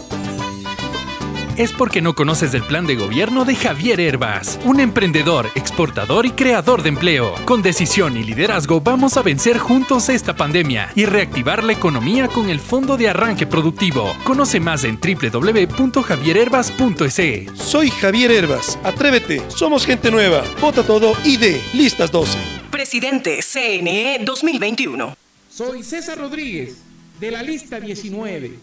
[1.60, 6.32] Es porque no conoces el plan de gobierno de Javier Herbas, un emprendedor, exportador y
[6.32, 7.36] creador de empleo.
[7.44, 12.50] Con decisión y liderazgo vamos a vencer juntos esta pandemia y reactivar la economía con
[12.50, 14.16] el Fondo de Arranque Productivo.
[14.24, 17.60] Conoce más en www.javierherbas.es.
[17.60, 18.80] Soy Javier Herbas.
[18.82, 19.44] Atrévete.
[19.50, 20.46] Somos gente nueva.
[20.62, 22.38] Vota todo y de listas 12.
[22.72, 25.14] Presidente CNE 2021.
[25.52, 26.78] Soy César Rodríguez,
[27.20, 28.54] de la lista 19.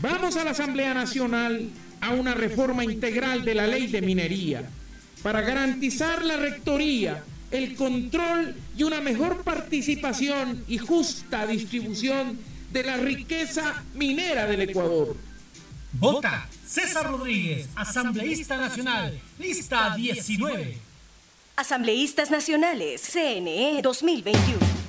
[0.00, 1.68] Vamos a la Asamblea Nacional
[2.02, 4.68] a una reforma integral de la ley de minería
[5.22, 7.22] para garantizar la rectoría,
[7.52, 12.38] el control y una mejor participación y justa distribución
[12.72, 15.16] de la riqueza minera del Ecuador.
[15.92, 20.78] Vota César Rodríguez, asambleísta nacional, lista 19.
[21.54, 24.81] Asambleístas Nacionales, CNE 2021.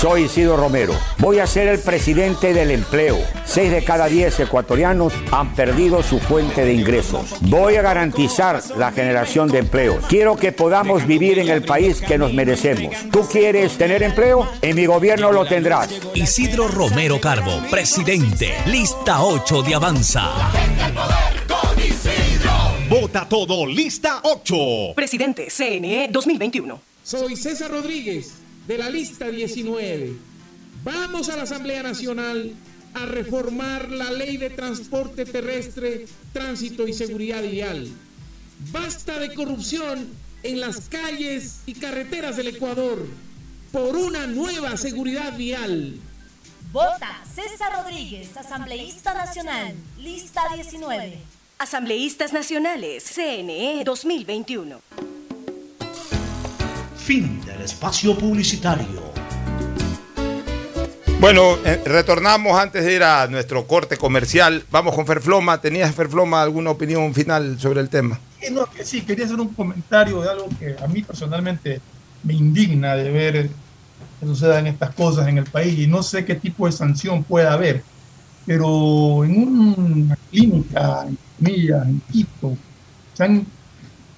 [0.00, 0.94] Soy Isidro Romero.
[1.18, 3.18] Voy a ser el presidente del empleo.
[3.44, 7.34] Seis de cada diez ecuatorianos han perdido su fuente de ingresos.
[7.40, 10.04] Voy a garantizar la generación de empleos.
[10.06, 12.94] Quiero que podamos vivir en el país que nos merecemos.
[13.10, 14.48] ¿Tú quieres tener empleo?
[14.62, 15.90] En mi gobierno lo tendrás.
[16.14, 18.54] Isidro Romero Carbo, presidente.
[18.66, 20.30] Lista 8 de Avanza.
[22.88, 24.94] Vota todo, lista 8.
[24.94, 26.80] Presidente CNE 2021.
[27.02, 30.12] Soy César Rodríguez de la lista 19.
[30.84, 32.52] Vamos a la Asamblea Nacional
[32.92, 37.88] a reformar la ley de transporte terrestre, tránsito y seguridad vial.
[38.70, 40.06] Basta de corrupción
[40.42, 43.06] en las calles y carreteras del Ecuador
[43.72, 45.98] por una nueva seguridad vial.
[46.70, 51.18] Vota César Rodríguez, asambleísta nacional, lista 19.
[51.58, 55.07] Asambleístas Nacionales, CNE 2021.
[57.08, 59.00] Fin del espacio publicitario.
[61.18, 64.62] Bueno, eh, retornamos antes de ir a nuestro corte comercial.
[64.70, 65.58] Vamos con Ferfloma.
[65.58, 68.20] ¿Tenías, Ferfloma, alguna opinión final sobre el tema?
[68.38, 71.80] Sí, no, que sí, quería hacer un comentario de algo que a mí personalmente
[72.24, 73.50] me indigna de ver
[74.20, 77.48] que sucedan estas cosas en el país y no sé qué tipo de sanción puede
[77.48, 77.82] haber,
[78.44, 82.54] pero en una clínica, en Milla, en Quito,
[83.14, 83.46] se han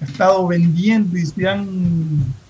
[0.01, 2.40] estado vendiendo y se han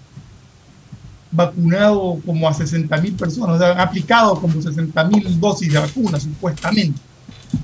[1.31, 5.79] vacunado como a 60 mil personas, o sea, han aplicado como 60 mil dosis de
[5.79, 6.99] vacunas, supuestamente.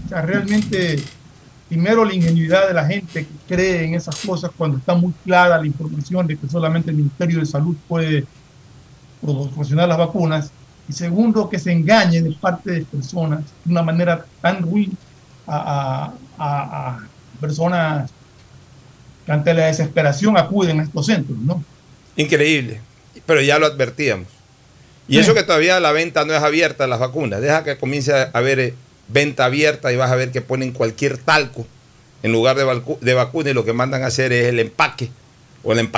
[0.05, 1.03] O sea, realmente,
[1.67, 5.59] primero la ingenuidad de la gente que cree en esas cosas cuando está muy clara
[5.59, 8.25] la información de que solamente el Ministerio de Salud puede
[9.21, 10.51] proporcionar las vacunas.
[10.89, 14.97] Y segundo, que se engañe de parte de personas de una manera tan ruin
[15.45, 16.99] a, a, a
[17.41, 18.09] personas
[19.25, 21.61] que ante la desesperación acuden a estos centros, ¿no?
[22.15, 22.86] Increíble
[23.27, 24.27] pero ya lo advertíamos.
[25.07, 27.39] Y eso que todavía la venta no es abierta las vacunas.
[27.39, 28.73] Deja que comience a haber eh,
[29.07, 31.65] venta abierta y vas a ver que ponen cualquier talco
[32.23, 35.09] en lugar de, de vacuna y lo que mandan a hacer es el empaque
[35.63, 35.89] o la,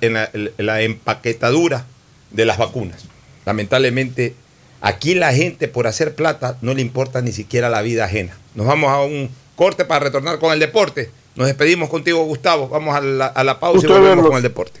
[0.00, 1.84] en la, empaquetadura
[2.30, 3.04] de las vacunas.
[3.44, 4.34] Lamentablemente,
[4.80, 8.36] aquí la gente por hacer plata no le importa ni siquiera la vida ajena.
[8.54, 11.10] Nos vamos a un corte para retornar con el deporte.
[11.34, 12.68] Nos despedimos contigo, Gustavo.
[12.68, 14.80] Vamos a la, a la pausa y volvemos con el deporte.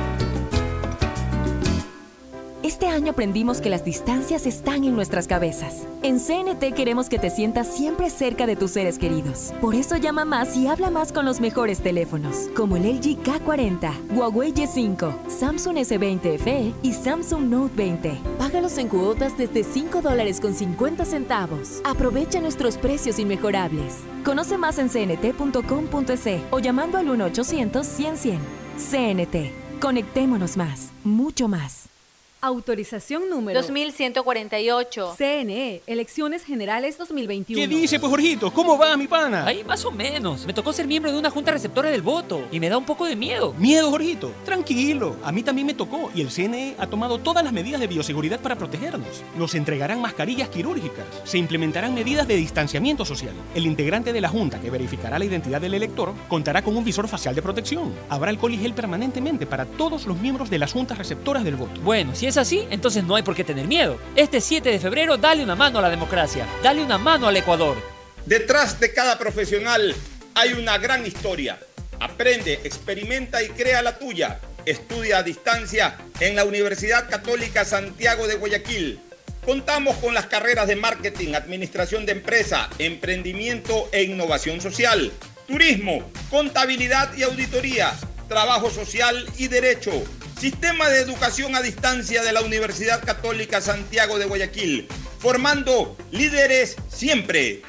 [2.63, 5.87] Este año aprendimos que las distancias están en nuestras cabezas.
[6.03, 9.51] En CNT queremos que te sientas siempre cerca de tus seres queridos.
[9.59, 14.13] Por eso llama más y habla más con los mejores teléfonos, como el LG K40,
[14.15, 18.19] Huawei Y5, Samsung S20 FE y Samsung Note 20.
[18.37, 21.81] Págalos en cuotas desde 5 dólares con 50 centavos.
[21.83, 23.95] Aprovecha nuestros precios inmejorables.
[24.23, 28.37] Conoce más en cnt.com.es o llamando al 1-800-100-100.
[28.77, 29.79] CNT.
[29.81, 31.80] Conectémonos más, mucho más.
[32.43, 35.13] Autorización número 2148.
[35.15, 37.61] CNE, Elecciones Generales 2021.
[37.61, 38.51] ¿Qué dice, pues, Jorgito?
[38.51, 39.45] ¿Cómo va, mi pana?
[39.45, 40.47] Ahí más o menos.
[40.47, 43.05] Me tocó ser miembro de una junta receptora del voto y me da un poco
[43.05, 43.53] de miedo.
[43.59, 44.33] ¿Miedo, Jorgito?
[44.43, 45.17] Tranquilo.
[45.23, 48.39] A mí también me tocó y el CNE ha tomado todas las medidas de bioseguridad
[48.39, 49.21] para protegernos.
[49.37, 51.05] Nos entregarán mascarillas quirúrgicas.
[51.25, 53.35] Se implementarán medidas de distanciamiento social.
[53.53, 57.07] El integrante de la junta que verificará la identidad del elector contará con un visor
[57.07, 57.93] facial de protección.
[58.09, 61.79] Habrá alcohol y gel permanentemente para todos los miembros de las juntas receptoras del voto.
[61.81, 63.99] Bueno, si es así, entonces no hay por qué tener miedo.
[64.15, 67.77] Este 7 de febrero, dale una mano a la democracia, dale una mano al Ecuador.
[68.25, 69.93] Detrás de cada profesional
[70.35, 71.59] hay una gran historia.
[71.99, 74.39] Aprende, experimenta y crea la tuya.
[74.65, 78.99] Estudia a distancia en la Universidad Católica Santiago de Guayaquil.
[79.45, 85.11] Contamos con las carreras de marketing, administración de empresa, emprendimiento e innovación social,
[85.47, 87.91] turismo, contabilidad y auditoría,
[88.29, 89.91] trabajo social y derecho.
[90.41, 94.87] Sistema de Educación a Distancia de la Universidad Católica Santiago de Guayaquil,
[95.19, 97.61] formando líderes siempre.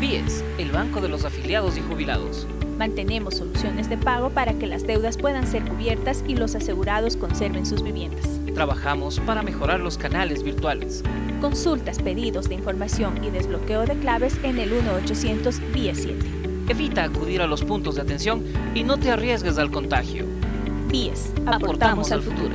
[0.00, 2.48] BIES, el Banco de los Afiliados y Jubilados.
[2.76, 7.66] Mantenemos soluciones de pago para que las deudas puedan ser cubiertas y los asegurados conserven
[7.66, 8.26] sus viviendas.
[8.52, 11.04] Trabajamos para mejorar los canales virtuales.
[11.40, 16.26] Consultas, pedidos de información y desbloqueo de claves en el 1-800 BIES 7.
[16.70, 18.44] Evita acudir a los puntos de atención
[18.74, 20.26] y no te arriesgues al contagio.
[21.46, 22.54] Aportamos al futuro.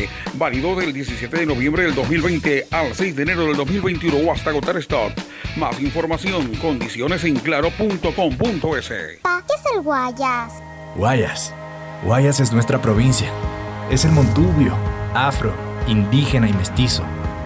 [0.33, 4.49] Válido del 17 de noviembre del 2020 al 6 de enero del 2021 o hasta
[4.49, 5.11] agotar stock.
[5.57, 8.87] Más información, condiciones en claro.com.es.
[8.87, 10.53] ¿qué es el Guayas?
[10.95, 11.53] Guayas.
[12.03, 13.31] Guayas es nuestra provincia.
[13.89, 14.75] Es el montubio,
[15.13, 15.53] afro,
[15.87, 17.03] indígena y mestizo,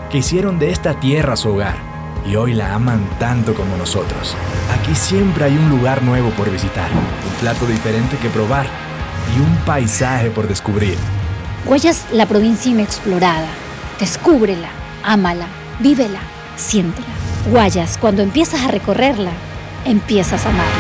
[0.10, 1.96] que hicieron de esta tierra su hogar
[2.28, 4.36] y hoy la aman tanto como nosotros.
[4.80, 8.66] Aquí siempre hay un lugar nuevo por visitar, un plato diferente que probar
[9.36, 10.98] y un paisaje por descubrir.
[11.66, 13.48] Guayas, la provincia inexplorada.
[14.00, 14.70] Descúbrela,
[15.02, 15.48] ámala,
[15.80, 16.20] vívela,
[16.56, 17.08] siéntela.
[17.50, 19.32] Guayas, cuando empiezas a recorrerla,
[19.84, 20.72] empiezas a amarla.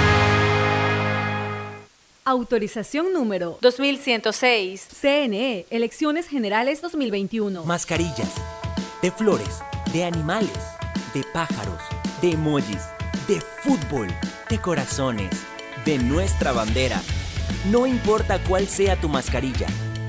[2.23, 4.87] Autorización número 2106.
[5.01, 7.63] CNE, Elecciones Generales 2021.
[7.65, 8.29] Mascarillas.
[9.01, 10.51] De flores, de animales,
[11.15, 11.81] de pájaros,
[12.21, 12.83] de emojis,
[13.27, 14.07] de fútbol,
[14.51, 15.31] de corazones,
[15.83, 17.01] de nuestra bandera.
[17.71, 19.65] No importa cuál sea tu mascarilla,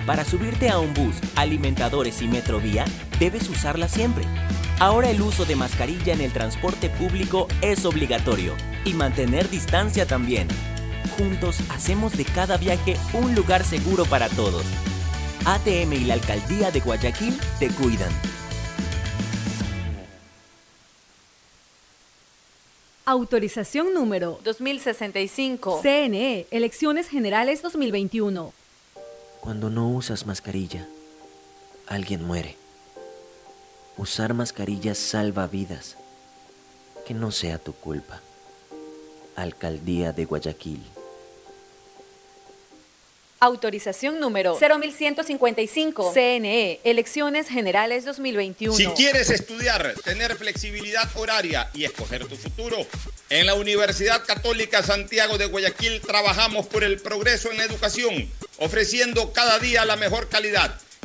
[0.07, 2.85] para subirte a un bus, alimentadores y metrovía,
[3.19, 4.25] debes usarla siempre.
[4.79, 8.55] Ahora el uso de mascarilla en el transporte público es obligatorio
[8.85, 10.47] y mantener distancia también.
[11.19, 14.65] Juntos hacemos de cada viaje un lugar seguro para todos.
[15.45, 18.13] ATM y la Alcaldía de Guayaquil te cuidan.
[23.07, 25.81] Autorización número 2065.
[25.81, 28.53] CNE, Elecciones Generales 2021.
[29.47, 30.89] Cuando no usas mascarilla,
[31.87, 32.57] alguien muere.
[33.97, 35.97] Usar mascarillas salva vidas.
[37.07, 38.21] Que no sea tu culpa.
[39.37, 40.83] Alcaldía de Guayaquil.
[43.39, 46.13] Autorización número 0155.
[46.15, 48.75] CNE, Elecciones Generales 2021.
[48.75, 52.79] Si quieres estudiar, tener flexibilidad horaria y escoger tu futuro,
[53.29, 59.33] en la Universidad Católica Santiago de Guayaquil trabajamos por el progreso en la educación, ofreciendo
[59.35, 60.81] cada día la mejor calidad.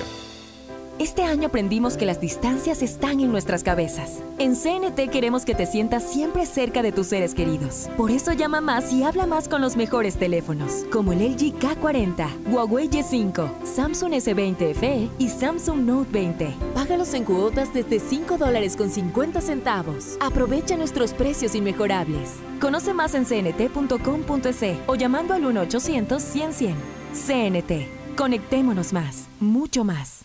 [0.98, 4.24] Este año aprendimos que las distancias están en nuestras cabezas.
[4.38, 7.90] En CNT queremos que te sientas siempre cerca de tus seres queridos.
[7.98, 12.48] Por eso llama más y habla más con los mejores teléfonos, como el LG K40,
[12.50, 16.56] Huawei Y5, Samsung S20 FE y Samsung Note 20.
[16.74, 20.16] Págalos en cuotas desde 5 dólares con 50 centavos.
[20.22, 22.36] Aprovecha nuestros precios inmejorables.
[22.62, 26.74] Conoce más en cnt.com.es o llamando al 1-800-100-100.
[27.14, 28.16] CNT.
[28.16, 30.25] Conectémonos más, mucho más.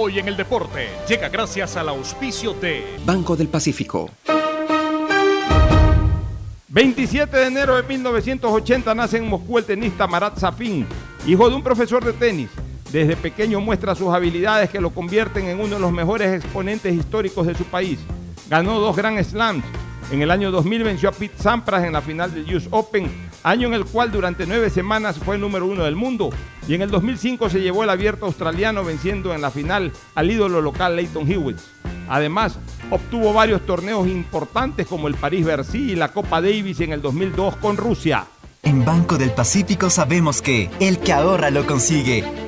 [0.00, 4.08] Hoy en el deporte llega gracias al auspicio de Banco del Pacífico.
[6.68, 10.86] 27 de enero de 1980 nace en Moscú el tenista Marat Safin,
[11.26, 12.48] hijo de un profesor de tenis.
[12.92, 17.48] Desde pequeño muestra sus habilidades que lo convierten en uno de los mejores exponentes históricos
[17.48, 17.98] de su país.
[18.48, 19.64] Ganó dos Grand Slams.
[20.12, 23.10] En el año 2000 venció a Pete Sampras en la final del US Open,
[23.42, 26.30] año en el cual durante nueve semanas fue el número uno del mundo.
[26.66, 30.60] Y en el 2005 se llevó el abierto australiano venciendo en la final al ídolo
[30.60, 31.58] local Leighton Hewitt.
[32.08, 32.58] Además,
[32.90, 37.76] obtuvo varios torneos importantes como el París-Bercy y la Copa Davis en el 2002 con
[37.76, 38.26] Rusia.
[38.62, 42.47] En Banco del Pacífico sabemos que el que ahorra lo consigue.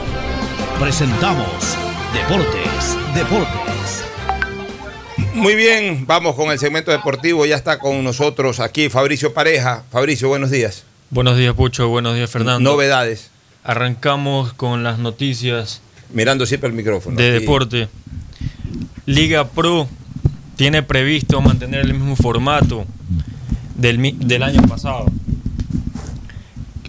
[0.81, 1.77] presentamos
[2.11, 4.03] Deportes, Deportes.
[5.35, 7.45] Muy bien, vamos con el segmento deportivo.
[7.45, 9.83] Ya está con nosotros aquí Fabricio Pareja.
[9.91, 10.83] Fabricio, buenos días.
[11.11, 11.87] Buenos días, Pucho.
[11.87, 12.67] Buenos días, Fernando.
[12.67, 13.29] Novedades.
[13.63, 15.81] Arrancamos con las noticias.
[16.13, 17.15] Mirando siempre el micrófono.
[17.15, 17.87] De deporte.
[19.05, 19.87] Liga Pro
[20.55, 22.85] tiene previsto mantener el mismo formato
[23.75, 25.05] del, del año pasado.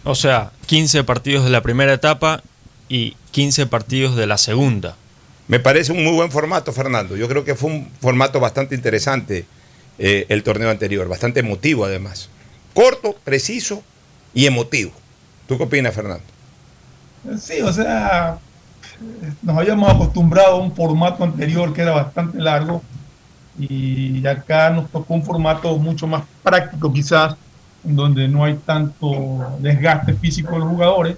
[0.05, 2.43] O sea, 15 partidos de la primera etapa
[2.93, 4.97] y 15 partidos de la segunda.
[5.49, 7.17] Me parece un muy buen formato, Fernando.
[7.17, 9.47] Yo creo que fue un formato bastante interesante
[9.99, 12.29] eh, el torneo anterior, bastante emotivo además.
[12.75, 13.83] Corto, preciso
[14.35, 14.93] y emotivo.
[15.49, 16.23] ¿Tú qué opinas, Fernando?
[17.41, 18.37] Sí, o sea,
[19.41, 22.83] nos habíamos acostumbrado a un formato anterior que era bastante largo
[23.59, 27.37] Y acá nos tocó un formato mucho más práctico quizás,
[27.83, 31.17] donde no hay tanto desgaste físico de los jugadores.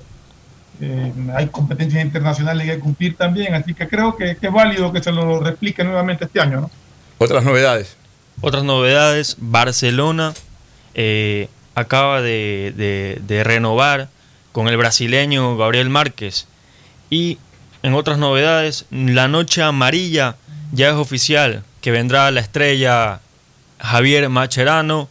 [0.81, 5.13] Eh, hay competencias internacionales que cumplir también, así que creo que, es válido que se
[5.13, 6.63] lo replique nuevamente este año.
[6.63, 6.71] ¿no?
[7.19, 7.97] Otras novedades.
[8.41, 10.35] Otras novedades, Barcelona
[10.95, 14.09] eh, acaba de, de renovar
[14.53, 16.47] con el brasileño Gabriel Márquez.
[17.11, 17.39] Y
[17.83, 20.37] en otras novedades, la noche amarilla
[20.73, 23.21] ya es oficial que vendrá la estrella
[23.79, 25.09] Javier Macherano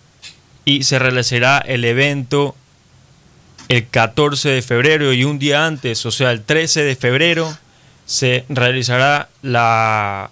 [0.66, 2.56] y se realizará el evento
[3.70, 7.58] el 14 de febrero y un día antes, o sea, el 13 de febrero,
[8.06, 10.30] se realizará la,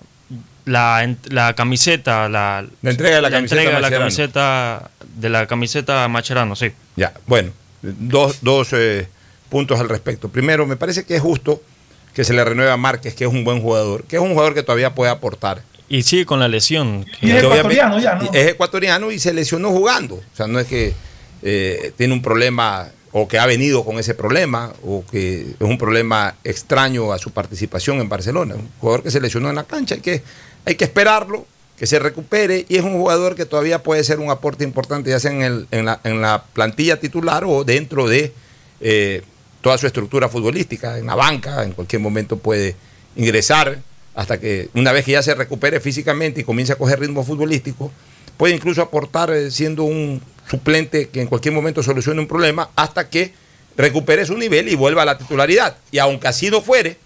[0.65, 6.55] la, camiseta, la, entrega de la, camiseta, entrega de la camiseta de la camiseta Macherano,
[6.55, 6.71] sí.
[6.95, 7.51] Ya, bueno,
[7.81, 9.07] dos, dos eh,
[9.49, 10.29] puntos al respecto.
[10.29, 11.61] Primero, me parece que es justo
[12.13, 14.53] que se le renueva a Márquez, que es un buen jugador, que es un jugador
[14.53, 15.63] que todavía puede aportar.
[15.87, 17.05] Y sigue con la lesión.
[17.21, 18.31] Y es ecuatoriano ya, ¿no?
[18.33, 20.15] Es ecuatoriano y se lesionó jugando.
[20.15, 20.93] O sea, no es que
[21.41, 25.77] eh, tiene un problema o que ha venido con ese problema o que es un
[25.77, 28.55] problema extraño a su participación en Barcelona.
[28.55, 30.23] Un jugador que se lesionó en la cancha, hay que,
[30.65, 31.45] hay que esperarlo,
[31.77, 35.19] que se recupere y es un jugador que todavía puede ser un aporte importante, ya
[35.19, 38.31] sea en, el, en, la, en la, plantilla titular o dentro de
[38.79, 39.23] eh,
[39.61, 42.75] toda su estructura futbolística, en la banca, en cualquier momento puede
[43.15, 43.79] ingresar
[44.13, 47.91] hasta que una vez que ya se recupere físicamente y comience a coger ritmo futbolístico,
[48.37, 50.21] puede incluso aportar eh, siendo un
[50.51, 53.33] suplente que en cualquier momento solucione un problema hasta que
[53.77, 55.77] recupere su nivel y vuelva a la titularidad.
[55.91, 56.97] Y aunque así no fuere,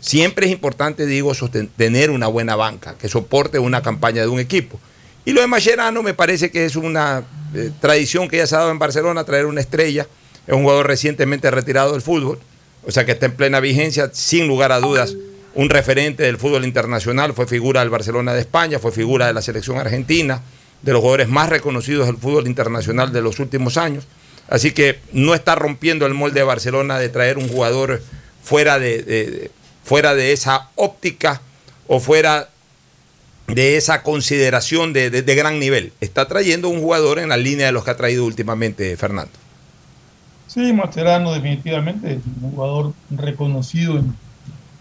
[0.00, 1.32] siempre es importante, digo,
[1.76, 4.78] tener una buena banca que soporte una campaña de un equipo.
[5.24, 8.58] Y lo de Mascherano me parece que es una eh, tradición que ya se ha
[8.58, 10.06] dado en Barcelona, traer una estrella.
[10.46, 12.38] Es un jugador recientemente retirado del fútbol,
[12.86, 15.16] o sea que está en plena vigencia, sin lugar a dudas
[15.54, 19.40] un referente del fútbol internacional, fue figura del Barcelona de España, fue figura de la
[19.40, 20.42] selección argentina,
[20.84, 24.06] de los jugadores más reconocidos del fútbol internacional de los últimos años.
[24.48, 28.02] Así que no está rompiendo el molde de Barcelona de traer un jugador
[28.42, 29.50] fuera de,
[29.82, 31.40] fuera de esa óptica
[31.86, 32.50] o fuera
[33.46, 35.92] de esa consideración de, de, gran nivel.
[36.00, 39.32] Está trayendo un jugador en la línea de los que ha traído últimamente Fernando.
[40.46, 44.14] Sí, Mascherano definitivamente, un jugador reconocido en,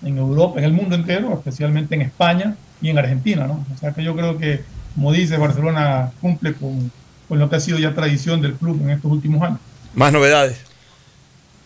[0.05, 3.65] en Europa, en el mundo entero, especialmente en España y en Argentina, ¿no?
[3.73, 4.61] O sea que yo creo que,
[4.95, 6.91] como dice, Barcelona cumple con,
[7.29, 9.59] lo que ha sido ya tradición del club en estos últimos años.
[9.95, 10.57] Más novedades.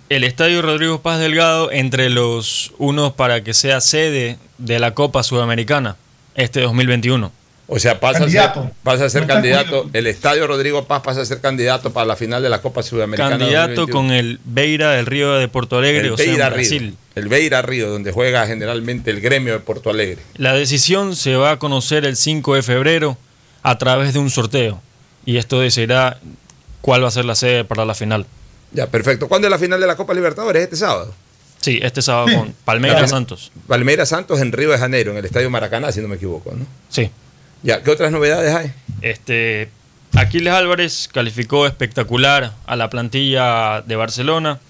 [0.09, 5.23] El Estadio Rodrigo Paz Delgado entre los unos para que sea sede de la Copa
[5.23, 5.97] Sudamericana
[6.35, 7.31] este 2021.
[7.69, 8.49] O sea, pasa a ser,
[8.81, 12.41] pasa a ser candidato, el Estadio Rodrigo Paz pasa a ser candidato para la final
[12.41, 13.37] de la Copa Sudamericana.
[13.37, 16.95] Candidato con el Beira del Río de Porto Alegre, el o sea, Brasil.
[17.15, 20.21] el Beira Río, donde juega generalmente el gremio de Porto Alegre.
[20.37, 23.17] La decisión se va a conocer el 5 de febrero
[23.63, 24.81] a través de un sorteo.
[25.25, 26.19] Y esto decidirá
[26.79, 28.25] cuál va a ser la sede para la final.
[28.71, 29.27] Ya, perfecto.
[29.27, 30.63] ¿Cuándo es la final de la Copa Libertadores?
[30.63, 31.13] ¿Este sábado?
[31.59, 33.51] Sí, este sábado con Palmeiras Santos.
[33.67, 36.65] Palmeiras Santos en Río de Janeiro, en el Estadio Maracaná, si no me equivoco, ¿no?
[36.87, 37.11] Sí.
[37.67, 38.71] Ya, ¿qué otras novedades hay?
[39.01, 39.67] Este,
[40.15, 44.61] Aquiles Álvarez calificó espectacular a la plantilla de Barcelona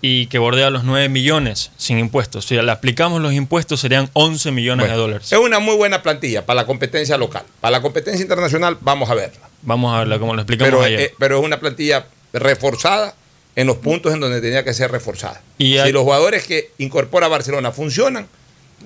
[0.00, 2.46] y que bordea los 9 millones sin impuestos.
[2.46, 5.30] Si le aplicamos los impuestos serían 11 millones de dólares.
[5.30, 7.42] Es una muy buena plantilla para la competencia local.
[7.60, 9.46] Para la competencia internacional vamos a verla.
[9.60, 11.00] Vamos a verla como lo explicamos pero, ayer.
[11.00, 13.14] Eh, pero es una plantilla reforzada
[13.56, 15.42] en los puntos en donde tenía que ser reforzada.
[15.58, 18.26] Y si los jugadores que incorpora Barcelona funcionan,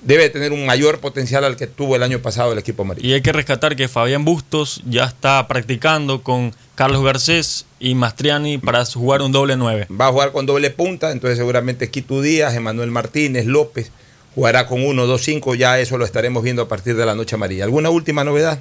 [0.01, 3.07] debe tener un mayor potencial al que tuvo el año pasado el equipo amarillo.
[3.07, 8.57] Y hay que rescatar que Fabián Bustos ya está practicando con Carlos Garcés y Mastriani
[8.57, 9.87] para jugar un doble 9.
[9.89, 13.91] Va a jugar con doble punta, entonces seguramente Quito Díaz, Emanuel Martínez, López
[14.35, 17.35] jugará con 1, 2, 5, ya eso lo estaremos viendo a partir de la noche
[17.35, 17.65] amarilla.
[17.65, 18.59] ¿Alguna última novedad?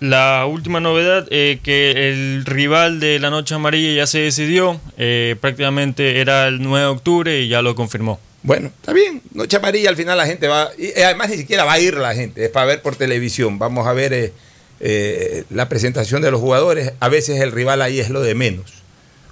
[0.00, 5.36] La última novedad, eh, que el rival de la noche amarilla ya se decidió, eh,
[5.40, 8.18] prácticamente era el 9 de octubre y ya lo confirmó.
[8.42, 9.22] Bueno, está bien.
[9.32, 10.70] Noche amarilla al final la gente va.
[10.76, 13.58] Y eh, además ni siquiera va a ir la gente, es para ver por televisión.
[13.58, 14.32] Vamos a ver eh,
[14.80, 16.92] eh, la presentación de los jugadores.
[17.00, 18.82] A veces el rival ahí es lo de menos.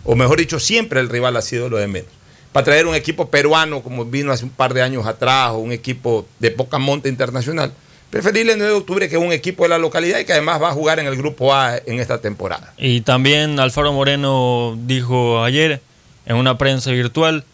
[0.04, 2.10] O mejor dicho, siempre el rival ha sido lo de menos.
[2.52, 5.72] Para traer un equipo peruano como vino hace un par de años atrás, o un
[5.72, 7.72] equipo de poca monta internacional,
[8.10, 10.70] preferible el 9 de octubre que un equipo de la localidad y que además va
[10.70, 12.72] a jugar en el grupo A en esta temporada.
[12.76, 15.80] Y también Alfaro Moreno dijo ayer
[16.26, 17.44] en una prensa virtual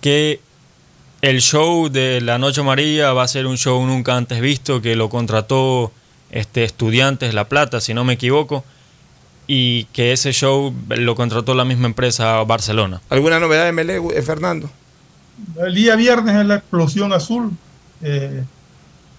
[0.00, 0.40] que
[1.22, 4.96] el show de La Noche Amarilla va a ser un show nunca antes visto, que
[4.96, 5.92] lo contrató
[6.30, 8.64] este, Estudiantes La Plata, si no me equivoco,
[9.46, 13.00] y que ese show lo contrató la misma empresa Barcelona.
[13.10, 14.70] ¿Alguna novedad de Mele, eh, Fernando?
[15.64, 17.52] El día viernes es la explosión azul.
[18.02, 18.44] Eh,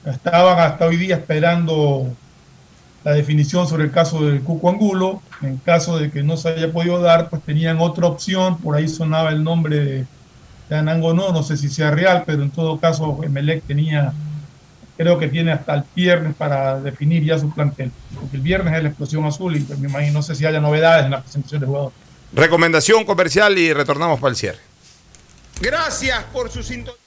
[0.05, 2.07] estaban hasta hoy día esperando
[3.03, 5.21] la definición sobre el caso del Cuco Angulo.
[5.41, 8.57] En caso de que no se haya podido dar, pues tenían otra opción.
[8.57, 10.05] Por ahí sonaba el nombre de
[10.75, 14.13] Anango, no, no sé si sea real, pero en todo caso Emelec tenía,
[14.97, 17.91] creo que tiene hasta el viernes para definir ya su plantel.
[18.19, 20.59] Porque el viernes es la explosión azul y pues, me imagino, no sé si haya
[20.59, 21.97] novedades en la presentación de jugadores.
[22.33, 24.59] Recomendación comercial y retornamos para el cierre.
[25.61, 27.06] Gracias por su sintonía.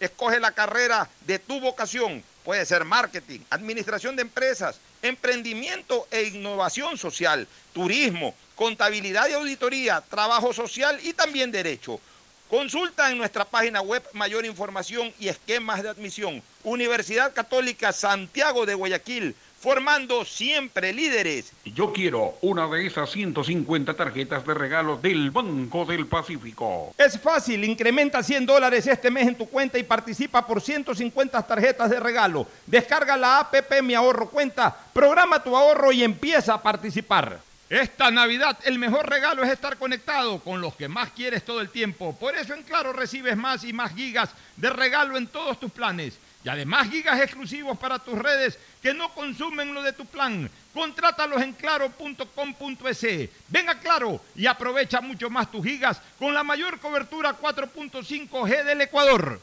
[0.00, 2.22] Escoge la carrera de tu vocación.
[2.44, 10.52] Puede ser marketing, administración de empresas, emprendimiento e innovación social, turismo, contabilidad y auditoría, trabajo
[10.52, 12.00] social y también derecho.
[12.48, 16.40] Consulta en nuestra página web mayor información y esquemas de admisión.
[16.62, 21.52] Universidad Católica Santiago de Guayaquil, formando siempre líderes.
[21.64, 26.94] Yo quiero una de esas 150 tarjetas de regalo del Banco del Pacífico.
[26.98, 31.90] Es fácil, incrementa 100 dólares este mes en tu cuenta y participa por 150 tarjetas
[31.90, 32.46] de regalo.
[32.66, 37.40] Descarga la APP Mi Ahorro Cuenta, programa tu ahorro y empieza a participar.
[37.68, 41.70] Esta Navidad el mejor regalo es estar conectado con los que más quieres todo el
[41.70, 42.14] tiempo.
[42.14, 46.16] Por eso en Claro recibes más y más gigas de regalo en todos tus planes.
[46.46, 50.48] Y además gigas exclusivos para tus redes que no consumen lo de tu plan.
[50.72, 53.30] Contrátalos en claro.com.es.
[53.48, 58.80] Ven a Claro y aprovecha mucho más tus gigas con la mayor cobertura 4.5G del
[58.80, 59.40] Ecuador.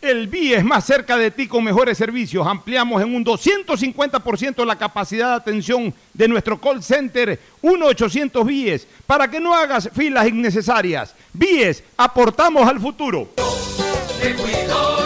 [0.00, 2.46] El BIE es más cerca de ti con mejores servicios.
[2.46, 9.30] Ampliamos en un 250% la capacidad de atención de nuestro call center 1-800 BIES para
[9.30, 11.14] que no hagas filas innecesarias.
[11.34, 13.28] BIES, aportamos al futuro.
[14.22, 15.05] Me cuido,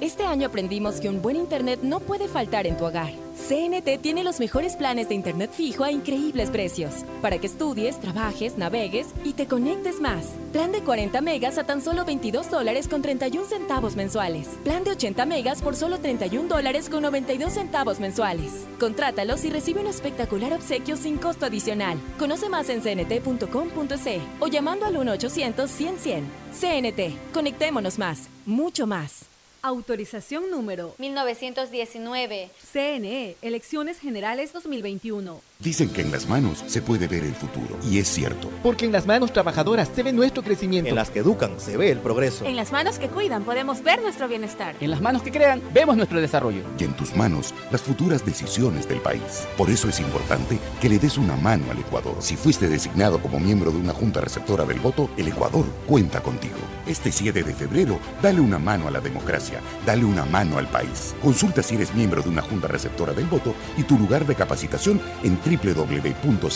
[0.00, 3.10] Este año aprendimos que un buen internet no puede faltar en tu hogar.
[3.48, 8.56] CNT tiene los mejores planes de internet fijo a increíbles precios, para que estudies, trabajes,
[8.56, 10.26] navegues y te conectes más.
[10.52, 14.46] Plan de 40 megas a tan solo 22 dólares con 31 centavos mensuales.
[14.62, 18.68] Plan de 80 megas por solo 31 dólares con 92 centavos mensuales.
[18.78, 21.98] Contrátalos y recibe un espectacular obsequio sin costo adicional.
[22.20, 26.22] Conoce más en cnt.com.c o llamando al 1-800-100-100.
[26.52, 29.28] CNT, conectémonos más, mucho más.
[29.62, 32.50] Autorización número 1919.
[32.72, 35.40] CNE, Elecciones Generales 2021.
[35.60, 37.76] Dicen que en las manos se puede ver el futuro.
[37.82, 38.48] Y es cierto.
[38.62, 40.88] Porque en las manos trabajadoras se ve nuestro crecimiento.
[40.88, 42.44] En las que educan se ve el progreso.
[42.44, 44.76] En las manos que cuidan podemos ver nuestro bienestar.
[44.78, 46.62] En las manos que crean vemos nuestro desarrollo.
[46.78, 49.48] Y en tus manos las futuras decisiones del país.
[49.56, 52.14] Por eso es importante que le des una mano al Ecuador.
[52.20, 56.58] Si fuiste designado como miembro de una junta receptora del voto, el Ecuador cuenta contigo.
[56.86, 59.60] Este 7 de febrero, dale una mano a la democracia.
[59.84, 61.16] Dale una mano al país.
[61.20, 65.00] Consulta si eres miembro de una junta receptora del voto y tu lugar de capacitación
[65.24, 66.50] en www.cne.gov.es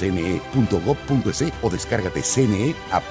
[1.63, 3.05] o descárgate CNE App.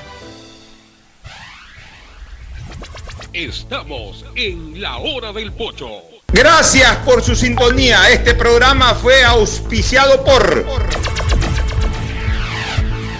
[3.33, 5.87] Estamos en la hora del pocho.
[6.33, 8.09] Gracias por su sintonía.
[8.09, 10.65] Este programa fue auspiciado por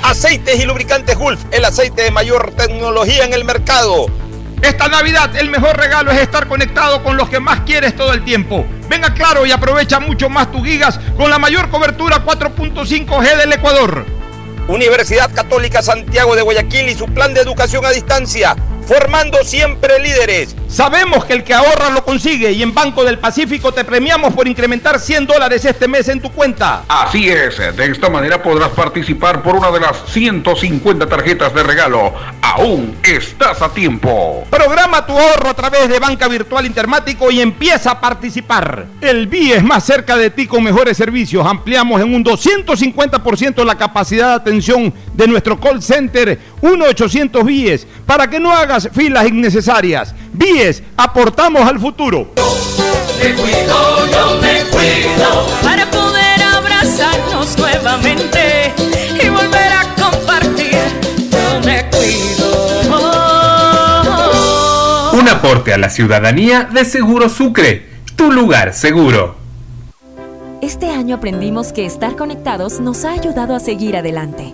[0.04, 4.08] Aceites y Lubricantes Gulf, el aceite de mayor tecnología en el mercado.
[4.62, 8.24] Esta Navidad el mejor regalo es estar conectado con los que más quieres todo el
[8.24, 8.66] tiempo.
[8.88, 14.06] Venga claro y aprovecha mucho más tus gigas con la mayor cobertura 4.5G del Ecuador.
[14.68, 18.56] Universidad Católica Santiago de Guayaquil y su plan de educación a distancia,
[18.86, 20.56] formando siempre líderes.
[20.68, 24.48] Sabemos que el que ahorra lo consigue y en Banco del Pacífico te premiamos por
[24.48, 26.84] incrementar 100 dólares este mes en tu cuenta.
[26.88, 32.14] Así es, de esta manera podrás participar por una de las 150 tarjetas de regalo.
[32.42, 34.46] Aún estás a tiempo.
[34.50, 38.86] Programa tu ahorro a través de Banca Virtual Intermático y empieza a participar.
[39.02, 41.46] El BIE es más cerca de ti con mejores servicios.
[41.46, 48.30] Ampliamos en un 250% la capacidad de atención de nuestro call center 1-800 BIES para
[48.30, 50.16] que no hagas hagas filas innecesarias.
[50.32, 52.32] Víes, aportamos al futuro.
[53.22, 55.46] Me cuido, yo me cuido.
[55.62, 58.74] Para poder abrazarnos nuevamente
[59.22, 60.78] y volver a compartir.
[61.30, 62.82] Yo me cuido.
[65.14, 69.36] Un aporte a la ciudadanía de Seguro Sucre, tu lugar seguro.
[70.62, 74.54] Este año aprendimos que estar conectados nos ha ayudado a seguir adelante.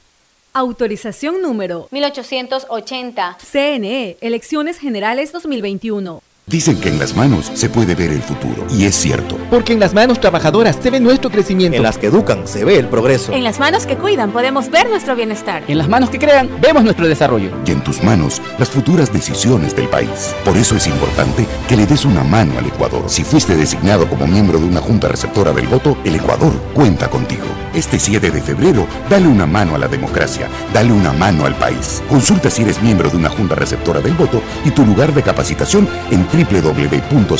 [0.53, 3.37] Autorización número 1880.
[3.39, 6.21] CNE, Elecciones Generales 2021.
[6.47, 9.37] Dicen que en las manos se puede ver el futuro, y es cierto.
[9.51, 11.77] Porque en las manos trabajadoras se ve nuestro crecimiento.
[11.77, 13.31] En las que educan se ve el progreso.
[13.31, 15.63] En las manos que cuidan podemos ver nuestro bienestar.
[15.67, 17.51] En las manos que crean vemos nuestro desarrollo.
[17.65, 20.35] Y en tus manos las futuras decisiones del país.
[20.43, 23.03] Por eso es importante que le des una mano al Ecuador.
[23.07, 27.45] Si fuiste designado como miembro de una junta receptora del voto, el Ecuador cuenta contigo.
[27.73, 32.03] Este 7 de febrero, dale una mano a la democracia, dale una mano al país.
[32.09, 35.87] Consulta si eres miembro de una junta receptora del voto y tu lugar de capacitación
[36.09, 37.37] en www.cne.gov.es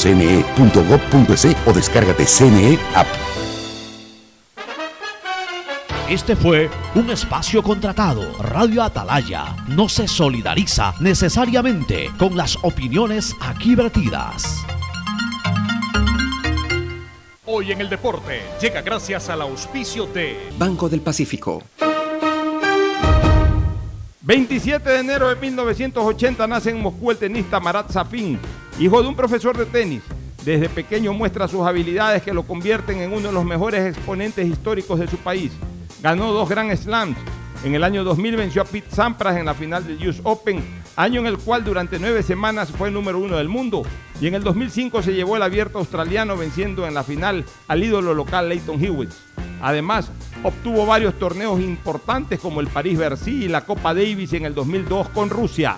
[1.65, 3.07] o descárgate CNE App.
[6.09, 8.33] Este fue un espacio contratado.
[8.39, 14.61] Radio Atalaya no se solidariza necesariamente con las opiniones aquí vertidas.
[17.45, 21.63] Hoy en el deporte llega gracias al auspicio de Banco del Pacífico.
[24.21, 28.37] 27 de enero de 1980 nace en Moscú el tenista Marat Safin,
[28.79, 30.01] hijo de un profesor de tenis.
[30.43, 34.99] Desde pequeño muestra sus habilidades que lo convierten en uno de los mejores exponentes históricos
[34.99, 35.51] de su país.
[36.01, 37.17] Ganó dos Grand Slams.
[37.63, 40.63] En el año 2000 venció a Pete Sampras en la final del US Open,
[40.95, 43.83] año en el cual durante nueve semanas fue el número uno del mundo.
[44.19, 48.15] Y en el 2005 se llevó el abierto australiano venciendo en la final al ídolo
[48.15, 49.11] local Leighton Hewitt.
[49.61, 50.11] Además,
[50.43, 55.29] obtuvo varios torneos importantes como el París-Bercy y la Copa Davis en el 2002 con
[55.29, 55.77] Rusia.